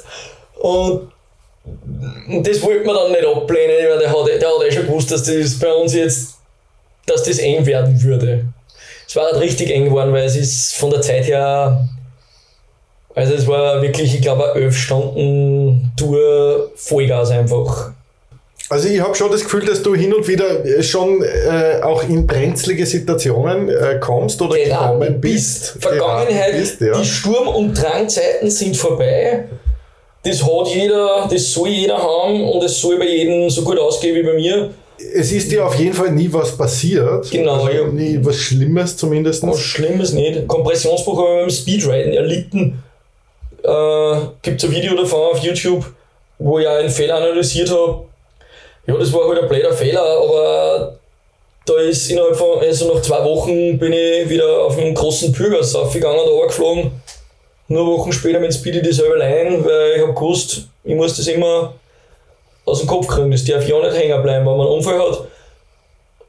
Und 0.59 1.11
das 2.41 2.61
wollte 2.61 2.85
man 2.85 2.95
dann 2.95 3.11
nicht 3.11 3.25
ablehnen, 3.25 3.75
weil 3.89 3.99
der 3.99 4.09
hat, 4.09 4.27
der 4.27 4.49
hat 4.49 4.67
eh 4.67 4.71
schon 4.71 4.85
gewusst, 4.85 5.11
dass 5.11 5.23
das 5.23 5.59
bei 5.59 5.71
uns 5.73 5.93
jetzt, 5.93 6.35
dass 7.05 7.23
das 7.23 7.39
eng 7.39 7.65
werden 7.65 8.01
würde. 8.01 8.45
Es 9.07 9.15
war 9.15 9.25
halt 9.25 9.39
richtig 9.39 9.69
eng 9.71 9.85
geworden, 9.85 10.11
weil 10.13 10.25
es 10.25 10.35
ist 10.35 10.73
von 10.73 10.89
der 10.89 11.01
Zeit 11.01 11.27
her, 11.27 11.87
also 13.13 13.33
es 13.33 13.47
war 13.47 13.81
wirklich, 13.81 14.13
ich 14.13 14.21
glaube, 14.21 14.51
eine 14.51 14.65
11 14.65 14.77
Stunden 14.77 15.91
Tour 15.97 16.71
Vollgas 16.75 17.31
einfach. 17.31 17.91
Also 18.67 18.89
ich 18.89 18.99
habe 18.99 19.13
schon 19.13 19.31
das 19.31 19.43
Gefühl, 19.43 19.63
dass 19.63 19.83
du 19.83 19.93
hin 19.93 20.13
und 20.13 20.27
wieder 20.27 20.81
schon 20.81 21.21
äh, 21.23 21.81
auch 21.83 22.03
in 22.03 22.25
brenzlige 22.25 22.85
Situationen 22.85 23.69
äh, 23.69 23.99
kommst 23.99 24.41
oder 24.41 24.55
geraten 24.55 24.99
gekommen 24.99 25.21
bist. 25.21 25.77
Vergangenheit, 25.79 26.57
bist, 26.57 26.81
ja. 26.81 26.99
die 26.99 27.05
Sturm- 27.05 27.47
und 27.47 27.75
Drangzeiten 27.75 28.49
sind 28.49 28.75
vorbei 28.75 29.45
das 30.25 30.43
hat 30.43 30.67
jeder, 30.73 31.27
das 31.29 31.51
soll 31.51 31.69
jeder 31.69 31.97
haben 31.97 32.43
und 32.49 32.63
es 32.63 32.81
soll 32.81 32.97
bei 32.97 33.07
jedem 33.07 33.47
so 33.49 33.61
gut 33.61 33.77
ausgehen 33.77 34.15
wie 34.15 34.23
bei 34.23 34.33
mir. 34.33 34.71
Es 35.13 35.31
ist 35.31 35.51
dir 35.51 35.65
auf 35.65 35.75
jeden 35.75 35.93
Fall 35.93 36.11
nie 36.11 36.31
was 36.31 36.57
passiert. 36.57 37.29
Genau. 37.29 37.65
Also 37.65 37.69
ja. 37.69 37.87
Nie 37.87 38.17
was 38.21 38.37
Schlimmes 38.37 38.97
zumindest. 38.97 39.45
Was 39.45 39.59
Schlimmes 39.59 40.13
nicht. 40.13 40.47
Kompressionsbruch 40.47 41.17
habe 41.19 41.29
ich 41.29 41.41
beim 41.41 41.49
Speedriden 41.51 42.13
erlitten. 42.13 42.83
Äh, 43.63 44.15
Gibt 44.41 44.63
es 44.63 44.69
ein 44.69 44.75
Video 44.75 44.95
davon 44.95 45.19
auf 45.31 45.39
YouTube, 45.39 45.85
wo 46.39 46.57
ich 46.57 46.67
einen 46.67 46.89
Fehler 46.89 47.17
analysiert 47.17 47.69
habe. 47.69 48.05
Ja, 48.87 48.97
das 48.97 49.13
war 49.13 49.27
halt 49.27 49.43
ein 49.43 49.49
blöder 49.49 49.73
Fehler, 49.73 50.01
aber 50.01 50.97
da 51.65 51.73
ist 51.81 52.09
innerhalb 52.09 52.35
von, 52.35 52.59
also 52.59 52.93
nach 52.93 53.01
zwei 53.01 53.23
Wochen 53.23 53.77
bin 53.77 53.93
ich 53.93 54.29
wieder 54.29 54.61
auf 54.61 54.77
einen 54.77 54.93
großen 54.93 55.31
Bürger 55.31 55.59
aufgegangen 55.59 56.19
und 56.19 56.29
runtergeflogen 56.29 56.91
nur 57.67 57.97
Wochen 57.97 58.11
später 58.11 58.39
mit 58.39 58.53
Speedy 58.53 58.81
dieselbe 58.81 59.17
Line, 59.17 59.63
weil 59.65 59.93
ich 59.95 60.01
habe 60.01 60.13
gewusst, 60.13 60.67
ich 60.83 60.95
muss 60.95 61.17
das 61.17 61.27
immer 61.27 61.73
aus 62.65 62.79
dem 62.79 62.87
Kopf 62.87 63.07
kriegen. 63.07 63.31
Das 63.31 63.43
darf 63.45 63.67
ja 63.67 63.79
nicht 63.79 63.97
hängen 63.97 64.21
bleiben. 64.21 64.45
Wenn 64.45 64.57
man 64.57 64.67
einen 64.67 64.75
Unfall 64.75 64.99
hat, 64.99 65.27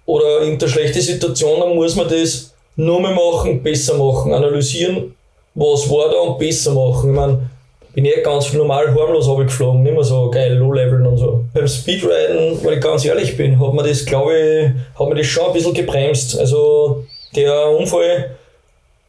oder 0.07 0.41
irgendeine 0.41 0.71
schlechte 0.71 1.01
Situation, 1.01 1.61
dann 1.61 1.75
muss 1.75 1.97
man 1.97 2.09
das 2.09 2.55
nur 2.77 3.01
mehr 3.01 3.11
machen, 3.11 3.63
besser 3.63 3.95
machen, 3.95 4.33
analysieren, 4.33 5.15
was 5.55 5.91
war 5.91 6.11
da 6.11 6.19
und 6.21 6.39
besser 6.39 6.73
machen. 6.73 7.11
Ich 7.11 7.17
meine, 7.17 7.51
bin 7.93 8.05
ich 8.05 8.23
ganz 8.23 8.53
normal 8.53 8.95
harmlos 8.95 9.27
geflogen, 9.27 9.83
nicht 9.83 9.95
mehr 9.95 10.05
so 10.05 10.31
geil 10.31 10.55
Low-Leveln 10.55 11.07
und 11.07 11.17
so. 11.17 11.45
Beim 11.53 11.67
Speedriden, 11.67 12.63
weil 12.63 12.75
ich 12.75 12.81
ganz 12.81 13.05
ehrlich 13.05 13.37
bin, 13.37 13.59
hat 13.59 13.73
mir 13.73 13.83
das, 13.83 14.05
glaube 14.05 14.39
ich, 14.39 14.99
hat 14.99 15.09
mir 15.09 15.15
das 15.15 15.27
schon 15.27 15.47
ein 15.47 15.53
bisschen 15.55 15.75
gebremst. 15.75 16.39
Also 16.39 17.05
der 17.35 17.69
Unfall, 17.71 18.36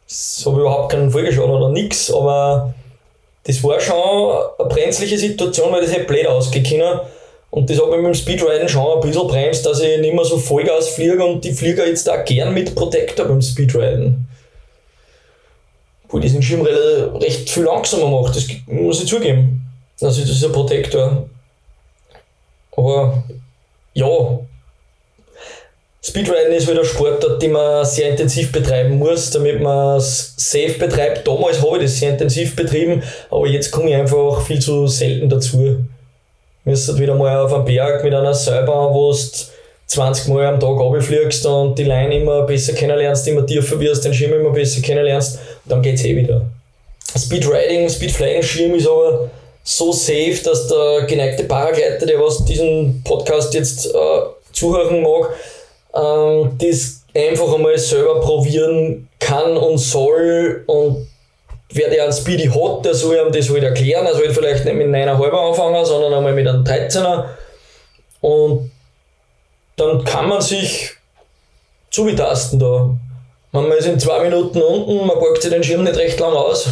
das 0.07 0.43
habe 0.45 0.57
ich 0.57 0.61
überhaupt 0.61 0.91
keinen 0.91 1.11
Folgeschaden 1.11 1.51
oder 1.51 1.69
nichts, 1.69 2.13
aber 2.13 2.73
das 3.43 3.63
war 3.63 3.79
schon 3.79 3.95
eine 4.59 4.69
brenzliche 4.69 5.17
Situation, 5.17 5.71
weil 5.71 5.81
das 5.81 5.93
hätte 5.93 6.05
blöd 6.05 6.27
ausgehen 6.27 6.65
können. 6.65 6.99
Und 7.49 7.69
das 7.69 7.77
hat 7.77 7.89
mich 7.89 7.97
mit 7.97 8.07
dem 8.07 8.13
Speedriden 8.13 8.67
schon 8.67 8.95
ein 8.95 8.99
bisschen 8.99 9.27
bremst, 9.27 9.65
dass 9.65 9.79
ich 9.79 9.99
nicht 9.99 10.13
mehr 10.13 10.25
so 10.25 10.37
Vollgas 10.37 10.89
fliege 10.89 11.23
und 11.23 11.43
die 11.43 11.53
fliege 11.53 11.85
jetzt 11.85 12.09
auch 12.09 12.23
gern 12.25 12.53
mit 12.53 12.75
Protector 12.75 13.25
beim 13.25 13.41
Speedriden. 13.41 14.27
Wo 16.09 16.17
ich 16.17 16.23
diesen 16.23 16.41
Schirm 16.41 16.61
recht 16.61 17.49
viel 17.49 17.63
langsamer 17.63 18.09
macht, 18.09 18.35
das 18.35 18.47
muss 18.65 19.01
ich 19.01 19.09
zugeben. 19.09 19.65
Also 20.01 20.21
das 20.21 20.29
ist 20.29 20.43
ein 20.43 20.51
Protector. 20.51 21.29
Aber 22.75 23.23
ja, 23.93 24.39
Speedriding 26.07 26.53
ist 26.53 26.69
wieder 26.69 26.85
Sportart, 26.85 27.41
den 27.41 27.51
man 27.51 27.83
sehr 27.83 28.11
intensiv 28.11 28.53
betreiben 28.53 28.97
muss, 28.97 29.29
damit 29.29 29.59
man 29.59 29.97
es 29.97 30.33
safe 30.37 30.75
betreibt. 30.79 31.27
Damals 31.27 31.61
habe 31.61 31.77
ich 31.77 31.83
das 31.83 31.99
sehr 31.99 32.11
intensiv 32.11 32.55
betrieben, 32.55 33.03
aber 33.29 33.45
jetzt 33.45 33.71
komme 33.71 33.89
ich 33.89 33.95
einfach 33.97 34.41
viel 34.41 34.59
zu 34.59 34.87
selten 34.87 35.27
dazu. 35.27 35.83
Müsstest 36.63 36.97
wieder 36.97 37.13
mal 37.13 37.37
auf 37.37 37.53
einen 37.53 37.65
Berg 37.65 38.05
mit 38.05 38.13
einer 38.13 38.33
Seilbahn, 38.33 38.93
wo 38.93 39.11
du 39.11 39.17
20 39.87 40.29
Mal 40.29 40.45
am 40.45 40.61
Tag 40.61 40.79
runterfliegst 40.79 41.45
und 41.45 41.77
die 41.77 41.83
Line 41.83 42.21
immer 42.21 42.43
besser 42.43 42.71
kennenlernst, 42.71 43.27
immer 43.27 43.45
tiefer 43.45 43.77
wirst, 43.77 44.05
den 44.05 44.13
Schirm 44.13 44.31
immer 44.31 44.51
besser 44.51 44.81
kennenlernst, 44.81 45.39
dann 45.65 45.81
geht 45.81 45.95
es 45.95 46.05
eh 46.05 46.15
wieder. 46.15 46.45
Speedriding, 47.17 47.89
Speedflying 47.89 48.43
Schirm 48.43 48.75
ist 48.75 48.87
aber 48.87 49.29
so 49.61 49.91
safe, 49.91 50.39
dass 50.41 50.67
der 50.67 51.05
geneigte 51.05 51.43
Paragleiter, 51.43 52.05
der 52.05 52.17
was 52.17 52.45
diesen 52.45 53.03
Podcast 53.03 53.53
jetzt 53.53 53.87
äh, 53.87 54.19
zuhören 54.53 55.01
mag, 55.01 55.31
ähm, 55.97 56.57
das 56.59 57.01
einfach 57.15 57.53
einmal 57.53 57.77
selber 57.77 58.19
probieren 58.21 59.09
kann 59.19 59.57
und 59.57 59.77
soll 59.79 60.63
und 60.67 61.07
wer 61.71 61.89
der 61.89 62.03
einen 62.03 62.13
Speedy 62.13 62.45
hat, 62.47 62.85
der 62.85 62.93
soll 62.93 63.17
ihm 63.17 63.31
das 63.31 63.49
halt 63.49 63.63
erklären. 63.63 64.05
Er 64.05 64.15
soll 64.15 64.33
vielleicht 64.33 64.65
nicht 64.65 64.75
mit 64.75 64.93
einer 64.93 65.17
halben 65.17 65.35
anfangen, 65.35 65.85
sondern 65.85 66.13
einmal 66.13 66.33
mit 66.33 66.47
einem 66.47 66.63
13er. 66.63 67.25
Und 68.21 68.71
dann 69.75 70.03
kann 70.03 70.29
man 70.29 70.41
sich 70.41 70.91
zubetasten 71.91 72.59
da. 72.59 72.89
Man 73.51 73.71
ist 73.71 73.87
in 73.87 73.99
zwei 73.99 74.21
Minuten 74.23 74.61
unten, 74.61 75.07
man 75.07 75.19
packt 75.19 75.41
sich 75.41 75.51
den 75.51 75.63
Schirm 75.63 75.83
nicht 75.83 75.97
recht 75.97 76.19
lang 76.19 76.33
aus. 76.33 76.67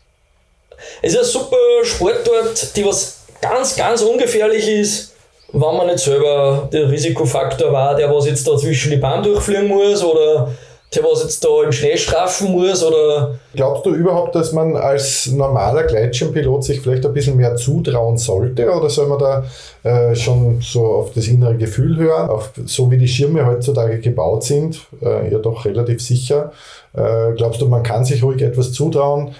es 1.02 1.12
ist 1.12 1.18
ein 1.18 1.24
super 1.24 1.56
Sportart, 1.84 2.76
die 2.76 2.84
was 2.84 3.18
ganz, 3.40 3.76
ganz 3.76 4.02
ungefährlich 4.02 4.66
ist, 4.68 5.09
wenn 5.52 5.76
man 5.76 5.86
nicht 5.86 5.98
selber 5.98 6.68
der 6.72 6.90
Risikofaktor 6.90 7.72
war, 7.72 7.94
der 7.94 8.12
was 8.14 8.26
jetzt 8.26 8.46
da 8.46 8.56
zwischen 8.56 8.90
die 8.90 8.96
Bahn 8.96 9.22
durchfliegen 9.22 9.68
muss 9.68 10.02
oder 10.02 10.50
der 10.94 11.04
was 11.04 11.22
jetzt 11.22 11.44
da 11.44 11.62
im 11.62 11.72
Schnee 11.72 11.96
strafen 11.96 12.50
muss 12.50 12.82
oder. 12.82 13.38
Glaubst 13.54 13.86
du 13.86 13.94
überhaupt, 13.94 14.34
dass 14.34 14.52
man 14.52 14.76
als 14.76 15.26
normaler 15.26 15.84
Gleitschirmpilot 15.84 16.64
sich 16.64 16.80
vielleicht 16.80 17.06
ein 17.06 17.12
bisschen 17.12 17.36
mehr 17.36 17.54
zutrauen 17.54 18.18
sollte 18.18 18.68
oder 18.70 18.90
soll 18.90 19.06
man 19.06 19.18
da 19.18 19.44
äh, 19.82 20.14
schon 20.16 20.60
so 20.60 20.84
auf 20.86 21.12
das 21.12 21.28
innere 21.28 21.56
Gefühl 21.56 21.96
hören? 21.96 22.28
Auch 22.28 22.48
so 22.66 22.90
wie 22.90 22.98
die 22.98 23.08
Schirme 23.08 23.46
heutzutage 23.46 24.00
gebaut 24.00 24.42
sind, 24.42 24.80
äh, 25.00 25.30
ja 25.30 25.38
doch 25.38 25.64
relativ 25.64 26.02
sicher. 26.02 26.52
Äh, 26.92 27.34
glaubst 27.36 27.60
du, 27.60 27.66
man 27.66 27.84
kann 27.84 28.04
sich 28.04 28.22
ruhig 28.22 28.42
etwas 28.42 28.72
zutrauen? 28.72 29.34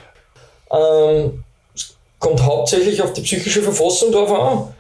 Ähm, 0.71 1.43
es 1.75 1.95
kommt 2.21 2.45
hauptsächlich 2.45 3.03
auf 3.03 3.13
die 3.13 3.23
psychische 3.23 3.63
Verfassung 3.63 4.13
drauf 4.13 4.33
an, 4.33 4.75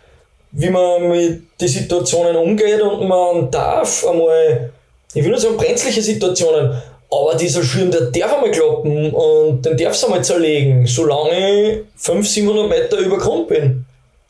wie 0.53 0.70
man 0.70 1.09
mit 1.09 1.42
den 1.61 1.68
Situationen 1.68 2.36
umgeht 2.36 2.80
und 2.80 3.07
man 3.07 3.51
darf 3.51 4.07
einmal 4.07 4.70
ich 5.12 5.24
will 5.24 5.30
nur 5.30 5.40
sagen, 5.40 5.57
brenzliche 5.57 6.03
Situationen, 6.03 6.80
aber 7.11 7.34
dieser 7.34 7.64
Schirm, 7.64 7.90
der 7.90 8.03
darf 8.03 8.32
einmal 8.32 8.53
klappen 8.53 9.11
und 9.11 9.64
den 9.64 9.76
darf 9.76 9.94
es 9.94 10.05
einmal 10.05 10.22
zerlegen, 10.22 10.86
solange 10.86 11.72
ich 11.72 11.78
500, 11.96 12.26
700 12.26 12.68
Meter 12.68 12.98
über 12.98 13.18
Grund 13.18 13.48
bin. 13.48 13.84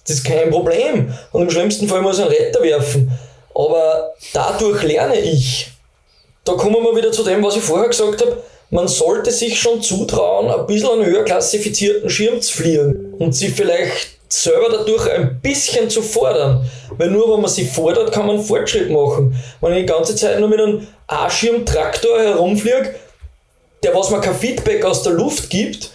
Das 0.06 0.16
ist 0.16 0.24
kein 0.24 0.50
Problem. 0.50 1.12
Und 1.32 1.42
im 1.42 1.50
schlimmsten 1.50 1.86
Fall 1.86 2.00
muss 2.00 2.18
ich 2.18 2.24
einen 2.24 2.32
Retter 2.32 2.62
werfen. 2.62 3.10
Aber 3.54 4.14
dadurch 4.32 4.82
lerne 4.82 5.20
ich. 5.20 5.70
Da 6.44 6.54
kommen 6.54 6.82
wir 6.82 6.96
wieder 6.96 7.12
zu 7.12 7.22
dem, 7.22 7.44
was 7.44 7.56
ich 7.56 7.62
vorher 7.62 7.88
gesagt 7.88 8.22
habe. 8.22 8.42
Man 8.70 8.88
sollte 8.88 9.30
sich 9.30 9.60
schon 9.60 9.82
zutrauen, 9.82 10.50
ein 10.50 10.66
bisschen 10.66 10.90
einen 10.90 11.04
höher 11.04 11.24
klassifizierten 11.24 12.08
Schirm 12.08 12.40
zu 12.40 12.56
fliegen 12.56 13.14
und 13.18 13.34
sich 13.34 13.50
vielleicht 13.50 14.19
selber 14.32 14.68
dadurch 14.70 15.10
ein 15.10 15.40
bisschen 15.40 15.90
zu 15.90 16.02
fordern. 16.02 16.64
Weil 16.96 17.10
nur 17.10 17.32
wenn 17.32 17.40
man 17.40 17.50
sie 17.50 17.64
fordert, 17.64 18.12
kann 18.12 18.26
man 18.26 18.40
Fortschritt 18.40 18.90
machen. 18.90 19.34
Wenn 19.60 19.72
ich 19.72 19.80
die 19.80 19.86
ganze 19.86 20.14
Zeit 20.14 20.38
nur 20.38 20.48
mit 20.48 20.60
einem 20.60 20.86
A-Schirm-Traktor 21.06 22.20
herumfliege, 22.20 22.94
der 23.82 23.94
was 23.94 24.10
mir 24.10 24.20
kein 24.20 24.34
Feedback 24.34 24.84
aus 24.84 25.02
der 25.02 25.12
Luft 25.12 25.50
gibt, 25.50 25.90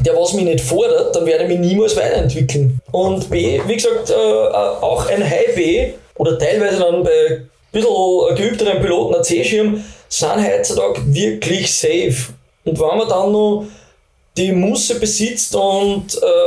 der 0.00 0.16
was 0.16 0.32
mich 0.32 0.44
nicht 0.44 0.64
fordert, 0.64 1.14
dann 1.14 1.26
werde 1.26 1.44
ich 1.44 1.50
mich 1.50 1.58
niemals 1.58 1.96
weiterentwickeln. 1.96 2.80
Und 2.90 3.30
B, 3.30 3.60
wie 3.66 3.76
gesagt, 3.76 4.10
äh, 4.10 4.14
auch 4.14 5.06
ein 5.06 5.22
High 5.22 5.54
B 5.54 5.92
oder 6.16 6.38
teilweise 6.38 6.78
dann 6.78 7.02
bei 7.02 7.42
ein 7.74 7.80
bisschen 7.80 8.36
geübteren 8.36 8.80
Piloten 8.80 9.14
ein 9.14 9.24
C-Schirm 9.24 9.84
sind 10.08 10.46
heutzutage 10.46 11.00
wirklich 11.06 11.72
safe. 11.72 12.32
Und 12.64 12.78
wenn 12.78 12.98
man 12.98 13.08
dann 13.08 13.32
noch 13.32 13.66
die 14.36 14.52
Musse 14.52 14.98
besitzt 14.98 15.54
und 15.54 16.18
äh, 16.22 16.41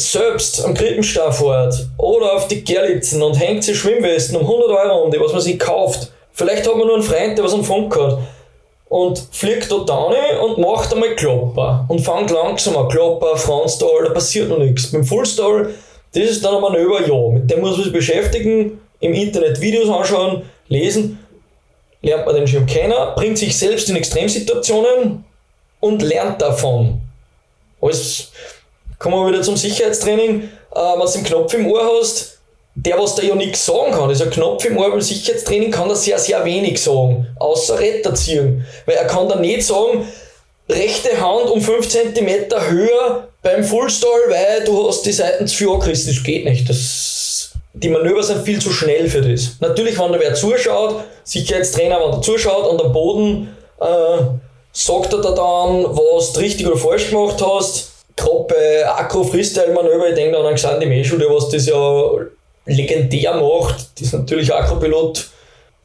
selbst 0.00 0.64
am 0.64 0.74
Krippenstab 0.74 1.34
fährt 1.34 1.86
oder 1.98 2.32
auf 2.34 2.48
die 2.48 2.64
Gerlitzen 2.64 3.22
und 3.22 3.34
hängt 3.34 3.64
sich 3.64 3.78
Schwimmwesten 3.78 4.36
um 4.36 4.42
100 4.42 4.70
Euro 4.70 5.04
um 5.04 5.10
die, 5.10 5.20
was 5.20 5.32
man 5.32 5.40
sich 5.40 5.58
kauft. 5.58 6.10
Vielleicht 6.32 6.66
hat 6.66 6.76
man 6.76 6.86
nur 6.86 6.96
einen 6.96 7.04
Freund, 7.04 7.36
der 7.36 7.44
was 7.44 7.52
am 7.52 7.64
Funk 7.64 7.96
hat. 7.96 8.18
Und 8.88 9.22
fliegt 9.30 9.70
dort 9.70 9.88
rein 9.88 10.38
und 10.40 10.58
macht 10.58 10.92
einmal 10.92 11.14
Klopper. 11.14 11.84
Und 11.88 12.00
fängt 12.00 12.30
langsam 12.30 12.76
an. 12.76 12.88
Klopper, 12.88 13.36
Frontstall, 13.36 14.04
da 14.04 14.10
passiert 14.10 14.48
noch 14.48 14.58
nichts. 14.58 14.90
Beim 14.90 15.04
Fullstall, 15.04 15.74
das 16.12 16.24
ist 16.24 16.44
dann 16.44 16.56
ein 16.56 16.60
Manöver, 16.60 17.06
ja. 17.06 17.30
Mit 17.30 17.48
dem 17.48 17.60
muss 17.60 17.76
man 17.76 17.84
sich 17.84 17.92
beschäftigen, 17.92 18.80
im 18.98 19.14
Internet 19.14 19.60
Videos 19.60 19.88
anschauen, 19.88 20.42
lesen. 20.68 21.20
Lernt 22.02 22.26
man 22.26 22.34
den 22.34 22.48
Schirm 22.48 22.66
kennen, 22.66 22.94
bringt 23.14 23.38
sich 23.38 23.56
selbst 23.56 23.88
in 23.90 23.96
Extremsituationen 23.96 25.24
und 25.78 26.02
lernt 26.02 26.40
davon. 26.40 27.00
Alles 27.80 28.32
kommen 29.00 29.16
wir 29.16 29.32
wieder 29.32 29.42
zum 29.42 29.56
Sicherheitstraining. 29.56 30.42
Äh, 30.72 30.78
wenn 30.78 31.06
du 31.06 31.12
den 31.12 31.24
Knopf 31.24 31.54
im 31.54 31.66
Ohr 31.66 31.98
hast, 31.98 32.38
der, 32.76 32.96
was 32.98 33.16
da 33.16 33.22
ja 33.22 33.34
nichts 33.34 33.66
sagen 33.66 33.90
kann, 33.90 34.08
also 34.08 34.24
ein 34.24 34.30
Knopf 34.30 34.64
im 34.64 34.78
Ohr 34.78 34.90
beim 34.90 35.00
Sicherheitstraining 35.00 35.72
kann 35.72 35.90
er 35.90 35.96
sehr, 35.96 36.18
sehr 36.18 36.44
wenig 36.44 36.80
sagen, 36.80 37.26
außer 37.40 37.80
Retter 37.80 38.14
ziehen. 38.14 38.64
Weil 38.86 38.96
er 38.96 39.06
kann 39.06 39.28
dann 39.28 39.40
nicht 39.40 39.66
sagen, 39.66 40.06
rechte 40.68 41.20
Hand 41.20 41.50
um 41.50 41.60
5 41.60 41.88
cm 41.88 42.28
höher 42.68 43.28
beim 43.42 43.64
Fullstall, 43.64 44.20
weil 44.28 44.64
du 44.64 44.86
hast 44.86 45.04
die 45.04 45.12
Seiten 45.12 45.48
zu 45.48 45.56
viel 45.56 45.70
angerissen. 45.70 46.14
Das 46.14 46.22
geht 46.22 46.44
nicht. 46.44 46.68
Das, 46.68 47.52
die 47.72 47.88
Manöver 47.88 48.22
sind 48.22 48.44
viel 48.44 48.60
zu 48.60 48.70
schnell 48.70 49.08
für 49.08 49.22
das. 49.22 49.56
Natürlich, 49.60 49.98
wenn 49.98 50.12
da 50.12 50.20
wer 50.20 50.34
zuschaut, 50.34 51.04
Sicherheitstrainer, 51.24 51.98
wenn 52.00 52.12
der 52.12 52.22
zuschaut 52.22 52.70
an 52.70 52.78
der 52.78 52.90
Boden, 52.90 53.56
äh, 53.80 54.22
sagt 54.72 55.12
er 55.12 55.20
da 55.20 55.30
dann, 55.30 55.84
was 55.84 56.34
du 56.34 56.40
richtig 56.40 56.66
oder 56.66 56.76
falsch 56.76 57.10
gemacht 57.10 57.42
hast 57.42 57.89
gerade 58.20 58.44
bei 58.48 58.88
Akro-Freestyle-Manöver, 58.88 60.08
ich 60.10 60.14
denke 60.14 60.38
an 60.38 60.46
einen 60.46 60.56
Xandi 60.56 60.86
Meschel, 60.86 61.18
der 61.18 61.30
was 61.30 61.48
das 61.48 61.66
ja 61.66 62.10
legendär 62.66 63.34
macht, 63.34 63.90
das 63.94 64.08
ist 64.08 64.12
natürlich 64.12 64.52
Akro-Pilot, 64.52 65.30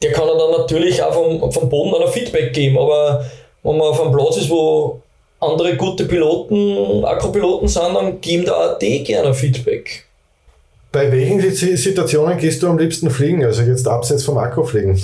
der 0.02 0.12
kann 0.12 0.28
dann 0.28 0.50
natürlich 0.50 1.02
auch 1.02 1.12
vom, 1.12 1.50
vom 1.50 1.68
Boden 1.68 1.92
dann 1.92 2.02
ein 2.02 2.12
Feedback 2.12 2.52
geben, 2.52 2.78
aber 2.78 3.24
wenn 3.62 3.76
man 3.76 3.88
auf 3.88 4.00
einem 4.00 4.12
Platz 4.12 4.36
ist, 4.36 4.50
wo 4.50 5.00
andere 5.40 5.76
gute 5.76 6.04
Piloten, 6.04 7.04
Akro-Piloten 7.04 7.68
sind, 7.68 7.94
dann 7.94 8.20
geben 8.20 8.44
da 8.44 8.52
auch 8.52 8.78
die 8.78 9.02
gerne 9.02 9.34
Feedback. 9.34 10.04
Bei 10.92 11.10
welchen 11.12 11.40
Situationen 11.50 12.38
gehst 12.38 12.62
du 12.62 12.68
am 12.68 12.78
liebsten 12.78 13.10
fliegen, 13.10 13.44
also 13.44 13.62
jetzt 13.62 13.86
abseits 13.86 14.24
vom 14.24 14.38
Akkufliegen? 14.38 15.00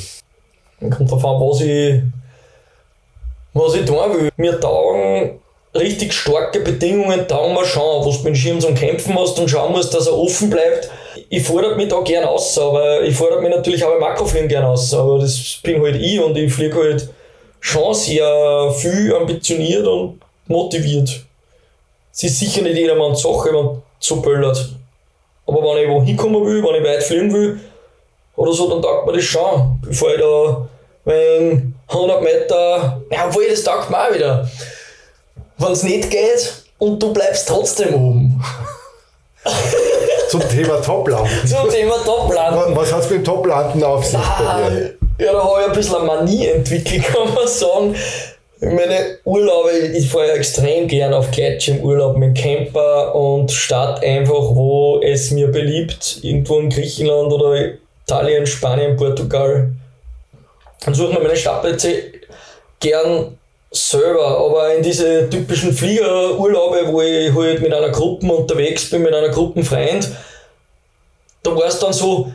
Kommt 0.81 1.11
darauf 1.11 1.25
an, 1.25 1.41
was 1.41 1.61
ich, 1.61 2.03
was 3.53 3.75
ich 3.75 3.85
tun 3.85 3.97
will. 3.97 4.31
Mir 4.37 4.59
taugen 4.59 5.42
richtig 5.75 6.13
starke 6.13 6.61
Bedingungen 6.61 7.27
taugen 7.27 7.55
wir 7.55 7.65
schon, 7.65 8.05
wo 8.05 8.11
du 8.11 8.17
mit 8.19 8.27
dem 8.27 8.35
Schirm 8.35 8.61
zum 8.61 8.75
Kämpfen 8.75 9.19
hast 9.19 9.39
und 9.39 9.49
schauen 9.49 9.73
musst, 9.73 9.95
dass 9.95 10.07
er 10.07 10.19
offen 10.19 10.51
bleibt. 10.51 10.91
Ich 11.29 11.43
fordere 11.43 11.77
mich 11.77 11.89
da 11.89 12.01
gern 12.01 12.25
aus, 12.25 12.59
aber 12.59 13.03
ich 13.03 13.15
fordere 13.15 13.41
mich 13.41 13.51
natürlich 13.51 13.85
auch 13.85 13.95
im 13.95 14.01
Makrofliegen 14.01 14.49
gern 14.49 14.65
aus, 14.65 14.93
aber 14.93 15.19
das 15.19 15.59
bin 15.63 15.83
halt 15.83 15.97
ich 15.97 16.21
und 16.21 16.37
ich 16.37 16.53
fliege 16.53 16.77
halt 16.77 17.09
schon 17.61 17.95
sehr 17.95 18.73
viel 18.77 19.15
ambitioniert 19.15 19.87
und 19.87 20.21
motiviert. 20.47 21.25
Es 22.13 22.23
ist 22.25 22.39
sicher 22.39 22.63
nicht 22.63 22.77
jedermanns 22.77 23.23
Sache, 23.23 23.49
wenn 23.49 23.65
man 23.65 23.83
so 23.99 24.17
böllert. 24.17 24.75
Aber 25.47 25.63
wenn 25.63 25.83
ich 25.83 25.89
wo 25.89 26.03
hinkommen 26.03 26.45
will, 26.45 26.63
wenn 26.63 26.83
ich 26.83 26.89
weit 26.89 27.03
fliegen 27.03 27.33
will, 27.33 27.61
oder 28.37 28.53
so, 28.53 28.69
dann 28.69 28.83
taugt 28.83 29.07
mir 29.07 29.13
das 29.13 29.25
schon. 29.25 29.79
Bevor 29.83 30.15
ich 30.15 30.21
da 30.21 30.69
wenn 31.05 31.75
100 31.89 32.23
Meter, 32.23 33.03
ja, 33.11 33.27
obwohl 33.27 33.49
das 33.49 33.65
taugt 33.65 33.91
mir 33.91 33.99
auch 33.99 34.15
wieder. 34.15 34.49
Wenn 35.63 35.73
es 35.73 35.83
nicht 35.85 36.11
geht 36.11 36.53
und 36.79 37.01
du 37.01 37.13
bleibst 37.13 37.47
trotzdem 37.49 37.95
oben. 37.95 38.45
Zum 40.29 40.41
Thema 40.49 40.83
Toplanden. 40.83 41.47
Zum 41.47 41.71
Thema 41.71 41.95
Toplanden. 42.05 42.75
Was 42.75 42.93
hat 42.93 43.05
es 43.05 43.11
mit 43.11 43.21
dem 43.21 43.25
Toplanden 43.25 43.85
auf 43.85 44.05
sich 44.05 44.19
ah, 44.19 44.71
Ja, 45.19 45.33
da 45.33 45.45
habe 45.45 45.61
ich 45.61 45.67
ein 45.69 45.73
bisschen 45.73 45.97
eine 45.97 46.07
Manie 46.07 46.49
entwickelt, 46.49 47.05
kann 47.13 47.33
man 47.33 47.47
sagen. 47.47 47.95
Meine 48.61 49.19
Urlaube, 49.25 49.71
ich 49.71 50.09
fahre 50.11 50.29
ja 50.29 50.35
extrem 50.35 50.89
gern 50.89 51.15
auf 51.15 51.31
Gleitschirmurlaub 51.31 52.17
mit 52.17 52.37
dem 52.37 52.43
Camper 52.43 53.15
und 53.15 53.51
starte 53.51 54.07
einfach, 54.07 54.55
wo 54.55 55.01
es 55.03 55.31
mir 55.31 55.49
beliebt, 55.49 56.19
irgendwo 56.23 56.59
in 56.59 56.71
Griechenland 56.71 57.33
oder 57.33 57.75
Italien, 58.05 58.47
Spanien, 58.47 58.97
Portugal. 58.97 59.71
Dann 60.85 60.95
suche 60.95 61.11
ich 61.11 61.19
mir 61.19 61.25
meine 61.25 61.37
Stadtplätze 61.37 62.03
gern 62.81 63.39
selber, 63.73 64.39
aber 64.39 64.75
in 64.75 64.83
diese 64.83 65.29
typischen 65.31 65.73
Fliegerurlaube, 65.73 66.93
wo 66.93 67.01
ich 67.01 67.35
halt 67.35 67.63
mit 67.63 67.73
einer 67.73 67.91
Gruppe 67.91 68.27
unterwegs 68.27 68.91
bin, 68.91 69.03
mit 69.03 69.15
einer 69.15 69.31
Gruppenfreund, 69.31 70.11
da 71.43 71.57
war 71.57 71.67
es 71.67 71.79
dann 71.79 71.93
so, 71.93 72.31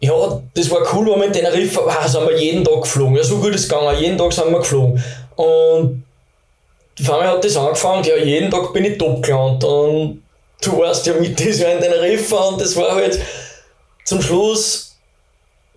ja, 0.00 0.42
das 0.54 0.70
war 0.70 0.80
cool, 0.94 1.10
wenn 1.10 1.20
wir 1.20 1.26
in 1.26 1.32
Teneriffa, 1.32 1.82
wow, 1.84 2.06
sind 2.06 2.28
wir 2.28 2.38
jeden 2.38 2.64
Tag 2.64 2.82
geflogen. 2.82 3.16
Ja, 3.16 3.22
so 3.22 3.38
gut 3.38 3.54
ist 3.54 3.62
es 3.62 3.68
gegangen, 3.68 4.00
jeden 4.00 4.16
Tag 4.16 4.32
sind 4.32 4.50
wir 4.50 4.58
geflogen. 4.58 5.02
Und 5.36 6.04
vor 7.02 7.14
allem 7.16 7.30
hat 7.30 7.44
das 7.44 7.56
angefangen, 7.56 8.04
ja, 8.04 8.16
jeden 8.16 8.50
Tag 8.50 8.72
bin 8.72 8.84
ich 8.84 8.98
top 8.98 9.22
gelandet. 9.22 9.64
Und 9.64 10.22
du 10.62 10.78
warst 10.78 11.06
ja 11.06 11.14
mit 11.14 11.38
das 11.46 11.58
Jahr 11.58 11.72
in 11.72 11.80
Teneriffa 11.80 12.36
und 12.48 12.60
das 12.60 12.74
war 12.76 12.94
halt 12.94 13.18
zum 14.04 14.22
Schluss, 14.22 14.96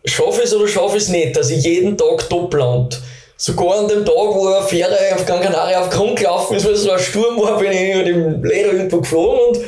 schaffe 0.06 0.40
ich 0.40 0.46
es 0.46 0.56
oder 0.56 0.68
schaffe 0.68 0.98
ich 0.98 1.04
es 1.04 1.10
nicht, 1.10 1.36
dass 1.36 1.50
ich 1.50 1.64
jeden 1.64 1.98
Tag 1.98 2.30
top 2.30 2.54
lande. 2.54 2.96
Sogar 3.44 3.80
an 3.80 3.88
dem 3.88 4.06
Tag, 4.06 4.16
wo 4.16 4.50
eine 4.50 4.64
Fähre 4.64 4.96
auf 5.16 5.26
Gran 5.26 5.42
Canaria 5.42 5.82
auf 5.82 5.90
Grund 5.90 6.20
gelaufen 6.20 6.58
ist, 6.58 6.64
weil 6.64 6.74
es 6.74 6.84
so 6.84 6.92
ein 6.92 7.00
Sturm 7.00 7.42
war, 7.42 7.58
bin 7.58 7.72
ich 7.72 7.96
mit 7.96 8.06
dem 8.06 8.44
Leder 8.44 8.74
irgendwo 8.74 9.00
geflogen 9.02 9.64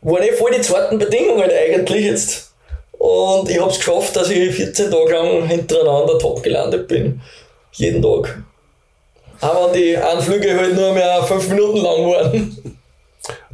und 0.00 0.10
waren 0.10 0.22
eh 0.22 0.32
voll 0.32 0.52
die 0.52 0.62
zweiten 0.62 0.98
Bedingungen 0.98 1.50
eigentlich 1.50 2.06
jetzt. 2.06 2.50
Und 2.92 3.50
ich 3.50 3.60
habe 3.60 3.70
es 3.70 3.76
geschafft, 3.76 4.16
dass 4.16 4.30
ich 4.30 4.54
14 4.54 4.90
Tage 4.90 5.12
lang 5.12 5.46
hintereinander 5.46 6.18
top 6.18 6.42
gelandet 6.42 6.88
bin. 6.88 7.20
Jeden 7.72 8.00
Tag. 8.00 8.42
Wenn 9.42 9.72
die 9.74 9.94
Anflüge 9.94 10.56
halt 10.56 10.74
nur 10.74 10.94
mehr 10.94 11.22
5 11.24 11.48
Minuten 11.50 11.82
lang 11.82 12.06
waren. 12.06 12.77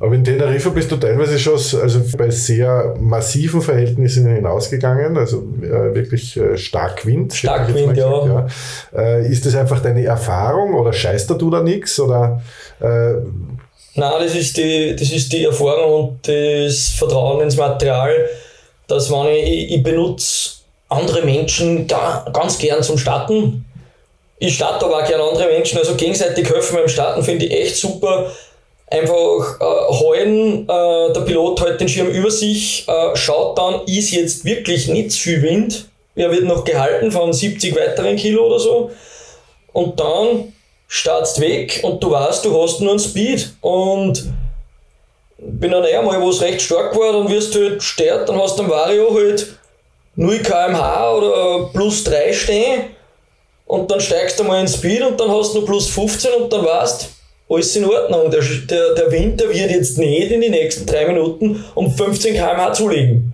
Aber 0.01 0.15
in 0.15 0.25
Teneriffa 0.25 0.71
bist 0.71 0.91
du 0.91 0.97
teilweise 0.97 1.39
schon 1.39 1.55
also 1.55 2.01
bei 2.17 2.29
sehr 2.31 2.97
massiven 2.99 3.63
Verhältnissen 3.63 4.27
hinausgegangen, 4.27 5.17
also 5.17 5.45
äh, 5.63 5.95
wirklich 5.95 6.37
äh, 6.37 6.57
stark 6.57 7.07
Wind. 7.07 7.33
Stark 7.33 7.73
Wind, 7.73 7.97
ja. 7.97 8.27
ja. 8.27 8.47
Äh, 8.97 9.29
ist 9.29 9.47
das 9.47 9.55
einfach 9.55 9.81
deine 9.81 10.05
Erfahrung 10.05 10.75
oder 10.75 10.93
scheißt 10.93 11.31
du 11.31 11.51
da 11.51 11.63
nichts? 11.63 12.01
Oder, 12.01 12.43
äh, 12.81 13.15
Nein, 13.97 14.13
das 14.19 14.35
ist, 14.35 14.57
die, 14.57 14.97
das 14.99 15.13
ist 15.13 15.33
die 15.33 15.45
Erfahrung 15.45 16.09
und 16.09 16.29
das 16.29 16.89
Vertrauen 16.89 17.43
ins 17.43 17.57
Material, 17.57 18.13
dass 18.89 19.11
wenn 19.13 19.29
ich, 19.29 19.75
ich 19.75 19.83
benutze 19.83 20.55
andere 20.89 21.23
Menschen 21.23 21.87
da 21.87 22.27
ganz 22.33 22.59
gern 22.59 22.83
zum 22.83 22.99
Starten. 22.99 23.65
Ich 24.39 24.57
starte 24.57 24.87
aber 24.87 24.99
auch 24.99 25.07
gerne 25.07 25.23
andere 25.23 25.47
Menschen, 25.47 25.79
also 25.79 25.95
gegenseitig 25.95 26.51
helfen 26.51 26.77
beim 26.77 26.89
Starten 26.89 27.23
finde 27.23 27.47
ich 27.47 27.53
echt 27.53 27.77
super 27.77 28.33
einfach 28.87 29.61
äh, 29.61 29.95
halten, 29.95 30.69
äh, 30.69 31.13
der 31.13 31.21
Pilot 31.23 31.61
hält 31.63 31.81
den 31.81 31.89
Schirm 31.89 32.09
über 32.09 32.31
sich, 32.31 32.87
äh, 32.89 33.17
schaut 33.17 33.59
dann, 33.59 33.83
ist 33.87 34.11
jetzt 34.13 34.45
wirklich 34.45 34.89
nicht 34.89 35.13
zu 35.13 35.21
viel 35.21 35.43
Wind, 35.43 35.89
er 36.17 36.31
wird 36.31 36.45
noch 36.45 36.65
gehalten 36.65 37.11
von 37.11 37.33
70 37.33 37.75
weiteren 37.75 38.17
Kilo 38.17 38.47
oder 38.47 38.59
so. 38.59 38.91
Und 39.73 39.99
dann 39.99 40.53
startst 40.87 41.41
weg 41.41 41.81
und 41.83 42.03
du 42.03 42.11
weißt, 42.11 42.45
du 42.45 42.63
hast 42.63 42.81
nur 42.81 42.91
einen 42.91 43.01
Speed. 43.01 43.53
Und 43.61 44.33
bin 45.39 45.73
dann 45.73 45.85
eher 45.85 46.03
mal, 46.03 46.21
wo 46.21 46.31
es 46.31 46.41
recht 46.41 46.63
stark 46.63 46.97
war, 46.97 47.13
dann 47.13 47.29
wirst 47.29 47.55
du 47.55 47.69
halt 47.69 47.83
stört, 47.83 48.29
dann 48.29 48.41
hast 48.41 48.59
du 48.59 48.63
am 48.63 48.71
Vario 48.71 49.13
halt 49.13 49.59
0 50.15 50.39
kmh 50.39 51.11
oder 51.11 51.71
plus 51.73 52.05
3 52.05 52.33
stehen. 52.33 52.83
Und 53.67 53.91
dann 53.91 54.01
steigst 54.01 54.39
du 54.39 54.45
mal 54.45 54.61
in 54.61 54.69
Speed 54.69 55.03
und 55.03 55.19
dann 55.19 55.31
hast 55.31 55.53
du 55.53 55.59
nur 55.59 55.67
plus 55.67 55.89
15 55.89 56.33
und 56.35 56.53
dann 56.53 56.65
weißt 56.65 57.09
alles 57.55 57.77
in 57.77 57.85
Ordnung. 57.85 58.31
Der, 58.31 58.43
der, 58.69 58.95
der 58.95 59.11
Winter 59.11 59.49
wird 59.49 59.71
jetzt 59.71 59.99
nicht 59.99 60.31
in 60.31 60.41
die 60.41 60.51
nächsten 60.51 60.87
drei 60.87 61.07
Minuten 61.07 61.65
um 61.75 61.91
15 61.91 62.35
km/h 62.35 62.73
zulegen. 62.73 63.33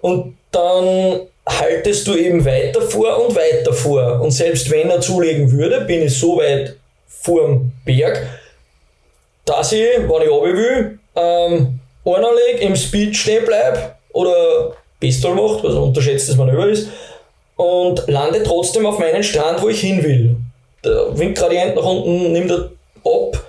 Und 0.00 0.36
dann 0.50 1.20
haltest 1.48 2.06
du 2.06 2.14
eben 2.14 2.44
weiter 2.44 2.82
vor 2.82 3.26
und 3.26 3.34
weiter 3.34 3.72
vor. 3.72 4.20
Und 4.20 4.30
selbst 4.30 4.70
wenn 4.70 4.90
er 4.90 5.00
zulegen 5.00 5.50
würde, 5.50 5.80
bin 5.82 6.02
ich 6.02 6.18
so 6.18 6.38
weit 6.38 6.76
vorm 7.06 7.72
Berg, 7.84 8.26
dass 9.44 9.72
ich, 9.72 9.80
wenn 9.80 10.22
ich 10.22 10.30
runter 10.30 10.56
will, 10.56 10.98
ähm, 11.16 11.80
einlege, 12.04 12.60
im 12.60 12.76
Speed 12.76 13.16
stehen 13.16 13.44
bleibe 13.44 13.94
oder 14.12 14.74
Pistol 15.00 15.34
macht, 15.34 15.64
was 15.64 15.74
unterschätztes 15.74 16.36
Manöver 16.36 16.68
ist, 16.68 16.88
und 17.56 18.04
lande 18.06 18.42
trotzdem 18.42 18.86
auf 18.86 18.98
meinen 18.98 19.22
Strand, 19.22 19.60
wo 19.62 19.68
ich 19.68 19.80
hin 19.80 20.02
will. 20.02 20.36
Der 20.84 21.18
Windgradient 21.18 21.74
nach 21.74 21.84
unten 21.84 22.32
nimmt 22.32 22.50
er 22.50 22.70
ab 23.04 23.44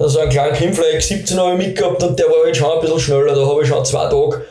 also 0.00 0.20
einen 0.20 0.30
kleinen 0.30 0.54
Kimfly 0.54 0.98
17 0.98 1.38
habe 1.38 1.52
ich 1.52 1.66
mitgehabt 1.66 2.02
und 2.02 2.18
der 2.18 2.26
war 2.26 2.44
halt 2.44 2.56
schon 2.56 2.72
ein 2.72 2.80
bisschen 2.80 2.98
schneller. 2.98 3.34
Da 3.34 3.46
habe 3.46 3.62
ich 3.62 3.68
schon 3.68 3.84
zwei 3.84 4.08
Tage 4.08 4.42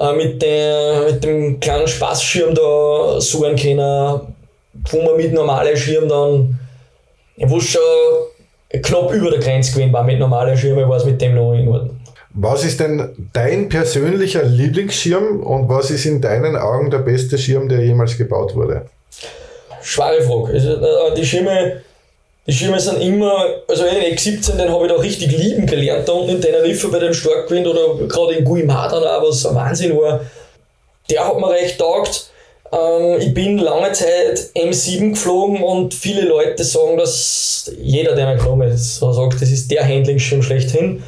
äh, 0.00 0.12
mit, 0.14 0.40
der, 0.40 1.02
mit 1.10 1.22
dem 1.22 1.60
kleinen 1.60 1.86
Spaßschirm 1.86 2.54
da 2.54 3.20
suchen 3.20 3.56
können, 3.56 4.34
wo 4.90 5.02
man 5.02 5.16
mit 5.16 5.34
normalem 5.34 5.76
Schirm 5.76 6.08
dann, 6.08 6.58
ich 7.36 7.48
wusste 7.48 7.78
schon 7.78 8.82
knapp 8.82 9.12
über 9.12 9.30
der 9.30 9.40
Grenze 9.40 9.72
gewesen 9.72 9.92
war 9.92 10.02
mit 10.02 10.18
normalem 10.18 10.56
Schirm, 10.56 10.78
ich 10.78 10.88
war 10.88 10.96
es 10.96 11.04
mit 11.04 11.20
dem 11.20 11.34
noch 11.34 11.52
in 11.52 11.68
Ordnung. 11.68 12.00
Was 12.38 12.64
ist 12.64 12.80
denn 12.80 13.28
dein 13.32 13.68
persönlicher 13.68 14.42
Lieblingsschirm 14.44 15.40
und 15.40 15.68
was 15.68 15.90
ist 15.90 16.04
in 16.06 16.20
deinen 16.20 16.56
Augen 16.56 16.90
der 16.90 16.98
beste 16.98 17.38
Schirm, 17.38 17.68
der 17.68 17.80
jemals 17.84 18.16
gebaut 18.16 18.54
wurde? 18.54 18.86
Schwere 19.82 20.22
Frage. 20.22 20.52
Also, 20.54 20.72
äh, 20.74 21.14
die 21.14 21.24
Schirme, 21.24 21.80
die 22.46 22.52
Schirme 22.52 22.78
sind 22.78 23.00
immer, 23.00 23.44
also 23.66 23.82
den 23.82 24.14
X17, 24.14 24.56
den 24.56 24.70
habe 24.70 24.86
ich 24.86 24.92
da 24.92 24.98
richtig 24.98 25.36
lieben 25.36 25.66
gelernt, 25.66 26.08
da 26.08 26.12
unten 26.12 26.36
in 26.36 26.40
Teneriffa 26.40 26.88
bei 26.88 27.00
dem 27.00 27.12
Starkwind 27.12 27.66
oder 27.66 28.06
gerade 28.06 28.34
in 28.34 28.44
Guimadan 28.44 29.02
auch, 29.02 29.28
was 29.28 29.44
ein 29.46 29.54
Wahnsinn 29.56 29.96
war. 29.96 30.20
Der 31.10 31.26
hat 31.26 31.38
mir 31.38 31.50
recht 31.50 31.78
taugt. 31.78 32.30
Ähm, 32.72 33.20
ich 33.20 33.34
bin 33.34 33.58
lange 33.58 33.90
Zeit 33.92 34.50
M7 34.54 35.10
geflogen 35.10 35.62
und 35.62 35.92
viele 35.92 36.22
Leute 36.22 36.62
sagen, 36.62 36.96
dass 36.96 37.72
jeder, 37.80 38.14
der 38.14 38.28
einen 38.28 38.38
geflogen 38.38 38.62
ist, 38.62 38.98
sagt, 39.00 39.42
das 39.42 39.50
ist 39.50 39.70
der 39.70 39.84
Handlingsschirm 39.84 40.42
schlechthin. 40.42 41.02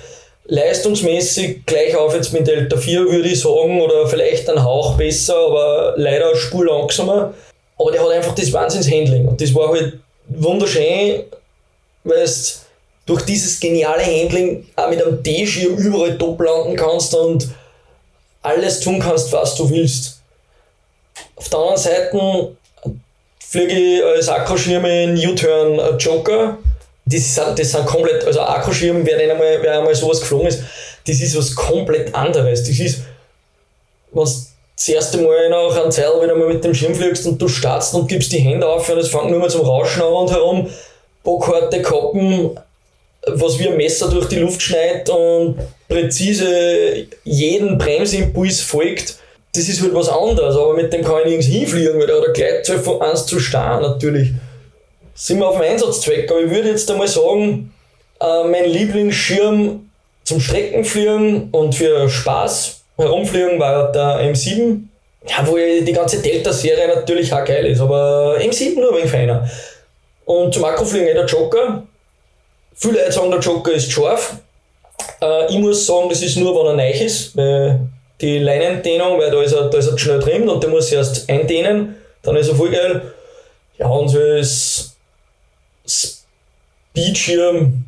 Leistungsmäßig 0.46 1.66
gleich 1.66 1.94
auf 1.94 2.14
jetzt 2.14 2.32
mit 2.32 2.48
Delta 2.48 2.76
4 2.76 3.12
würde 3.12 3.28
ich 3.28 3.40
sagen, 3.40 3.80
oder 3.80 4.08
vielleicht 4.08 4.48
ein 4.50 4.64
Hauch 4.64 4.96
besser, 4.96 5.36
aber 5.36 5.94
leider 5.96 6.34
spur 6.34 6.64
langsamer. 6.64 7.34
Aber 7.78 7.92
der 7.92 8.02
hat 8.02 8.10
einfach 8.10 8.34
das 8.34 8.52
Wahnsinns-Handling 8.52 9.28
und 9.28 9.40
das 9.40 9.54
war 9.54 9.68
halt 9.68 10.00
wunderschön, 10.28 11.24
weil 12.04 12.24
du 12.24 12.32
durch 13.06 13.22
dieses 13.22 13.58
geniale 13.58 14.04
Handling 14.04 14.66
auch 14.76 14.90
mit 14.90 15.02
einem 15.02 15.22
D-Schirm 15.22 15.76
überall 15.76 16.18
top 16.18 16.40
landen 16.40 16.76
kannst 16.76 17.14
und 17.14 17.48
alles 18.42 18.80
tun 18.80 19.00
kannst, 19.00 19.32
was 19.32 19.54
du 19.56 19.68
willst. 19.70 20.20
Auf 21.36 21.48
der 21.48 21.58
anderen 21.58 21.78
Seite 21.78 22.56
fliege 23.40 23.72
ich 23.72 24.04
als 24.04 24.28
Akkuschirm 24.28 24.84
in 24.84 25.16
U-Turn 25.16 25.98
Joker. 25.98 26.58
Das 27.06 27.34
sind, 27.34 27.58
das 27.58 27.72
sind 27.72 27.86
komplett, 27.86 28.24
also 28.24 28.42
Akkuschirm, 28.42 29.04
wer, 29.06 29.18
einmal, 29.18 29.62
wer 29.62 29.78
einmal 29.78 29.94
sowas 29.94 30.20
geflogen 30.20 30.48
ist, 30.48 30.62
das 31.06 31.20
ist 31.20 31.36
was 31.36 31.54
komplett 31.54 32.14
anderes. 32.14 32.62
Das 32.62 32.78
ist, 32.78 33.00
was 34.10 34.47
das 34.78 34.88
erste 34.88 35.18
Mal 35.18 35.48
nach 35.50 35.74
einer 35.74 35.90
Zeit 35.90 36.06
wieder 36.22 36.36
mal 36.36 36.46
mit 36.46 36.62
dem 36.62 36.72
Schirm 36.72 36.94
fliegst 36.94 37.26
und 37.26 37.42
du 37.42 37.48
startst 37.48 37.94
und 37.94 38.06
gibst 38.06 38.30
die 38.30 38.38
Hände 38.38 38.64
auf 38.64 38.88
und 38.88 38.98
es 38.98 39.08
fängt 39.08 39.28
nur 39.28 39.40
mal 39.40 39.50
zum 39.50 39.62
Rauschen 39.62 40.02
an 40.02 40.12
und 40.12 40.30
herum. 40.30 40.70
Bockharte 41.24 41.82
Kappen, 41.82 42.56
was 43.26 43.58
wie 43.58 43.68
ein 43.68 43.76
Messer 43.76 44.08
durch 44.08 44.28
die 44.28 44.38
Luft 44.38 44.62
schneidet 44.62 45.10
und 45.10 45.56
präzise 45.88 47.08
jeden 47.24 47.76
Bremsimpuls 47.76 48.60
folgt. 48.60 49.16
Das 49.52 49.68
ist 49.68 49.82
halt 49.82 49.94
was 49.94 50.08
anderes, 50.08 50.54
aber 50.54 50.74
mit 50.74 50.92
dem 50.92 51.02
kann 51.02 51.22
ich 51.22 51.24
nirgends 51.24 51.46
hinfliegen, 51.46 51.98
weil 51.98 52.06
der 52.06 52.16
hat 52.16 52.24
eine 52.24 52.32
Gleitzahl 52.32 52.78
von 52.78 53.02
1 53.02 53.26
zu 53.26 53.40
Star 53.40 53.80
natürlich. 53.80 54.30
Sind 55.12 55.40
wir 55.40 55.48
auf 55.48 55.56
dem 55.56 55.68
Einsatzzweck, 55.68 56.30
aber 56.30 56.42
ich 56.42 56.50
würde 56.50 56.68
jetzt 56.68 56.88
einmal 56.88 57.08
sagen, 57.08 57.74
äh, 58.20 58.44
mein 58.44 58.66
Lieblingsschirm 58.66 59.90
zum 60.22 60.40
Streckenfliegen 60.40 61.48
und 61.50 61.74
für 61.74 62.08
Spaß 62.08 62.77
herumfliegen 62.98 63.58
war 63.58 63.92
der 63.92 64.32
M7. 64.32 64.80
Ja, 65.28 65.46
wo 65.46 65.56
die 65.56 65.92
ganze 65.92 66.22
Delta-Serie 66.22 66.88
natürlich 66.88 67.32
auch 67.32 67.44
geil 67.44 67.66
ist, 67.66 67.80
aber 67.80 68.36
M7 68.40 68.80
nur 68.80 68.96
wenig 68.96 69.10
feiner. 69.10 69.48
Und 70.24 70.54
zum 70.54 70.64
Akkufliegen 70.64 71.14
der 71.14 71.26
Joker. 71.26 71.82
Viele 72.74 73.00
Leute 73.00 73.12
sagen, 73.12 73.30
der 73.30 73.40
Joker 73.40 73.72
ist 73.72 73.90
scharf. 73.90 74.36
Äh, 75.20 75.46
ich 75.50 75.58
muss 75.58 75.84
sagen, 75.84 76.08
das 76.08 76.22
ist 76.22 76.36
nur, 76.36 76.54
wenn 76.54 76.78
er 76.78 76.86
neu 76.86 77.04
ist, 77.04 77.36
weil 77.36 77.80
die 78.20 78.38
Leinendehnung, 78.38 79.18
weil 79.18 79.30
da 79.30 79.42
ist 79.42 79.52
er, 79.52 79.68
da 79.68 79.78
ist 79.78 79.88
er 79.88 79.98
schnell 79.98 80.20
drin 80.20 80.48
und 80.48 80.62
der 80.62 80.70
muss 80.70 80.92
erst 80.92 81.28
eindehnen, 81.28 81.96
dann 82.22 82.36
ist 82.36 82.48
er 82.48 82.54
voll 82.54 82.70
geil. 82.70 83.02
Ja, 83.78 83.88
und 83.88 84.08
so 84.08 84.20
ist 84.20 84.96
Speedschirm 85.86 87.84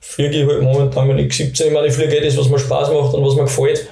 fliege 0.00 0.42
ich 0.42 0.48
halt 0.48 0.62
momentan 0.62 1.08
mit 1.08 1.18
X17. 1.30 1.66
Ich 1.66 1.72
meine, 1.72 1.86
ich 1.86 1.94
fliege 1.94 2.16
eh 2.16 2.24
das, 2.24 2.36
was 2.36 2.48
mir 2.48 2.58
Spaß 2.58 2.90
macht 2.90 3.14
und 3.14 3.24
was 3.24 3.34
mir 3.34 3.44
gefällt. 3.44 3.88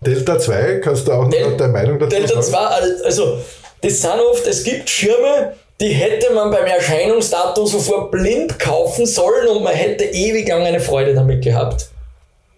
Delta 0.00 0.38
2, 0.38 0.80
kannst 0.82 1.06
du 1.06 1.12
auch 1.12 1.24
noch 1.24 1.30
Del 1.30 1.56
deine 1.56 1.72
Meinung 1.72 1.98
dazu 1.98 2.16
Delta 2.16 2.40
sagen? 2.40 2.74
Delta 2.80 3.00
2, 3.00 3.04
also 3.04 3.38
das 3.82 4.00
sind 4.00 4.20
oft, 4.30 4.46
es 4.46 4.64
gibt 4.64 4.88
Schirme, 4.88 5.54
die 5.78 5.88
hätte 5.88 6.32
man 6.32 6.50
beim 6.50 6.66
Erscheinungsdatum 6.66 7.66
sofort 7.66 8.10
blind 8.10 8.58
kaufen 8.58 9.04
sollen 9.06 9.48
und 9.48 9.62
man 9.62 9.74
hätte 9.74 10.04
ewig 10.04 10.48
lang 10.48 10.62
eine 10.62 10.80
Freude 10.80 11.14
damit 11.14 11.42
gehabt. 11.42 11.90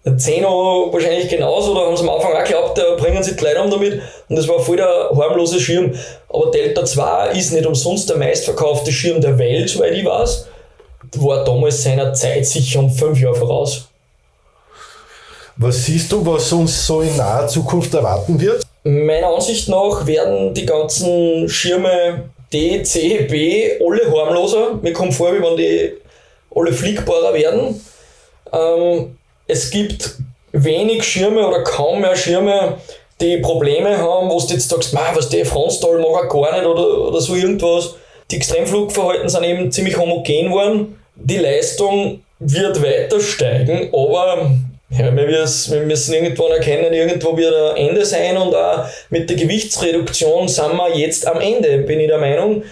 Der 0.05 0.17
Zeno 0.17 0.89
wahrscheinlich 0.91 1.29
genauso, 1.29 1.73
da 1.73 1.81
haben 1.81 1.95
sie 1.95 2.03
am 2.03 2.09
Anfang 2.09 2.33
auch 2.33 2.43
geglaubt, 2.43 2.77
da 2.77 2.95
bringen 2.95 3.23
sie 3.23 3.31
um 3.31 3.71
damit 3.71 4.01
und 4.27 4.35
das 4.35 4.47
war 4.47 4.59
voll 4.59 4.75
der 4.75 5.09
harmlose 5.15 5.59
Schirm. 5.59 5.93
Aber 6.27 6.51
Delta 6.51 6.83
2 6.83 7.31
ist 7.31 7.53
nicht 7.53 7.65
umsonst 7.65 8.09
der 8.09 8.17
meistverkaufte 8.17 8.91
Schirm 8.91 9.21
der 9.21 9.37
Welt, 9.37 9.69
soweit 9.69 9.93
ich 9.93 10.03
weiß. 10.03 10.47
War 11.17 11.45
damals 11.45 11.83
seiner 11.83 12.13
Zeit 12.13 12.45
sicher 12.45 12.79
um 12.79 12.89
fünf 12.89 13.19
Jahre 13.19 13.35
voraus. 13.35 13.87
Was 15.57 15.85
siehst 15.85 16.11
du, 16.11 16.25
was 16.25 16.51
uns 16.51 16.87
so 16.87 17.01
in 17.01 17.15
naher 17.15 17.47
Zukunft 17.47 17.93
erwarten 17.93 18.39
wird? 18.39 18.63
Meiner 18.83 19.27
Ansicht 19.27 19.69
nach 19.69 20.05
werden 20.05 20.53
die 20.53 20.65
ganzen 20.65 21.47
Schirme 21.47 22.29
D, 22.51 22.81
C, 22.83 23.27
B 23.29 23.71
alle 23.79 24.11
harmloser. 24.11 24.79
Mir 24.81 24.93
kommt 24.93 25.13
vor, 25.13 25.33
wie 25.33 25.41
wenn 25.41 25.55
die 25.55 25.93
alle 26.55 26.73
fliegbarer 26.73 27.33
werden. 27.33 27.79
Ähm, 28.51 29.17
es 29.47 29.69
gibt 29.69 30.17
wenig 30.51 31.03
Schirme 31.03 31.47
oder 31.47 31.63
kaum 31.63 32.01
mehr 32.01 32.15
Schirme, 32.15 32.77
die 33.21 33.37
Probleme 33.37 33.97
haben, 33.97 34.29
wo 34.29 34.39
du 34.39 34.53
jetzt 34.53 34.69
sagst, 34.69 34.93
was 34.93 35.29
der 35.29 35.45
Frontstall 35.45 35.99
mag 35.99 36.23
er 36.23 36.27
gar 36.27 36.51
nicht 36.53 36.65
oder, 36.65 37.07
oder 37.07 37.21
so 37.21 37.35
irgendwas. 37.35 37.95
Die 38.31 38.37
Extremflugverhalten 38.37 39.29
sind 39.29 39.43
eben 39.43 39.71
ziemlich 39.71 39.97
homogen 39.97 40.47
geworden. 40.47 40.99
Die 41.15 41.37
Leistung 41.37 42.21
wird 42.39 42.81
weiter 42.81 43.19
steigen, 43.19 43.89
aber 43.93 44.51
ja, 44.97 45.15
wir, 45.15 45.85
müssen 45.85 46.13
irgendwann 46.13 46.51
erkennen, 46.51 46.93
irgendwo 46.93 47.35
wird 47.35 47.55
ein 47.55 47.87
Ende 47.89 48.05
sein 48.05 48.37
und 48.37 48.53
auch 48.53 48.85
mit 49.09 49.29
der 49.29 49.37
Gewichtsreduktion 49.37 50.47
sind 50.47 50.75
wir 50.75 50.95
jetzt 50.95 51.25
am 51.25 51.41
Ende, 51.41 51.79
bin 51.79 51.99
ich 51.99 52.07
der 52.07 52.19
Meinung. 52.19 52.63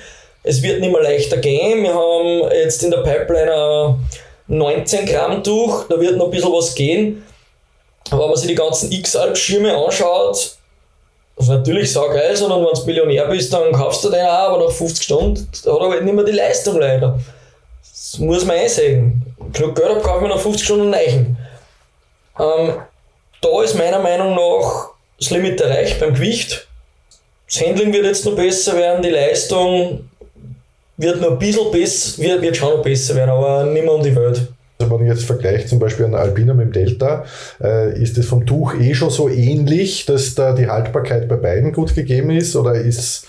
Es 0.44 0.62
wird 0.62 0.82
nicht 0.82 0.92
mehr 0.92 1.02
leichter 1.02 1.38
gehen. 1.38 1.84
Wir 1.84 1.94
haben 1.94 2.52
jetzt 2.52 2.84
in 2.84 2.92
der 2.92 3.00
Pipeline 3.00 3.96
19 4.48 5.06
Gramm 5.06 5.44
Tuch, 5.44 5.86
da 5.90 6.00
wird 6.00 6.18
noch 6.18 6.26
ein 6.26 6.32
bisschen 6.32 6.52
was 6.52 6.76
gehen. 6.76 7.24
Aber 8.12 8.24
wenn 8.24 8.30
man 8.30 8.38
sich 8.38 8.48
die 8.50 8.56
ganzen 8.56 8.92
X-Alp-Schirme 8.92 9.76
anschaut, 9.76 10.58
das 11.38 11.48
ist 11.48 11.50
natürlich 11.50 11.92
sau 11.92 12.08
geil, 12.10 12.36
sondern 12.36 12.64
wenn 12.64 12.74
du 12.74 12.86
Millionär 12.86 13.26
bist, 13.26 13.52
dann 13.52 13.72
kaufst 13.72 14.04
du 14.04 14.10
den 14.10 14.26
auch, 14.26 14.50
aber 14.50 14.66
nach 14.66 14.72
50 14.72 15.04
Stunden 15.04 15.40
hat 15.40 15.66
er 15.66 15.90
halt 15.90 16.04
nicht 16.04 16.14
mehr 16.14 16.26
die 16.26 16.34
Leistung 16.34 16.80
leider. 16.80 17.20
Das 17.82 18.20
muss 18.20 18.46
man 18.46 18.58
einsehen. 18.58 19.24
Genug 19.54 19.76
Geld 19.76 19.90
habe, 19.90 20.02
kaufe 20.02 20.26
ich 20.26 20.30
nach 20.30 20.40
50 20.40 20.66
Stunden 20.66 20.90
Neichen. 20.92 21.38
Ähm, 22.40 22.74
da 23.42 23.64
ist 23.64 23.78
meiner 23.78 24.00
Meinung 24.00 24.36
nach 24.36 24.90
das 25.20 25.30
Limit 25.30 25.62
erreicht 25.62 26.00
beim 26.00 26.14
Gewicht. 26.14 26.68
Das 27.48 27.62
Handling 27.62 27.94
wird 27.94 28.06
jetzt 28.06 28.26
noch 28.26 28.36
besser 28.36 28.76
werden, 28.76 29.04
die 29.04 29.10
Leistung 29.10 30.10
wird 30.98 31.22
noch 31.22 31.32
ein 31.32 31.40
bisschen 31.40 31.72
besser, 31.72 32.22
wird, 32.22 32.42
wird 32.42 32.58
schon 32.58 32.76
noch 32.76 32.84
besser 32.84 33.16
werden, 33.16 33.32
aber 33.32 33.66
nicht 33.66 33.84
mehr 33.84 33.94
um 33.94 34.04
die 34.04 34.16
Welt. 34.16 34.48
Also 34.80 34.94
wenn 34.94 35.06
ich 35.06 35.14
jetzt 35.14 35.26
vergleiche 35.26 35.68
zum 35.68 35.80
Beispiel 35.80 36.06
einen 36.06 36.16
Alpina 36.16 36.54
mit 36.54 36.68
dem 36.68 36.74
Delta, 36.74 37.26
äh, 37.62 38.02
ist 38.02 38.18
das 38.18 38.26
vom 38.26 38.46
Tuch 38.46 38.74
eh 38.76 38.94
schon 38.94 39.10
so 39.10 39.30
ähnlich, 39.30 40.06
dass 40.06 40.34
da 40.34 40.54
die 40.54 40.68
Haltbarkeit 40.68 41.28
bei 41.28 41.36
beiden 41.36 41.72
gut 41.72 41.94
gegeben 41.94 42.32
ist 42.32 42.56
oder 42.56 42.74
ist 42.74 43.28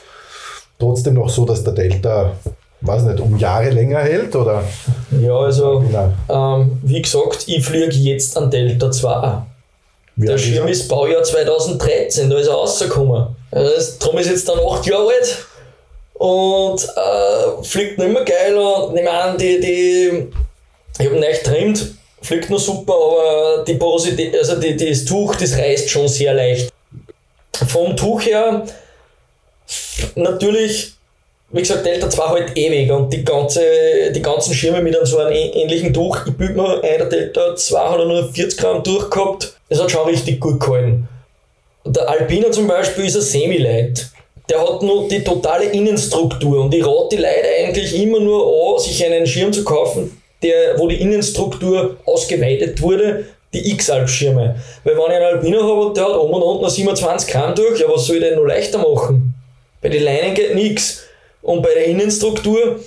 trotzdem 0.79 1.15
noch 1.15 1.29
so, 1.29 1.45
dass 1.45 1.65
der 1.65 1.75
Delta 1.75 2.33
weiß 2.83 3.03
nicht, 3.05 3.21
um 3.21 3.39
Jahre 3.39 3.71
länger 3.71 4.01
hält? 4.01 4.35
Oder? 4.35 4.65
Ja, 5.21 5.37
also 5.37 5.85
ähm, 6.29 6.79
wie 6.83 7.03
gesagt, 7.03 7.45
ich 7.47 7.65
fliege 7.65 7.95
jetzt 7.95 8.37
an 8.37 8.51
Delta 8.51 8.91
2. 8.91 9.43
Wie 10.17 10.27
der 10.27 10.37
Schirm 10.37 10.69
ist 10.69 10.89
Baujahr 10.89 11.23
2013, 11.23 12.29
da 12.29 12.39
ist 12.39 12.49
er 12.49 12.55
rausgekommen. 12.55 13.35
Also, 13.51 13.93
darum 13.99 14.19
ist 14.19 14.29
jetzt 14.29 14.49
dann 14.49 14.59
8 14.59 14.87
Jahre 14.87 15.09
alt 15.09 15.47
und 16.15 16.83
äh, 16.83 17.65
fliegt 17.65 17.99
nicht 17.99 18.13
mehr 18.13 18.25
geil. 18.25 18.57
Und 18.57 18.97
ich 18.97 19.05
meine, 19.05 19.37
die, 19.39 19.61
die, 19.61 20.29
ich 20.99 21.07
habe 21.07 21.17
ihn 21.17 21.21
nicht 21.21 21.45
trimmt, 21.45 21.95
fliegt 22.21 22.51
noch 22.51 22.59
super, 22.59 22.93
aber 22.95 23.65
die 23.65 23.75
Porosität, 23.75 24.37
also 24.37 24.57
die, 24.57 24.77
das 24.77 25.05
Tuch, 25.05 25.35
das 25.37 25.57
reißt 25.57 25.89
schon 25.89 26.09
sehr 26.09 26.35
leicht. 26.35 26.73
Vom 27.69 27.97
Tuch 27.97 28.23
her, 28.23 28.65
natürlich 30.15 30.95
wie 31.53 31.61
gesagt, 31.61 31.85
Delta 31.85 32.09
2 32.09 32.23
halt 32.25 32.57
ewig 32.57 32.91
und 32.91 33.13
die, 33.13 33.25
ganze, 33.25 33.61
die 34.15 34.23
ganzen 34.23 34.55
Schirme 34.55 34.81
mit 34.81 34.97
so 35.03 35.19
einem 35.19 35.33
ähnlichen 35.33 35.93
Tuch. 35.93 36.27
Ich 36.27 36.33
bilde 36.33 36.55
mir 36.55 36.83
ein, 36.83 36.99
der 36.99 37.07
Delta 37.07 37.55
2 37.55 37.79
hat 37.79 37.99
nur 37.99 38.33
40 38.33 38.59
Gramm 38.59 38.83
durch 38.83 39.11
gehabt. 39.11 39.55
Das 39.69 39.81
hat 39.81 39.91
schon 39.91 40.09
richtig 40.09 40.41
gut 40.41 40.61
gehalten. 40.61 41.09
Der 41.85 42.09
Alpina 42.09 42.51
zum 42.51 42.67
Beispiel 42.67 43.05
ist 43.05 43.17
ein 43.17 43.23
Semi-Light. 43.23 44.09
Der 44.49 44.61
hat 44.61 44.83
nur 44.83 45.09
die 45.09 45.23
totale 45.23 45.67
Innenstruktur 45.67 46.65
und 46.65 46.75
ich 46.75 46.85
rate 46.85 47.17
die 47.17 47.23
Leute 47.23 47.49
eigentlich 47.59 48.01
immer 48.01 48.21
nur 48.21 48.75
an, 48.75 48.83
sich 48.83 49.05
einen 49.05 49.27
Schirm 49.27 49.53
zu 49.53 49.63
kaufen, 49.63 50.23
der, 50.43 50.79
wo 50.79 50.89
die 50.89 51.01
Innenstruktur 51.01 51.97
ausgeweitet 52.07 52.81
wurde, 52.81 53.27
die 53.53 53.73
X-Alp-Schirme. 53.73 54.57
Weil 54.85 54.97
wenn 54.97 55.03
ich 55.03 55.11
einen 55.11 55.25
Alpina 55.25 55.61
habe, 55.61 55.93
der 55.95 56.05
hat 56.05 56.17
oben 56.17 56.35
und 56.35 56.43
unten 56.43 56.69
27 56.69 57.31
Gramm 57.31 57.55
durch, 57.55 57.79
ja 57.79 57.89
was 57.89 58.07
soll 58.07 58.17
ich 58.17 58.23
denn 58.23 58.37
noch 58.37 58.45
leichter 58.45 58.79
machen? 58.79 59.35
Bei 59.83 59.89
den 59.89 60.03
Leinen 60.03 60.35
geht 60.35 60.55
nichts. 60.55 61.05
Und 61.43 61.63
bei 61.63 61.75
der 61.75 61.87
Innenstruktur, 61.87 62.81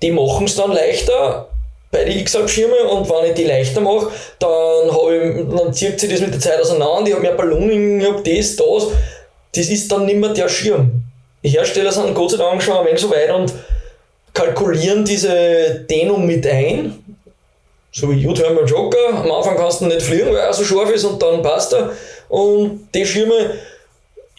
die 0.00 0.10
machen 0.10 0.46
es 0.46 0.56
dann 0.56 0.72
leichter 0.72 1.48
bei 1.90 2.04
den 2.04 2.18
X-Abschirme 2.18 2.76
und 2.84 3.08
wenn 3.08 3.30
ich 3.30 3.34
die 3.34 3.44
leichter 3.44 3.80
mache, 3.80 4.10
dann, 4.38 5.56
dann 5.56 5.72
zieht 5.72 5.98
sich 5.98 6.10
das 6.10 6.20
mit 6.20 6.34
der 6.34 6.40
Zeit 6.40 6.60
auseinander. 6.60 7.08
Ich 7.08 7.12
habe 7.12 7.22
mehr 7.22 7.32
Ballooning, 7.32 8.00
ich 8.00 8.06
habe 8.06 8.22
das, 8.22 8.56
das. 8.56 8.86
Das 9.54 9.68
ist 9.68 9.90
dann 9.90 10.04
nicht 10.04 10.18
mehr 10.18 10.30
der 10.30 10.48
Schirm. 10.48 11.02
Die 11.42 11.48
Hersteller 11.48 11.92
sind 11.92 12.14
Gott 12.14 12.32
sei 12.32 12.36
Dank 12.36 12.62
schon 12.62 12.76
ein 12.76 12.86
wenig 12.86 13.00
so 13.00 13.10
weit 13.10 13.30
und 13.30 13.52
kalkulieren 14.34 15.04
diese 15.04 15.86
Dehnung 15.88 16.26
mit 16.26 16.46
ein. 16.46 17.02
So 17.90 18.10
wie 18.10 18.16
YouTube 18.16 18.54
beim 18.54 18.66
Joker. 18.66 19.08
Am 19.08 19.30
Anfang 19.30 19.56
kannst 19.56 19.80
du 19.80 19.86
nicht 19.86 20.02
fliegen, 20.02 20.28
weil 20.28 20.36
er 20.36 20.52
so 20.52 20.64
scharf 20.64 20.90
ist 20.90 21.04
und 21.04 21.22
dann 21.22 21.42
passt 21.42 21.72
er. 21.72 21.92
Und 22.28 22.88
die 22.94 23.06
Schirme, 23.06 23.54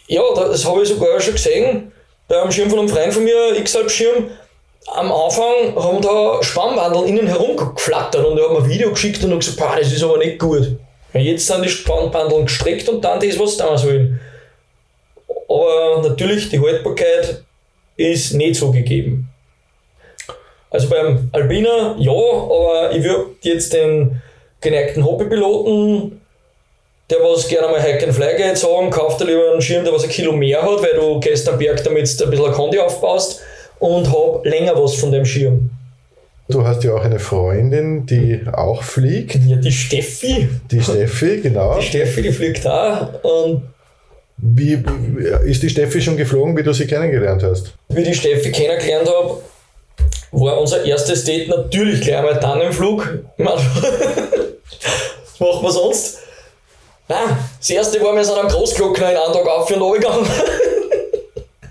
ja, 0.06 0.22
das 0.36 0.64
habe 0.64 0.82
ich 0.82 0.88
sogar 0.88 1.20
schon 1.20 1.34
gesehen 1.34 1.89
beim 2.30 2.52
Schirm 2.52 2.70
von 2.70 2.78
einem 2.78 2.88
Freund 2.88 3.12
von 3.12 3.24
mir, 3.24 3.56
X-Halb-Schirm, 3.58 4.30
am 4.86 5.12
Anfang 5.12 5.74
haben 5.76 6.00
da 6.00 6.42
Spannwandeln 6.42 7.06
innen 7.06 7.26
herumgeflattert 7.26 8.24
und 8.24 8.38
er 8.38 8.44
hat 8.44 8.52
mir 8.52 8.58
ein 8.58 8.68
Video 8.68 8.90
geschickt 8.90 9.22
und 9.22 9.32
hat 9.32 9.40
gesagt, 9.40 9.80
das 9.80 9.92
ist 9.92 10.02
aber 10.02 10.18
nicht 10.18 10.38
gut. 10.38 10.76
Jetzt 11.12 11.46
sind 11.46 11.64
die 11.64 11.68
Spannwandeln 11.68 12.46
gestreckt 12.46 12.88
und 12.88 13.04
dann 13.04 13.20
das, 13.20 13.38
was 13.38 13.52
sie 13.52 13.58
da 13.58 13.76
sollen. 13.76 14.20
Aber 15.48 16.02
natürlich, 16.08 16.48
die 16.48 16.60
Haltbarkeit 16.60 17.42
ist 17.96 18.32
nicht 18.34 18.54
so 18.54 18.70
gegeben. 18.70 19.28
Also 20.70 20.88
beim 20.88 21.28
Albina 21.32 21.96
ja, 21.98 22.12
aber 22.12 22.92
ich 22.92 23.02
würde 23.02 23.30
jetzt 23.42 23.72
den 23.72 24.22
geneigten 24.60 25.04
Hobbypiloten 25.04 26.20
der 27.10 27.18
was 27.18 27.48
gerne 27.48 27.68
mal 27.68 27.82
Hike 27.82 28.06
and 28.06 28.14
Fly 28.14 28.36
geht, 28.36 28.56
sagen, 28.56 28.90
kauf 28.90 29.16
dir 29.16 29.24
lieber 29.24 29.50
einen 29.52 29.60
Schirm, 29.60 29.84
der 29.84 29.92
was 29.92 30.04
ein 30.04 30.10
Kilo 30.10 30.32
mehr 30.32 30.62
hat, 30.62 30.82
weil 30.82 30.94
du 30.94 31.18
gehst 31.18 31.48
am 31.48 31.58
Berg 31.58 31.82
damit 31.82 32.02
ein 32.20 32.30
bisschen 32.30 32.52
Kondi 32.52 32.78
aufbaust 32.78 33.40
und 33.80 34.10
hab 34.10 34.44
länger 34.44 34.80
was 34.80 34.94
von 34.94 35.10
dem 35.10 35.24
Schirm. 35.24 35.70
Du 36.48 36.64
hast 36.64 36.82
ja 36.82 36.94
auch 36.94 37.04
eine 37.04 37.18
Freundin, 37.18 38.06
die 38.06 38.40
auch 38.52 38.82
fliegt. 38.82 39.36
Ja, 39.46 39.56
die 39.56 39.70
Steffi. 39.70 40.48
Die 40.70 40.82
Steffi, 40.82 41.40
genau. 41.40 41.78
Die 41.78 41.86
Steffi, 41.86 42.22
die 42.22 42.32
fliegt 42.32 42.64
da 42.64 43.20
und 43.22 43.62
wie 44.36 44.82
ist 45.44 45.62
die 45.62 45.68
Steffi 45.68 46.00
schon 46.00 46.16
geflogen, 46.16 46.56
wie 46.56 46.62
du 46.62 46.72
sie 46.72 46.86
kennengelernt 46.86 47.42
hast? 47.42 47.74
Wie 47.88 48.00
ich 48.00 48.08
die 48.08 48.14
Steffi 48.14 48.50
kennengelernt 48.50 49.08
habe, 49.08 49.38
war 50.32 50.60
unser 50.60 50.84
erstes 50.84 51.24
Date 51.24 51.48
natürlich 51.48 52.00
gleich 52.00 52.16
einmal 52.16 52.40
dann 52.40 52.60
im 52.60 52.72
Flug. 52.72 53.18
Was 53.36 53.60
machen 55.38 55.62
wir 55.62 55.70
sonst? 55.70 56.18
Nein, 57.10 57.36
das 57.58 57.68
erste 57.68 58.00
war, 58.04 58.14
wir 58.14 58.24
sind 58.24 58.38
am 58.38 58.46
Großglockner 58.46 59.10
in 59.10 59.16
einem 59.16 59.32
Tag 59.32 59.48
auf 59.48 59.68
und 59.68 59.92
gegangen. 59.94 60.24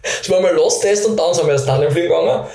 das 0.01 0.29
war 0.29 0.41
mal 0.41 0.53
Lost-Test 0.53 1.05
und 1.05 1.15
dann 1.15 1.33
sind 1.33 1.45
wir 1.45 1.53
erst 1.53 1.65
dann 1.65 1.89
fliegen 1.89 2.09
gegangen. 2.09 2.45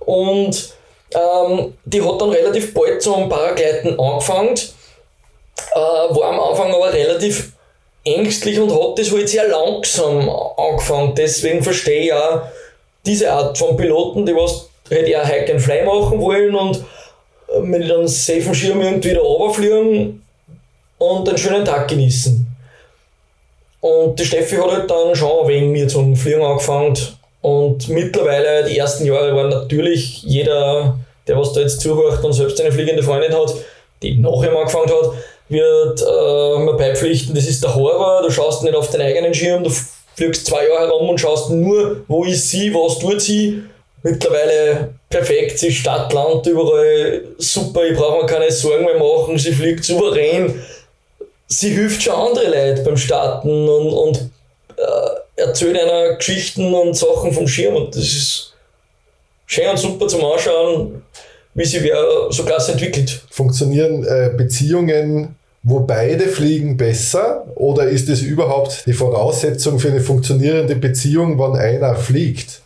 Und 0.00 0.74
ähm, 1.14 1.74
die 1.84 2.02
hat 2.02 2.20
dann 2.20 2.30
relativ 2.30 2.74
bald 2.74 3.00
zum 3.00 3.28
Paragleiten 3.28 3.96
angefangen, 3.96 4.56
äh, 4.56 5.78
war 5.78 6.30
am 6.30 6.40
Anfang 6.40 6.74
aber 6.74 6.92
relativ 6.92 7.52
ängstlich 8.04 8.58
und 8.58 8.72
hat 8.72 8.98
das 8.98 9.12
halt 9.12 9.28
sehr 9.28 9.46
langsam 9.46 10.28
angefangen. 10.28 11.14
Deswegen 11.14 11.62
verstehe 11.62 12.06
ich 12.06 12.12
auch 12.12 12.40
diese 13.06 13.30
Art 13.30 13.56
von 13.56 13.76
Piloten, 13.76 14.26
die 14.26 14.34
was 14.34 14.68
halt 14.90 15.06
eher 15.06 15.24
Hike 15.24 15.52
and 15.52 15.62
Fly 15.62 15.84
machen 15.84 16.20
wollen 16.20 16.56
und 16.56 16.84
mit 17.62 17.84
einem 17.84 18.08
safen 18.08 18.52
Schirm 18.52 18.80
irgendwie 18.80 19.14
da 19.14 19.20
runterfliegen 19.20 20.21
und 21.02 21.28
einen 21.28 21.38
schönen 21.38 21.64
Tag 21.64 21.88
genießen. 21.88 22.46
Und 23.80 24.18
die 24.18 24.24
Steffi 24.24 24.56
hat 24.56 24.70
halt 24.70 24.90
dann 24.90 25.14
schon 25.16 25.48
wegen 25.48 25.72
mir 25.72 25.88
zum 25.88 26.14
Fliegen 26.14 26.42
angefangen. 26.42 26.96
Und 27.40 27.88
mittlerweile, 27.88 28.64
die 28.68 28.78
ersten 28.78 29.04
Jahre 29.04 29.34
waren 29.34 29.48
natürlich 29.48 30.22
jeder, 30.22 30.96
der 31.26 31.36
was 31.36 31.52
da 31.52 31.60
jetzt 31.60 31.80
zuhört 31.80 32.22
und 32.22 32.32
selbst 32.32 32.60
eine 32.60 32.70
fliegende 32.70 33.02
Freundin 33.02 33.34
hat, 33.34 33.52
die 34.00 34.16
nachher 34.18 34.56
angefangen 34.56 34.90
hat, 34.90 35.10
wird 35.48 36.02
äh, 36.02 36.58
man 36.60 36.76
beipflichten, 36.76 37.34
das 37.34 37.48
ist 37.48 37.64
der 37.64 37.74
Horror, 37.74 38.22
du 38.22 38.30
schaust 38.30 38.62
nicht 38.62 38.76
auf 38.76 38.90
deinen 38.90 39.02
eigenen 39.02 39.34
Schirm, 39.34 39.64
du 39.64 39.70
fliegst 40.14 40.46
zwei 40.46 40.68
Jahre 40.68 40.86
herum 40.86 41.10
und 41.10 41.20
schaust 41.20 41.50
nur, 41.50 42.04
wo 42.06 42.24
ist 42.24 42.48
sie, 42.48 42.72
was 42.72 43.00
tut 43.00 43.20
sie. 43.20 43.62
Mittlerweile 44.04 44.94
perfekt, 45.08 45.58
sie 45.58 45.72
Stadt, 45.72 46.12
Land, 46.12 46.46
überall 46.46 47.22
super, 47.38 47.84
ich 47.84 47.96
brauche 47.96 48.22
mir 48.22 48.26
keine 48.26 48.50
Sorgen 48.50 48.84
mehr 48.84 48.98
machen, 48.98 49.36
sie 49.36 49.52
fliegt 49.52 49.84
souverän. 49.84 50.60
Sie 51.58 51.70
hilft 51.70 52.02
schon 52.02 52.14
andere 52.14 52.46
Leute 52.46 52.82
beim 52.82 52.96
Starten 52.96 53.68
und, 53.68 53.92
und 53.92 54.30
äh, 54.76 55.40
erzählt 55.42 55.78
einer 55.78 56.16
Geschichten 56.16 56.72
und 56.72 56.96
Sachen 56.96 57.32
vom 57.32 57.46
Schirm 57.46 57.76
und 57.76 57.94
das 57.94 58.04
ist 58.04 58.54
schön 59.46 59.68
und 59.68 59.78
super 59.78 60.08
zum 60.08 60.24
Anschauen, 60.24 61.02
wie 61.54 61.64
sie 61.64 61.82
wer 61.82 62.30
so 62.30 62.44
klasse 62.44 62.72
entwickelt. 62.72 63.22
Funktionieren 63.30 64.04
äh, 64.04 64.30
Beziehungen 64.36 65.36
wo 65.62 65.80
beide 65.80 66.26
fliegen 66.28 66.76
besser 66.76 67.46
oder 67.54 67.84
ist 67.84 68.08
es 68.08 68.22
überhaupt 68.22 68.84
die 68.86 68.92
Voraussetzung 68.92 69.78
für 69.78 69.88
eine 69.88 70.00
funktionierende 70.00 70.74
Beziehung, 70.74 71.38
wenn 71.38 71.56
einer 71.58 71.94
fliegt? 71.94 72.62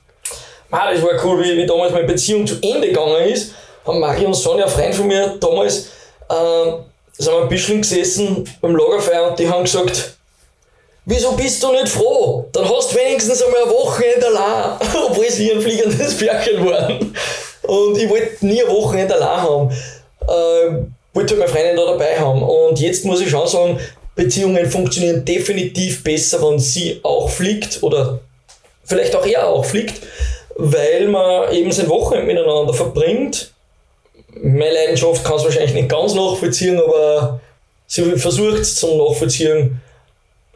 Ah, 0.70 0.92
das 0.92 1.02
war 1.02 1.10
cool, 1.24 1.44
wie, 1.44 1.56
wie 1.58 1.66
damals 1.66 1.92
meine 1.92 2.06
Beziehung 2.06 2.46
zu 2.46 2.56
Ende 2.62 2.88
gegangen 2.88 3.28
ist. 3.28 3.52
Haben 3.86 4.00
Marie 4.00 4.24
und 4.24 4.34
Sonja, 4.34 4.66
Freund 4.66 4.94
von 4.94 5.06
mir, 5.06 5.36
damals, 5.38 5.88
äh, 6.28 6.72
sind 7.18 7.32
wir 7.32 7.42
ein 7.42 7.48
bisschen 7.48 7.80
gesessen 7.80 8.48
beim 8.60 8.76
Lagerfeuer 8.76 9.30
und 9.30 9.38
die 9.38 9.48
haben 9.48 9.64
gesagt, 9.64 10.16
wieso 11.04 11.32
bist 11.32 11.62
du 11.62 11.72
nicht 11.72 11.88
froh? 11.88 12.46
Dann 12.52 12.68
hast 12.68 12.92
du 12.92 12.96
wenigstens 12.96 13.42
einmal 13.42 13.62
eine 13.62 13.72
Wochenende 13.72 14.26
allein, 14.26 14.78
obwohl 15.10 15.30
sie 15.30 15.52
ein 15.52 15.60
fliegendes 15.60 16.16
Pärchen 16.16 16.64
waren. 16.66 17.14
Und 17.62 17.98
ich 17.98 18.08
wollte 18.08 18.46
nie 18.46 18.62
eine 18.62 18.70
Wochenende 18.70 19.14
allein 19.14 19.42
haben. 19.42 19.70
Äh, 20.22 20.86
wollte 21.14 21.34
halt 21.34 21.38
meine 21.38 21.48
Freundin 21.48 21.76
da 21.76 21.84
dabei 21.86 22.18
haben. 22.18 22.42
Und 22.42 22.78
jetzt 22.78 23.04
muss 23.04 23.20
ich 23.20 23.30
schon 23.30 23.46
sagen, 23.46 23.80
Beziehungen 24.14 24.70
funktionieren 24.70 25.24
definitiv 25.24 26.04
besser, 26.04 26.42
wenn 26.42 26.58
sie 26.58 27.00
auch 27.02 27.28
fliegt 27.28 27.82
oder 27.82 28.20
vielleicht 28.84 29.14
auch 29.16 29.26
er 29.26 29.48
auch 29.48 29.64
fliegt, 29.64 30.00
weil 30.56 31.08
man 31.08 31.52
eben 31.52 31.72
sein 31.72 31.88
Wochenende 31.88 32.32
miteinander 32.32 32.72
verbringt. 32.72 33.52
Meine 34.42 34.72
Leidenschaft 34.72 35.24
kann 35.24 35.36
es 35.36 35.44
wahrscheinlich 35.44 35.74
nicht 35.74 35.88
ganz 35.88 36.14
nachvollziehen, 36.14 36.78
aber 36.78 37.40
sie 37.86 38.02
versucht 38.16 38.60
es 38.60 38.76
zum 38.76 38.98
Nachvollziehen. 38.98 39.80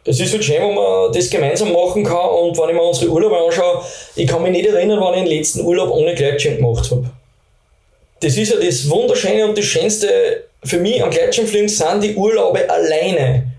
Es 0.05 0.19
ist 0.19 0.33
halt 0.33 0.45
schön, 0.45 0.63
wenn 0.63 0.75
man 0.75 1.13
das 1.13 1.29
gemeinsam 1.29 1.73
machen 1.73 2.05
kann 2.05 2.31
und 2.31 2.57
wenn 2.59 2.71
ich 2.71 2.75
mir 2.75 2.83
unsere 2.83 3.11
Urlaube 3.11 3.37
anschaue, 3.37 3.83
ich 4.17 4.27
kann 4.27 4.43
mich 4.43 4.53
nicht 4.53 4.67
erinnern, 4.67 5.01
wann 5.01 5.15
ich 5.15 5.25
den 5.25 5.39
letzten 5.39 5.61
Urlaub 5.65 5.91
ohne 5.91 6.15
Gleitschirm 6.15 6.57
gemacht 6.57 6.91
habe. 6.91 7.05
Das 8.21 8.37
ist 8.37 8.51
ja 8.51 8.59
das 8.59 8.89
Wunderschöne 8.89 9.47
und 9.47 9.57
das 9.57 9.65
Schönste 9.65 10.45
für 10.65 10.79
mich 10.79 11.03
am 11.03 11.11
Gleitschirmfliegen 11.11 11.69
sind 11.69 12.03
die 12.03 12.15
Urlaube 12.15 12.69
alleine. 12.69 13.51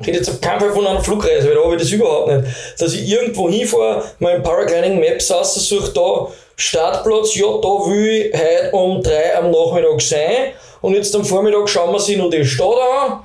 Ich 0.00 0.06
rede 0.06 0.18
jetzt 0.18 0.30
auf 0.30 0.40
keinen 0.40 0.60
Fall 0.60 0.72
von 0.72 0.86
einer 0.86 1.02
Flugreise, 1.02 1.48
weil 1.48 1.54
da 1.54 1.64
habe 1.64 1.74
ich 1.74 1.82
das 1.82 1.90
überhaupt 1.90 2.30
nicht. 2.30 2.54
Dass 2.78 2.94
ich 2.94 3.08
irgendwo 3.08 3.50
hinfahre, 3.50 4.04
mein 4.20 4.42
Paragliding 4.42 5.00
Maps 5.00 5.30
aussuche, 5.30 5.90
da 5.92 6.28
Startplatz, 6.60 7.36
ja, 7.36 7.46
da 7.46 7.68
will 7.68 8.32
ich 8.32 8.34
heute 8.34 8.70
um 8.72 9.00
drei 9.00 9.36
am 9.36 9.52
Nachmittag 9.52 10.00
sein 10.02 10.52
und 10.80 10.94
jetzt 10.94 11.14
am 11.14 11.24
Vormittag 11.24 11.68
schauen 11.68 11.92
wir 11.92 12.00
sich 12.00 12.16
noch 12.16 12.30
die 12.30 12.44
Stadt 12.44 12.78
an. 12.78 13.20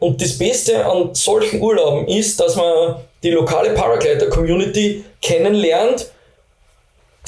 Und 0.00 0.20
das 0.20 0.36
Beste 0.36 0.84
an 0.84 1.14
solchen 1.14 1.62
Urlauben 1.62 2.08
ist, 2.08 2.38
dass 2.40 2.56
man 2.56 2.96
die 3.22 3.30
lokale 3.30 3.70
Paraglider-Community 3.70 5.04
kennenlernt. 5.22 6.10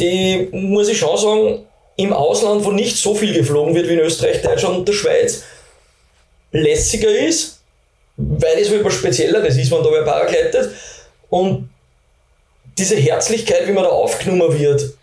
Die, 0.01 0.49
muss 0.51 0.89
ich 0.89 0.99
schon 0.99 1.17
sagen, 1.17 1.67
im 1.97 2.13
Ausland, 2.13 2.65
wo 2.65 2.73
nicht 2.73 2.97
so 2.97 3.15
viel 3.15 3.33
geflogen 3.33 3.75
wird 3.77 3.89
wie 3.89 3.95
in 3.95 4.01
Österreich, 4.01 4.43
Deutschland 4.43 4.79
und 4.79 4.89
der 4.89 4.93
Schweiz, 4.93 5.45
lässiger 6.51 7.11
ist, 7.11 7.61
weil 8.17 8.59
es 8.59 8.73
etwas 8.73 8.95
Spezielleres 8.95 9.57
ist, 9.57 9.71
wenn 9.71 9.83
da 9.85 9.91
wer 9.91 10.03
paragleitet. 10.03 10.71
Und 11.31 11.71
diese 12.77 12.97
Herzlichkeit, 12.97 13.67
wie 13.69 13.73
man 13.73 13.85
da 13.85 13.91
aufgenommen 13.91 14.59
wird, 14.59 14.98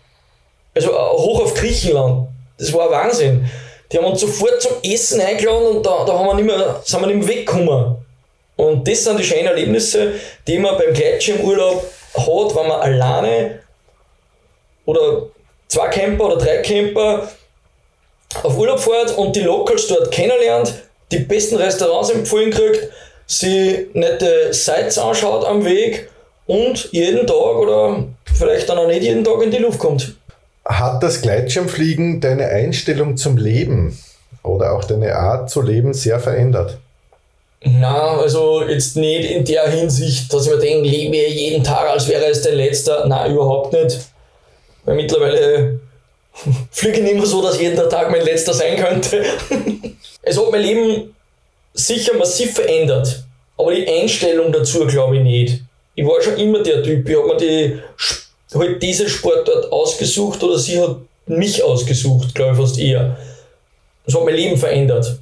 also 0.76 0.90
äh, 0.90 0.94
hoch 0.94 1.42
auf 1.42 1.54
Griechenland, 1.54 2.28
das 2.58 2.72
war 2.72 2.90
Wahnsinn. 2.90 3.48
Die 3.90 3.98
haben 3.98 4.04
uns 4.04 4.20
sofort 4.20 4.60
zum 4.60 4.72
Essen 4.82 5.20
eingeladen 5.20 5.76
und 5.76 5.86
da, 5.86 6.04
da 6.04 6.18
haben 6.18 6.26
wir 6.26 6.34
nicht 6.34 6.46
mehr, 6.46 6.80
sind 6.84 7.00
wir 7.00 7.06
nicht 7.06 7.18
mehr 7.18 7.28
weggekommen. 7.28 7.96
Und 8.56 8.88
das 8.88 9.04
sind 9.04 9.18
die 9.18 9.24
schönen 9.24 9.46
Erlebnisse, 9.46 10.14
die 10.46 10.58
man 10.58 10.78
beim 10.78 10.92
Gleitschirmurlaub 10.92 11.84
hat, 12.14 12.56
wenn 12.56 12.68
man 12.68 12.80
alleine 12.80 13.60
oder 14.86 15.26
zwei 15.68 15.88
Camper 15.88 16.26
oder 16.26 16.36
drei 16.36 16.58
Camper 16.58 17.28
auf 18.42 18.56
Urlaub 18.56 18.80
fährt 18.80 19.16
und 19.16 19.36
die 19.36 19.40
Locals 19.40 19.86
dort 19.88 20.10
kennenlernt, 20.10 20.72
die 21.12 21.18
besten 21.18 21.56
Restaurants 21.56 22.10
empfohlen 22.10 22.50
kriegt, 22.50 22.88
sie 23.26 23.88
nette 23.92 24.52
Sites 24.52 24.98
anschaut 24.98 25.44
am 25.44 25.64
Weg 25.64 26.08
und 26.46 26.90
jeden 26.92 27.26
Tag 27.26 27.56
oder 27.56 28.04
vielleicht 28.36 28.68
dann 28.68 28.78
auch 28.78 28.86
nicht 28.86 29.02
jeden 29.02 29.22
Tag 29.22 29.42
in 29.42 29.50
die 29.50 29.58
Luft 29.58 29.78
kommt. 29.78 30.15
Hat 30.68 31.02
das 31.02 31.22
Gleitschirmfliegen 31.22 32.20
deine 32.20 32.48
Einstellung 32.48 33.16
zum 33.16 33.36
Leben 33.36 33.96
oder 34.42 34.72
auch 34.72 34.84
deine 34.84 35.14
Art 35.14 35.48
zu 35.48 35.62
leben 35.62 35.94
sehr 35.94 36.18
verändert? 36.18 36.78
Na, 37.62 38.18
also 38.18 38.62
jetzt 38.62 38.96
nicht 38.96 39.30
in 39.30 39.44
der 39.44 39.68
Hinsicht, 39.68 40.32
dass 40.32 40.46
ich 40.46 40.52
mir 40.52 40.58
denke, 40.58 40.88
lebe 40.88 41.16
jeden 41.16 41.64
Tag, 41.64 41.88
als 41.88 42.08
wäre 42.08 42.26
es 42.26 42.42
der 42.42 42.54
letzte. 42.54 43.04
Nein, 43.06 43.32
überhaupt 43.32 43.72
nicht. 43.72 43.98
Weil 44.84 44.96
mittlerweile 44.96 45.80
fliege 46.70 46.98
ich 46.98 47.02
nicht 47.02 47.16
mehr 47.16 47.26
so, 47.26 47.42
dass 47.42 47.60
jeder 47.60 47.88
Tag 47.88 48.10
mein 48.10 48.24
letzter 48.24 48.52
sein 48.52 48.76
könnte. 48.76 49.24
es 50.22 50.38
hat 50.38 50.50
mein 50.50 50.62
Leben 50.62 51.14
sicher 51.74 52.14
massiv 52.14 52.54
verändert. 52.54 53.24
Aber 53.56 53.72
die 53.74 53.88
Einstellung 53.88 54.52
dazu 54.52 54.86
glaube 54.86 55.16
ich 55.16 55.22
nicht. 55.22 55.62
Ich 55.94 56.04
war 56.04 56.20
schon 56.20 56.36
immer 56.36 56.62
der 56.62 56.82
Typ. 56.82 57.08
Ich 57.08 57.16
habe 57.16 57.28
mir 57.28 57.36
die, 57.36 57.78
halt 58.54 58.82
diese 58.82 59.08
Sportart 59.08 59.70
ausgesucht 59.72 60.42
oder 60.42 60.58
sie 60.58 60.80
hat 60.80 60.96
mich 61.26 61.62
ausgesucht, 61.62 62.34
glaube 62.34 62.52
ich 62.52 62.58
fast 62.58 62.78
eher. 62.78 63.16
Das 64.04 64.14
hat 64.14 64.24
mein 64.24 64.34
Leben 64.34 64.56
verändert. 64.56 65.18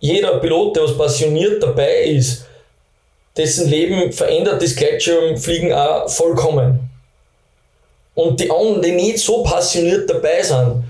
Jeder 0.00 0.38
Pilot, 0.38 0.76
der 0.76 0.84
was 0.84 0.96
passioniert 0.96 1.62
dabei 1.62 2.04
ist, 2.04 2.46
dessen 3.36 3.68
Leben 3.68 4.12
verändert 4.12 4.62
das 4.62 4.76
Gleitschirmfliegen 4.76 5.72
auch 5.72 6.08
vollkommen. 6.08 6.90
Und 8.14 8.38
die 8.38 8.50
anderen, 8.50 8.82
die 8.82 8.92
nicht 8.92 9.18
so 9.18 9.42
passioniert 9.42 10.08
dabei 10.08 10.42
sind, 10.42 10.84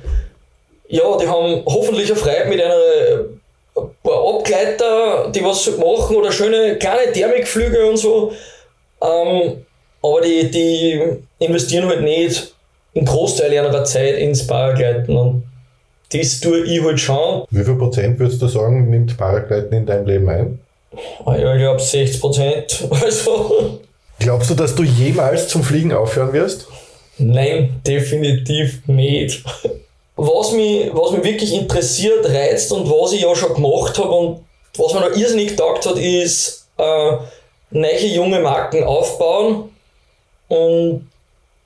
ja, 0.89 1.17
die 1.17 1.27
haben 1.27 1.63
hoffentlich 1.67 2.11
eine 2.11 2.21
Freude 2.21 2.45
mit 2.47 2.61
einer 2.61 2.77
ein 3.77 3.91
paar 4.03 4.37
Abgleiter, 4.37 5.31
die 5.31 5.43
was 5.43 5.77
machen 5.79 6.17
oder 6.17 6.31
schöne 6.31 6.79
kleine 6.79 7.13
Thermikflüge 7.13 7.87
und 7.87 7.97
so. 7.97 8.33
Ähm, 9.03 9.65
aber 10.05 10.21
die, 10.21 10.51
die 10.51 11.01
investieren 11.39 11.89
halt 11.89 12.03
nicht 12.03 12.53
einen 12.95 13.07
Großteil 13.07 13.53
ihrer 13.55 13.85
Zeit 13.85 14.19
ins 14.19 14.47
Paragleiten. 14.47 15.17
Und 15.17 15.45
das 16.13 16.41
tue 16.41 16.65
ich 16.65 16.85
halt 16.85 17.01
schon. 17.01 17.45
Wie 17.51 17.65
viel 17.65 17.77
Prozent 17.77 18.19
würdest 18.19 18.43
du 18.43 18.49
sagen, 18.49 18.91
nimmt 18.91 19.17
Paragleiten 19.17 19.73
in 19.73 19.87
deinem 19.87 20.07
Leben 20.07 20.29
ein? 20.29 20.59
Ah 21.25 21.37
ja, 21.37 21.55
ich 21.55 21.61
glaube 21.61 21.81
60 21.81 22.21
Prozent. 22.21 22.89
Also. 23.03 23.81
Glaubst 24.19 24.51
du, 24.51 24.55
dass 24.55 24.75
du 24.75 24.85
jemals 24.85 25.49
zum 25.49 25.65
Fliegen 25.65 25.93
aufhören 25.93 26.33
wirst? 26.33 26.69
Nein, 27.19 27.81
definitiv 27.87 28.87
nicht. 28.87 29.43
Was 30.17 30.53
mich, 30.53 30.91
was 30.93 31.13
mich 31.13 31.25
wirklich 31.25 31.53
interessiert, 31.53 32.29
reizt 32.29 32.71
und 32.73 32.89
was 32.89 33.13
ich 33.13 33.23
ja 33.23 33.35
schon 33.35 33.55
gemacht 33.55 33.99
habe 33.99 34.11
und 34.11 34.41
was 34.77 34.95
mir 34.95 35.01
da 35.01 35.17
irrsinnig 35.17 35.49
gedacht 35.49 35.85
hat, 35.87 35.99
ist 35.99 36.69
äh, 36.79 37.13
neue 37.71 38.07
junge 38.07 38.39
Marken 38.39 38.85
aufbauen 38.85 39.71
und 40.55 41.11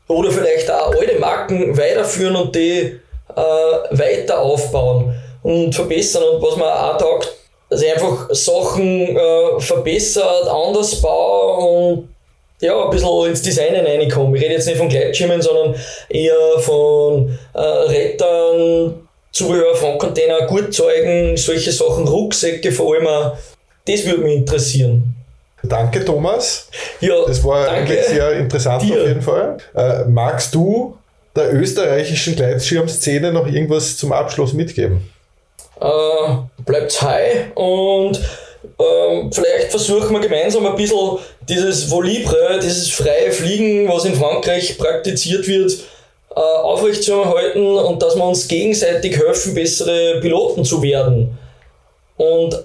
oder 0.08 0.30
vielleicht 0.30 0.70
auch 0.70 0.94
alte 0.94 1.18
Marken 1.18 1.76
weiterführen 1.76 2.36
und 2.36 2.54
die 2.54 2.98
äh, 3.34 3.98
weiter 3.98 4.40
aufbauen 4.40 5.14
und 5.42 5.74
verbessern. 5.74 6.22
Und 6.24 6.42
was 6.42 6.56
mir 6.56 6.64
auch 6.64 6.96
taugt, 6.98 7.34
dass 7.68 7.82
ich 7.82 7.92
einfach 7.92 8.28
Sachen 8.30 9.16
äh, 9.16 9.60
verbessert, 9.60 10.48
anders 10.48 11.00
baue 11.00 11.56
und 11.56 12.08
ja, 12.60 12.84
ein 12.84 12.90
bisschen 12.90 13.26
ins 13.26 13.42
Design 13.42 13.74
reinkommen. 13.74 14.34
Ich 14.34 14.42
rede 14.42 14.54
jetzt 14.54 14.66
nicht 14.66 14.78
von 14.78 14.88
Gleitschirmen, 14.88 15.40
sondern 15.40 15.76
eher 16.08 16.58
von 16.58 17.38
äh, 17.54 17.60
Rettern, 17.60 19.08
Zubehör, 19.30 19.76
Frontcontainer, 19.76 20.46
Gurtzeugen, 20.46 21.36
solche 21.36 21.70
Sachen, 21.70 22.08
Rucksäcke 22.08 22.72
vor 22.72 22.94
allem. 22.94 23.32
Das 23.86 24.04
würde 24.04 24.22
mich 24.22 24.36
interessieren. 24.36 25.17
Danke, 25.62 26.04
Thomas. 26.04 26.68
Ja, 27.00 27.14
das 27.26 27.42
war 27.44 27.66
danke 27.66 28.02
sehr 28.02 28.32
interessant 28.32 28.82
dir. 28.82 29.00
auf 29.00 29.08
jeden 29.08 29.22
Fall. 29.22 29.58
Äh, 29.74 30.04
magst 30.04 30.54
du 30.54 30.96
der 31.34 31.52
österreichischen 31.52 32.36
Gleitschirmszene 32.36 33.32
noch 33.32 33.46
irgendwas 33.46 33.96
zum 33.96 34.12
Abschluss 34.12 34.52
mitgeben? 34.52 35.10
Äh, 35.80 36.62
bleibt 36.64 37.00
high 37.02 37.46
und 37.54 38.20
ähm, 38.78 39.32
vielleicht 39.32 39.70
versuchen 39.70 40.12
wir 40.12 40.20
gemeinsam 40.20 40.66
ein 40.66 40.76
bisschen 40.76 41.18
dieses 41.48 41.90
Volibre, 41.90 42.58
dieses 42.62 42.90
freie 42.90 43.30
Fliegen, 43.30 43.88
was 43.88 44.04
in 44.04 44.14
Frankreich 44.14 44.76
praktiziert 44.78 45.46
wird, 45.46 45.72
äh, 46.34 46.40
aufrechtzuerhalten 46.40 47.76
und 47.76 48.02
dass 48.02 48.16
wir 48.16 48.24
uns 48.24 48.48
gegenseitig 48.48 49.16
helfen, 49.16 49.54
bessere 49.54 50.20
Piloten 50.20 50.64
zu 50.64 50.82
werden. 50.82 51.38
Und 52.16 52.64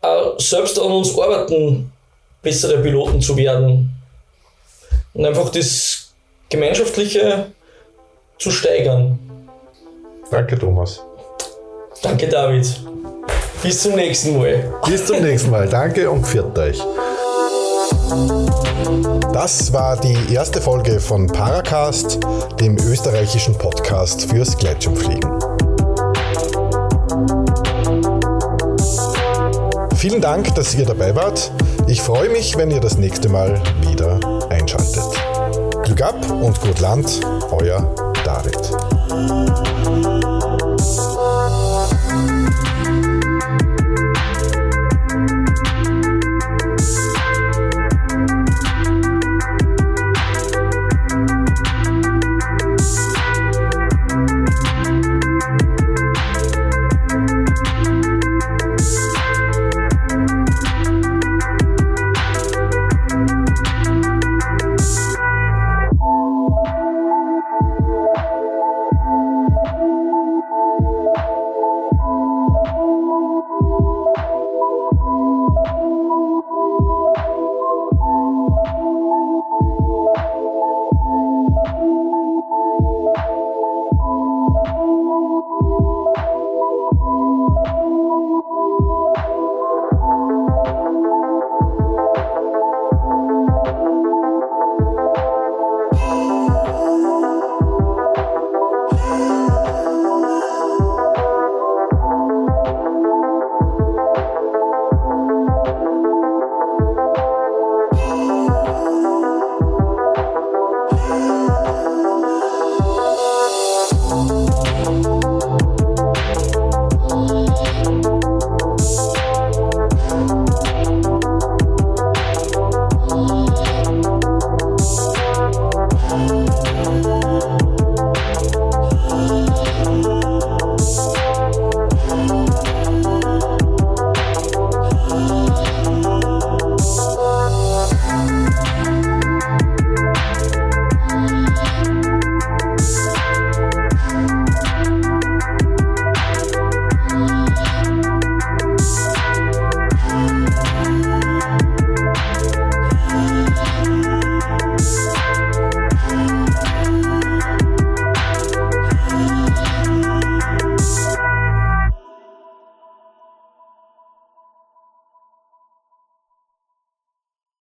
auch 0.00 0.38
selbst 0.38 0.78
an 0.78 0.90
uns 0.90 1.18
arbeiten, 1.18 1.90
bessere 2.44 2.78
Piloten 2.78 3.20
zu 3.20 3.36
werden. 3.36 3.90
Und 5.14 5.26
einfach 5.26 5.50
das 5.50 6.12
Gemeinschaftliche 6.48 7.46
zu 8.38 8.50
steigern. 8.50 9.18
Danke, 10.30 10.58
Thomas. 10.58 11.00
Danke, 12.02 12.28
David. 12.28 12.66
Bis 13.62 13.82
zum 13.82 13.94
nächsten 13.94 14.38
Mal. 14.38 14.72
Bis 14.86 15.06
zum 15.06 15.22
nächsten 15.22 15.50
Mal. 15.50 15.68
Danke 15.68 16.10
und 16.10 16.26
pfiat 16.26 16.58
euch. 16.58 16.80
Das 19.32 19.72
war 19.72 19.96
die 19.98 20.32
erste 20.32 20.60
Folge 20.60 21.00
von 21.00 21.26
Paracast, 21.26 22.18
dem 22.60 22.76
österreichischen 22.76 23.56
Podcast 23.56 24.30
fürs 24.30 24.56
Gleitschirmfliegen. 24.56 25.33
Vielen 30.04 30.20
Dank, 30.20 30.54
dass 30.54 30.74
ihr 30.74 30.84
dabei 30.84 31.16
wart. 31.16 31.50
Ich 31.86 32.02
freue 32.02 32.28
mich, 32.28 32.58
wenn 32.58 32.70
ihr 32.70 32.80
das 32.80 32.98
nächste 32.98 33.30
Mal 33.30 33.58
wieder 33.88 34.20
einschaltet. 34.50 35.02
Glück 35.82 36.02
ab 36.02 36.30
und 36.30 36.60
gut 36.60 36.78
Land, 36.80 37.22
euer 37.50 38.12
David. 38.22 38.54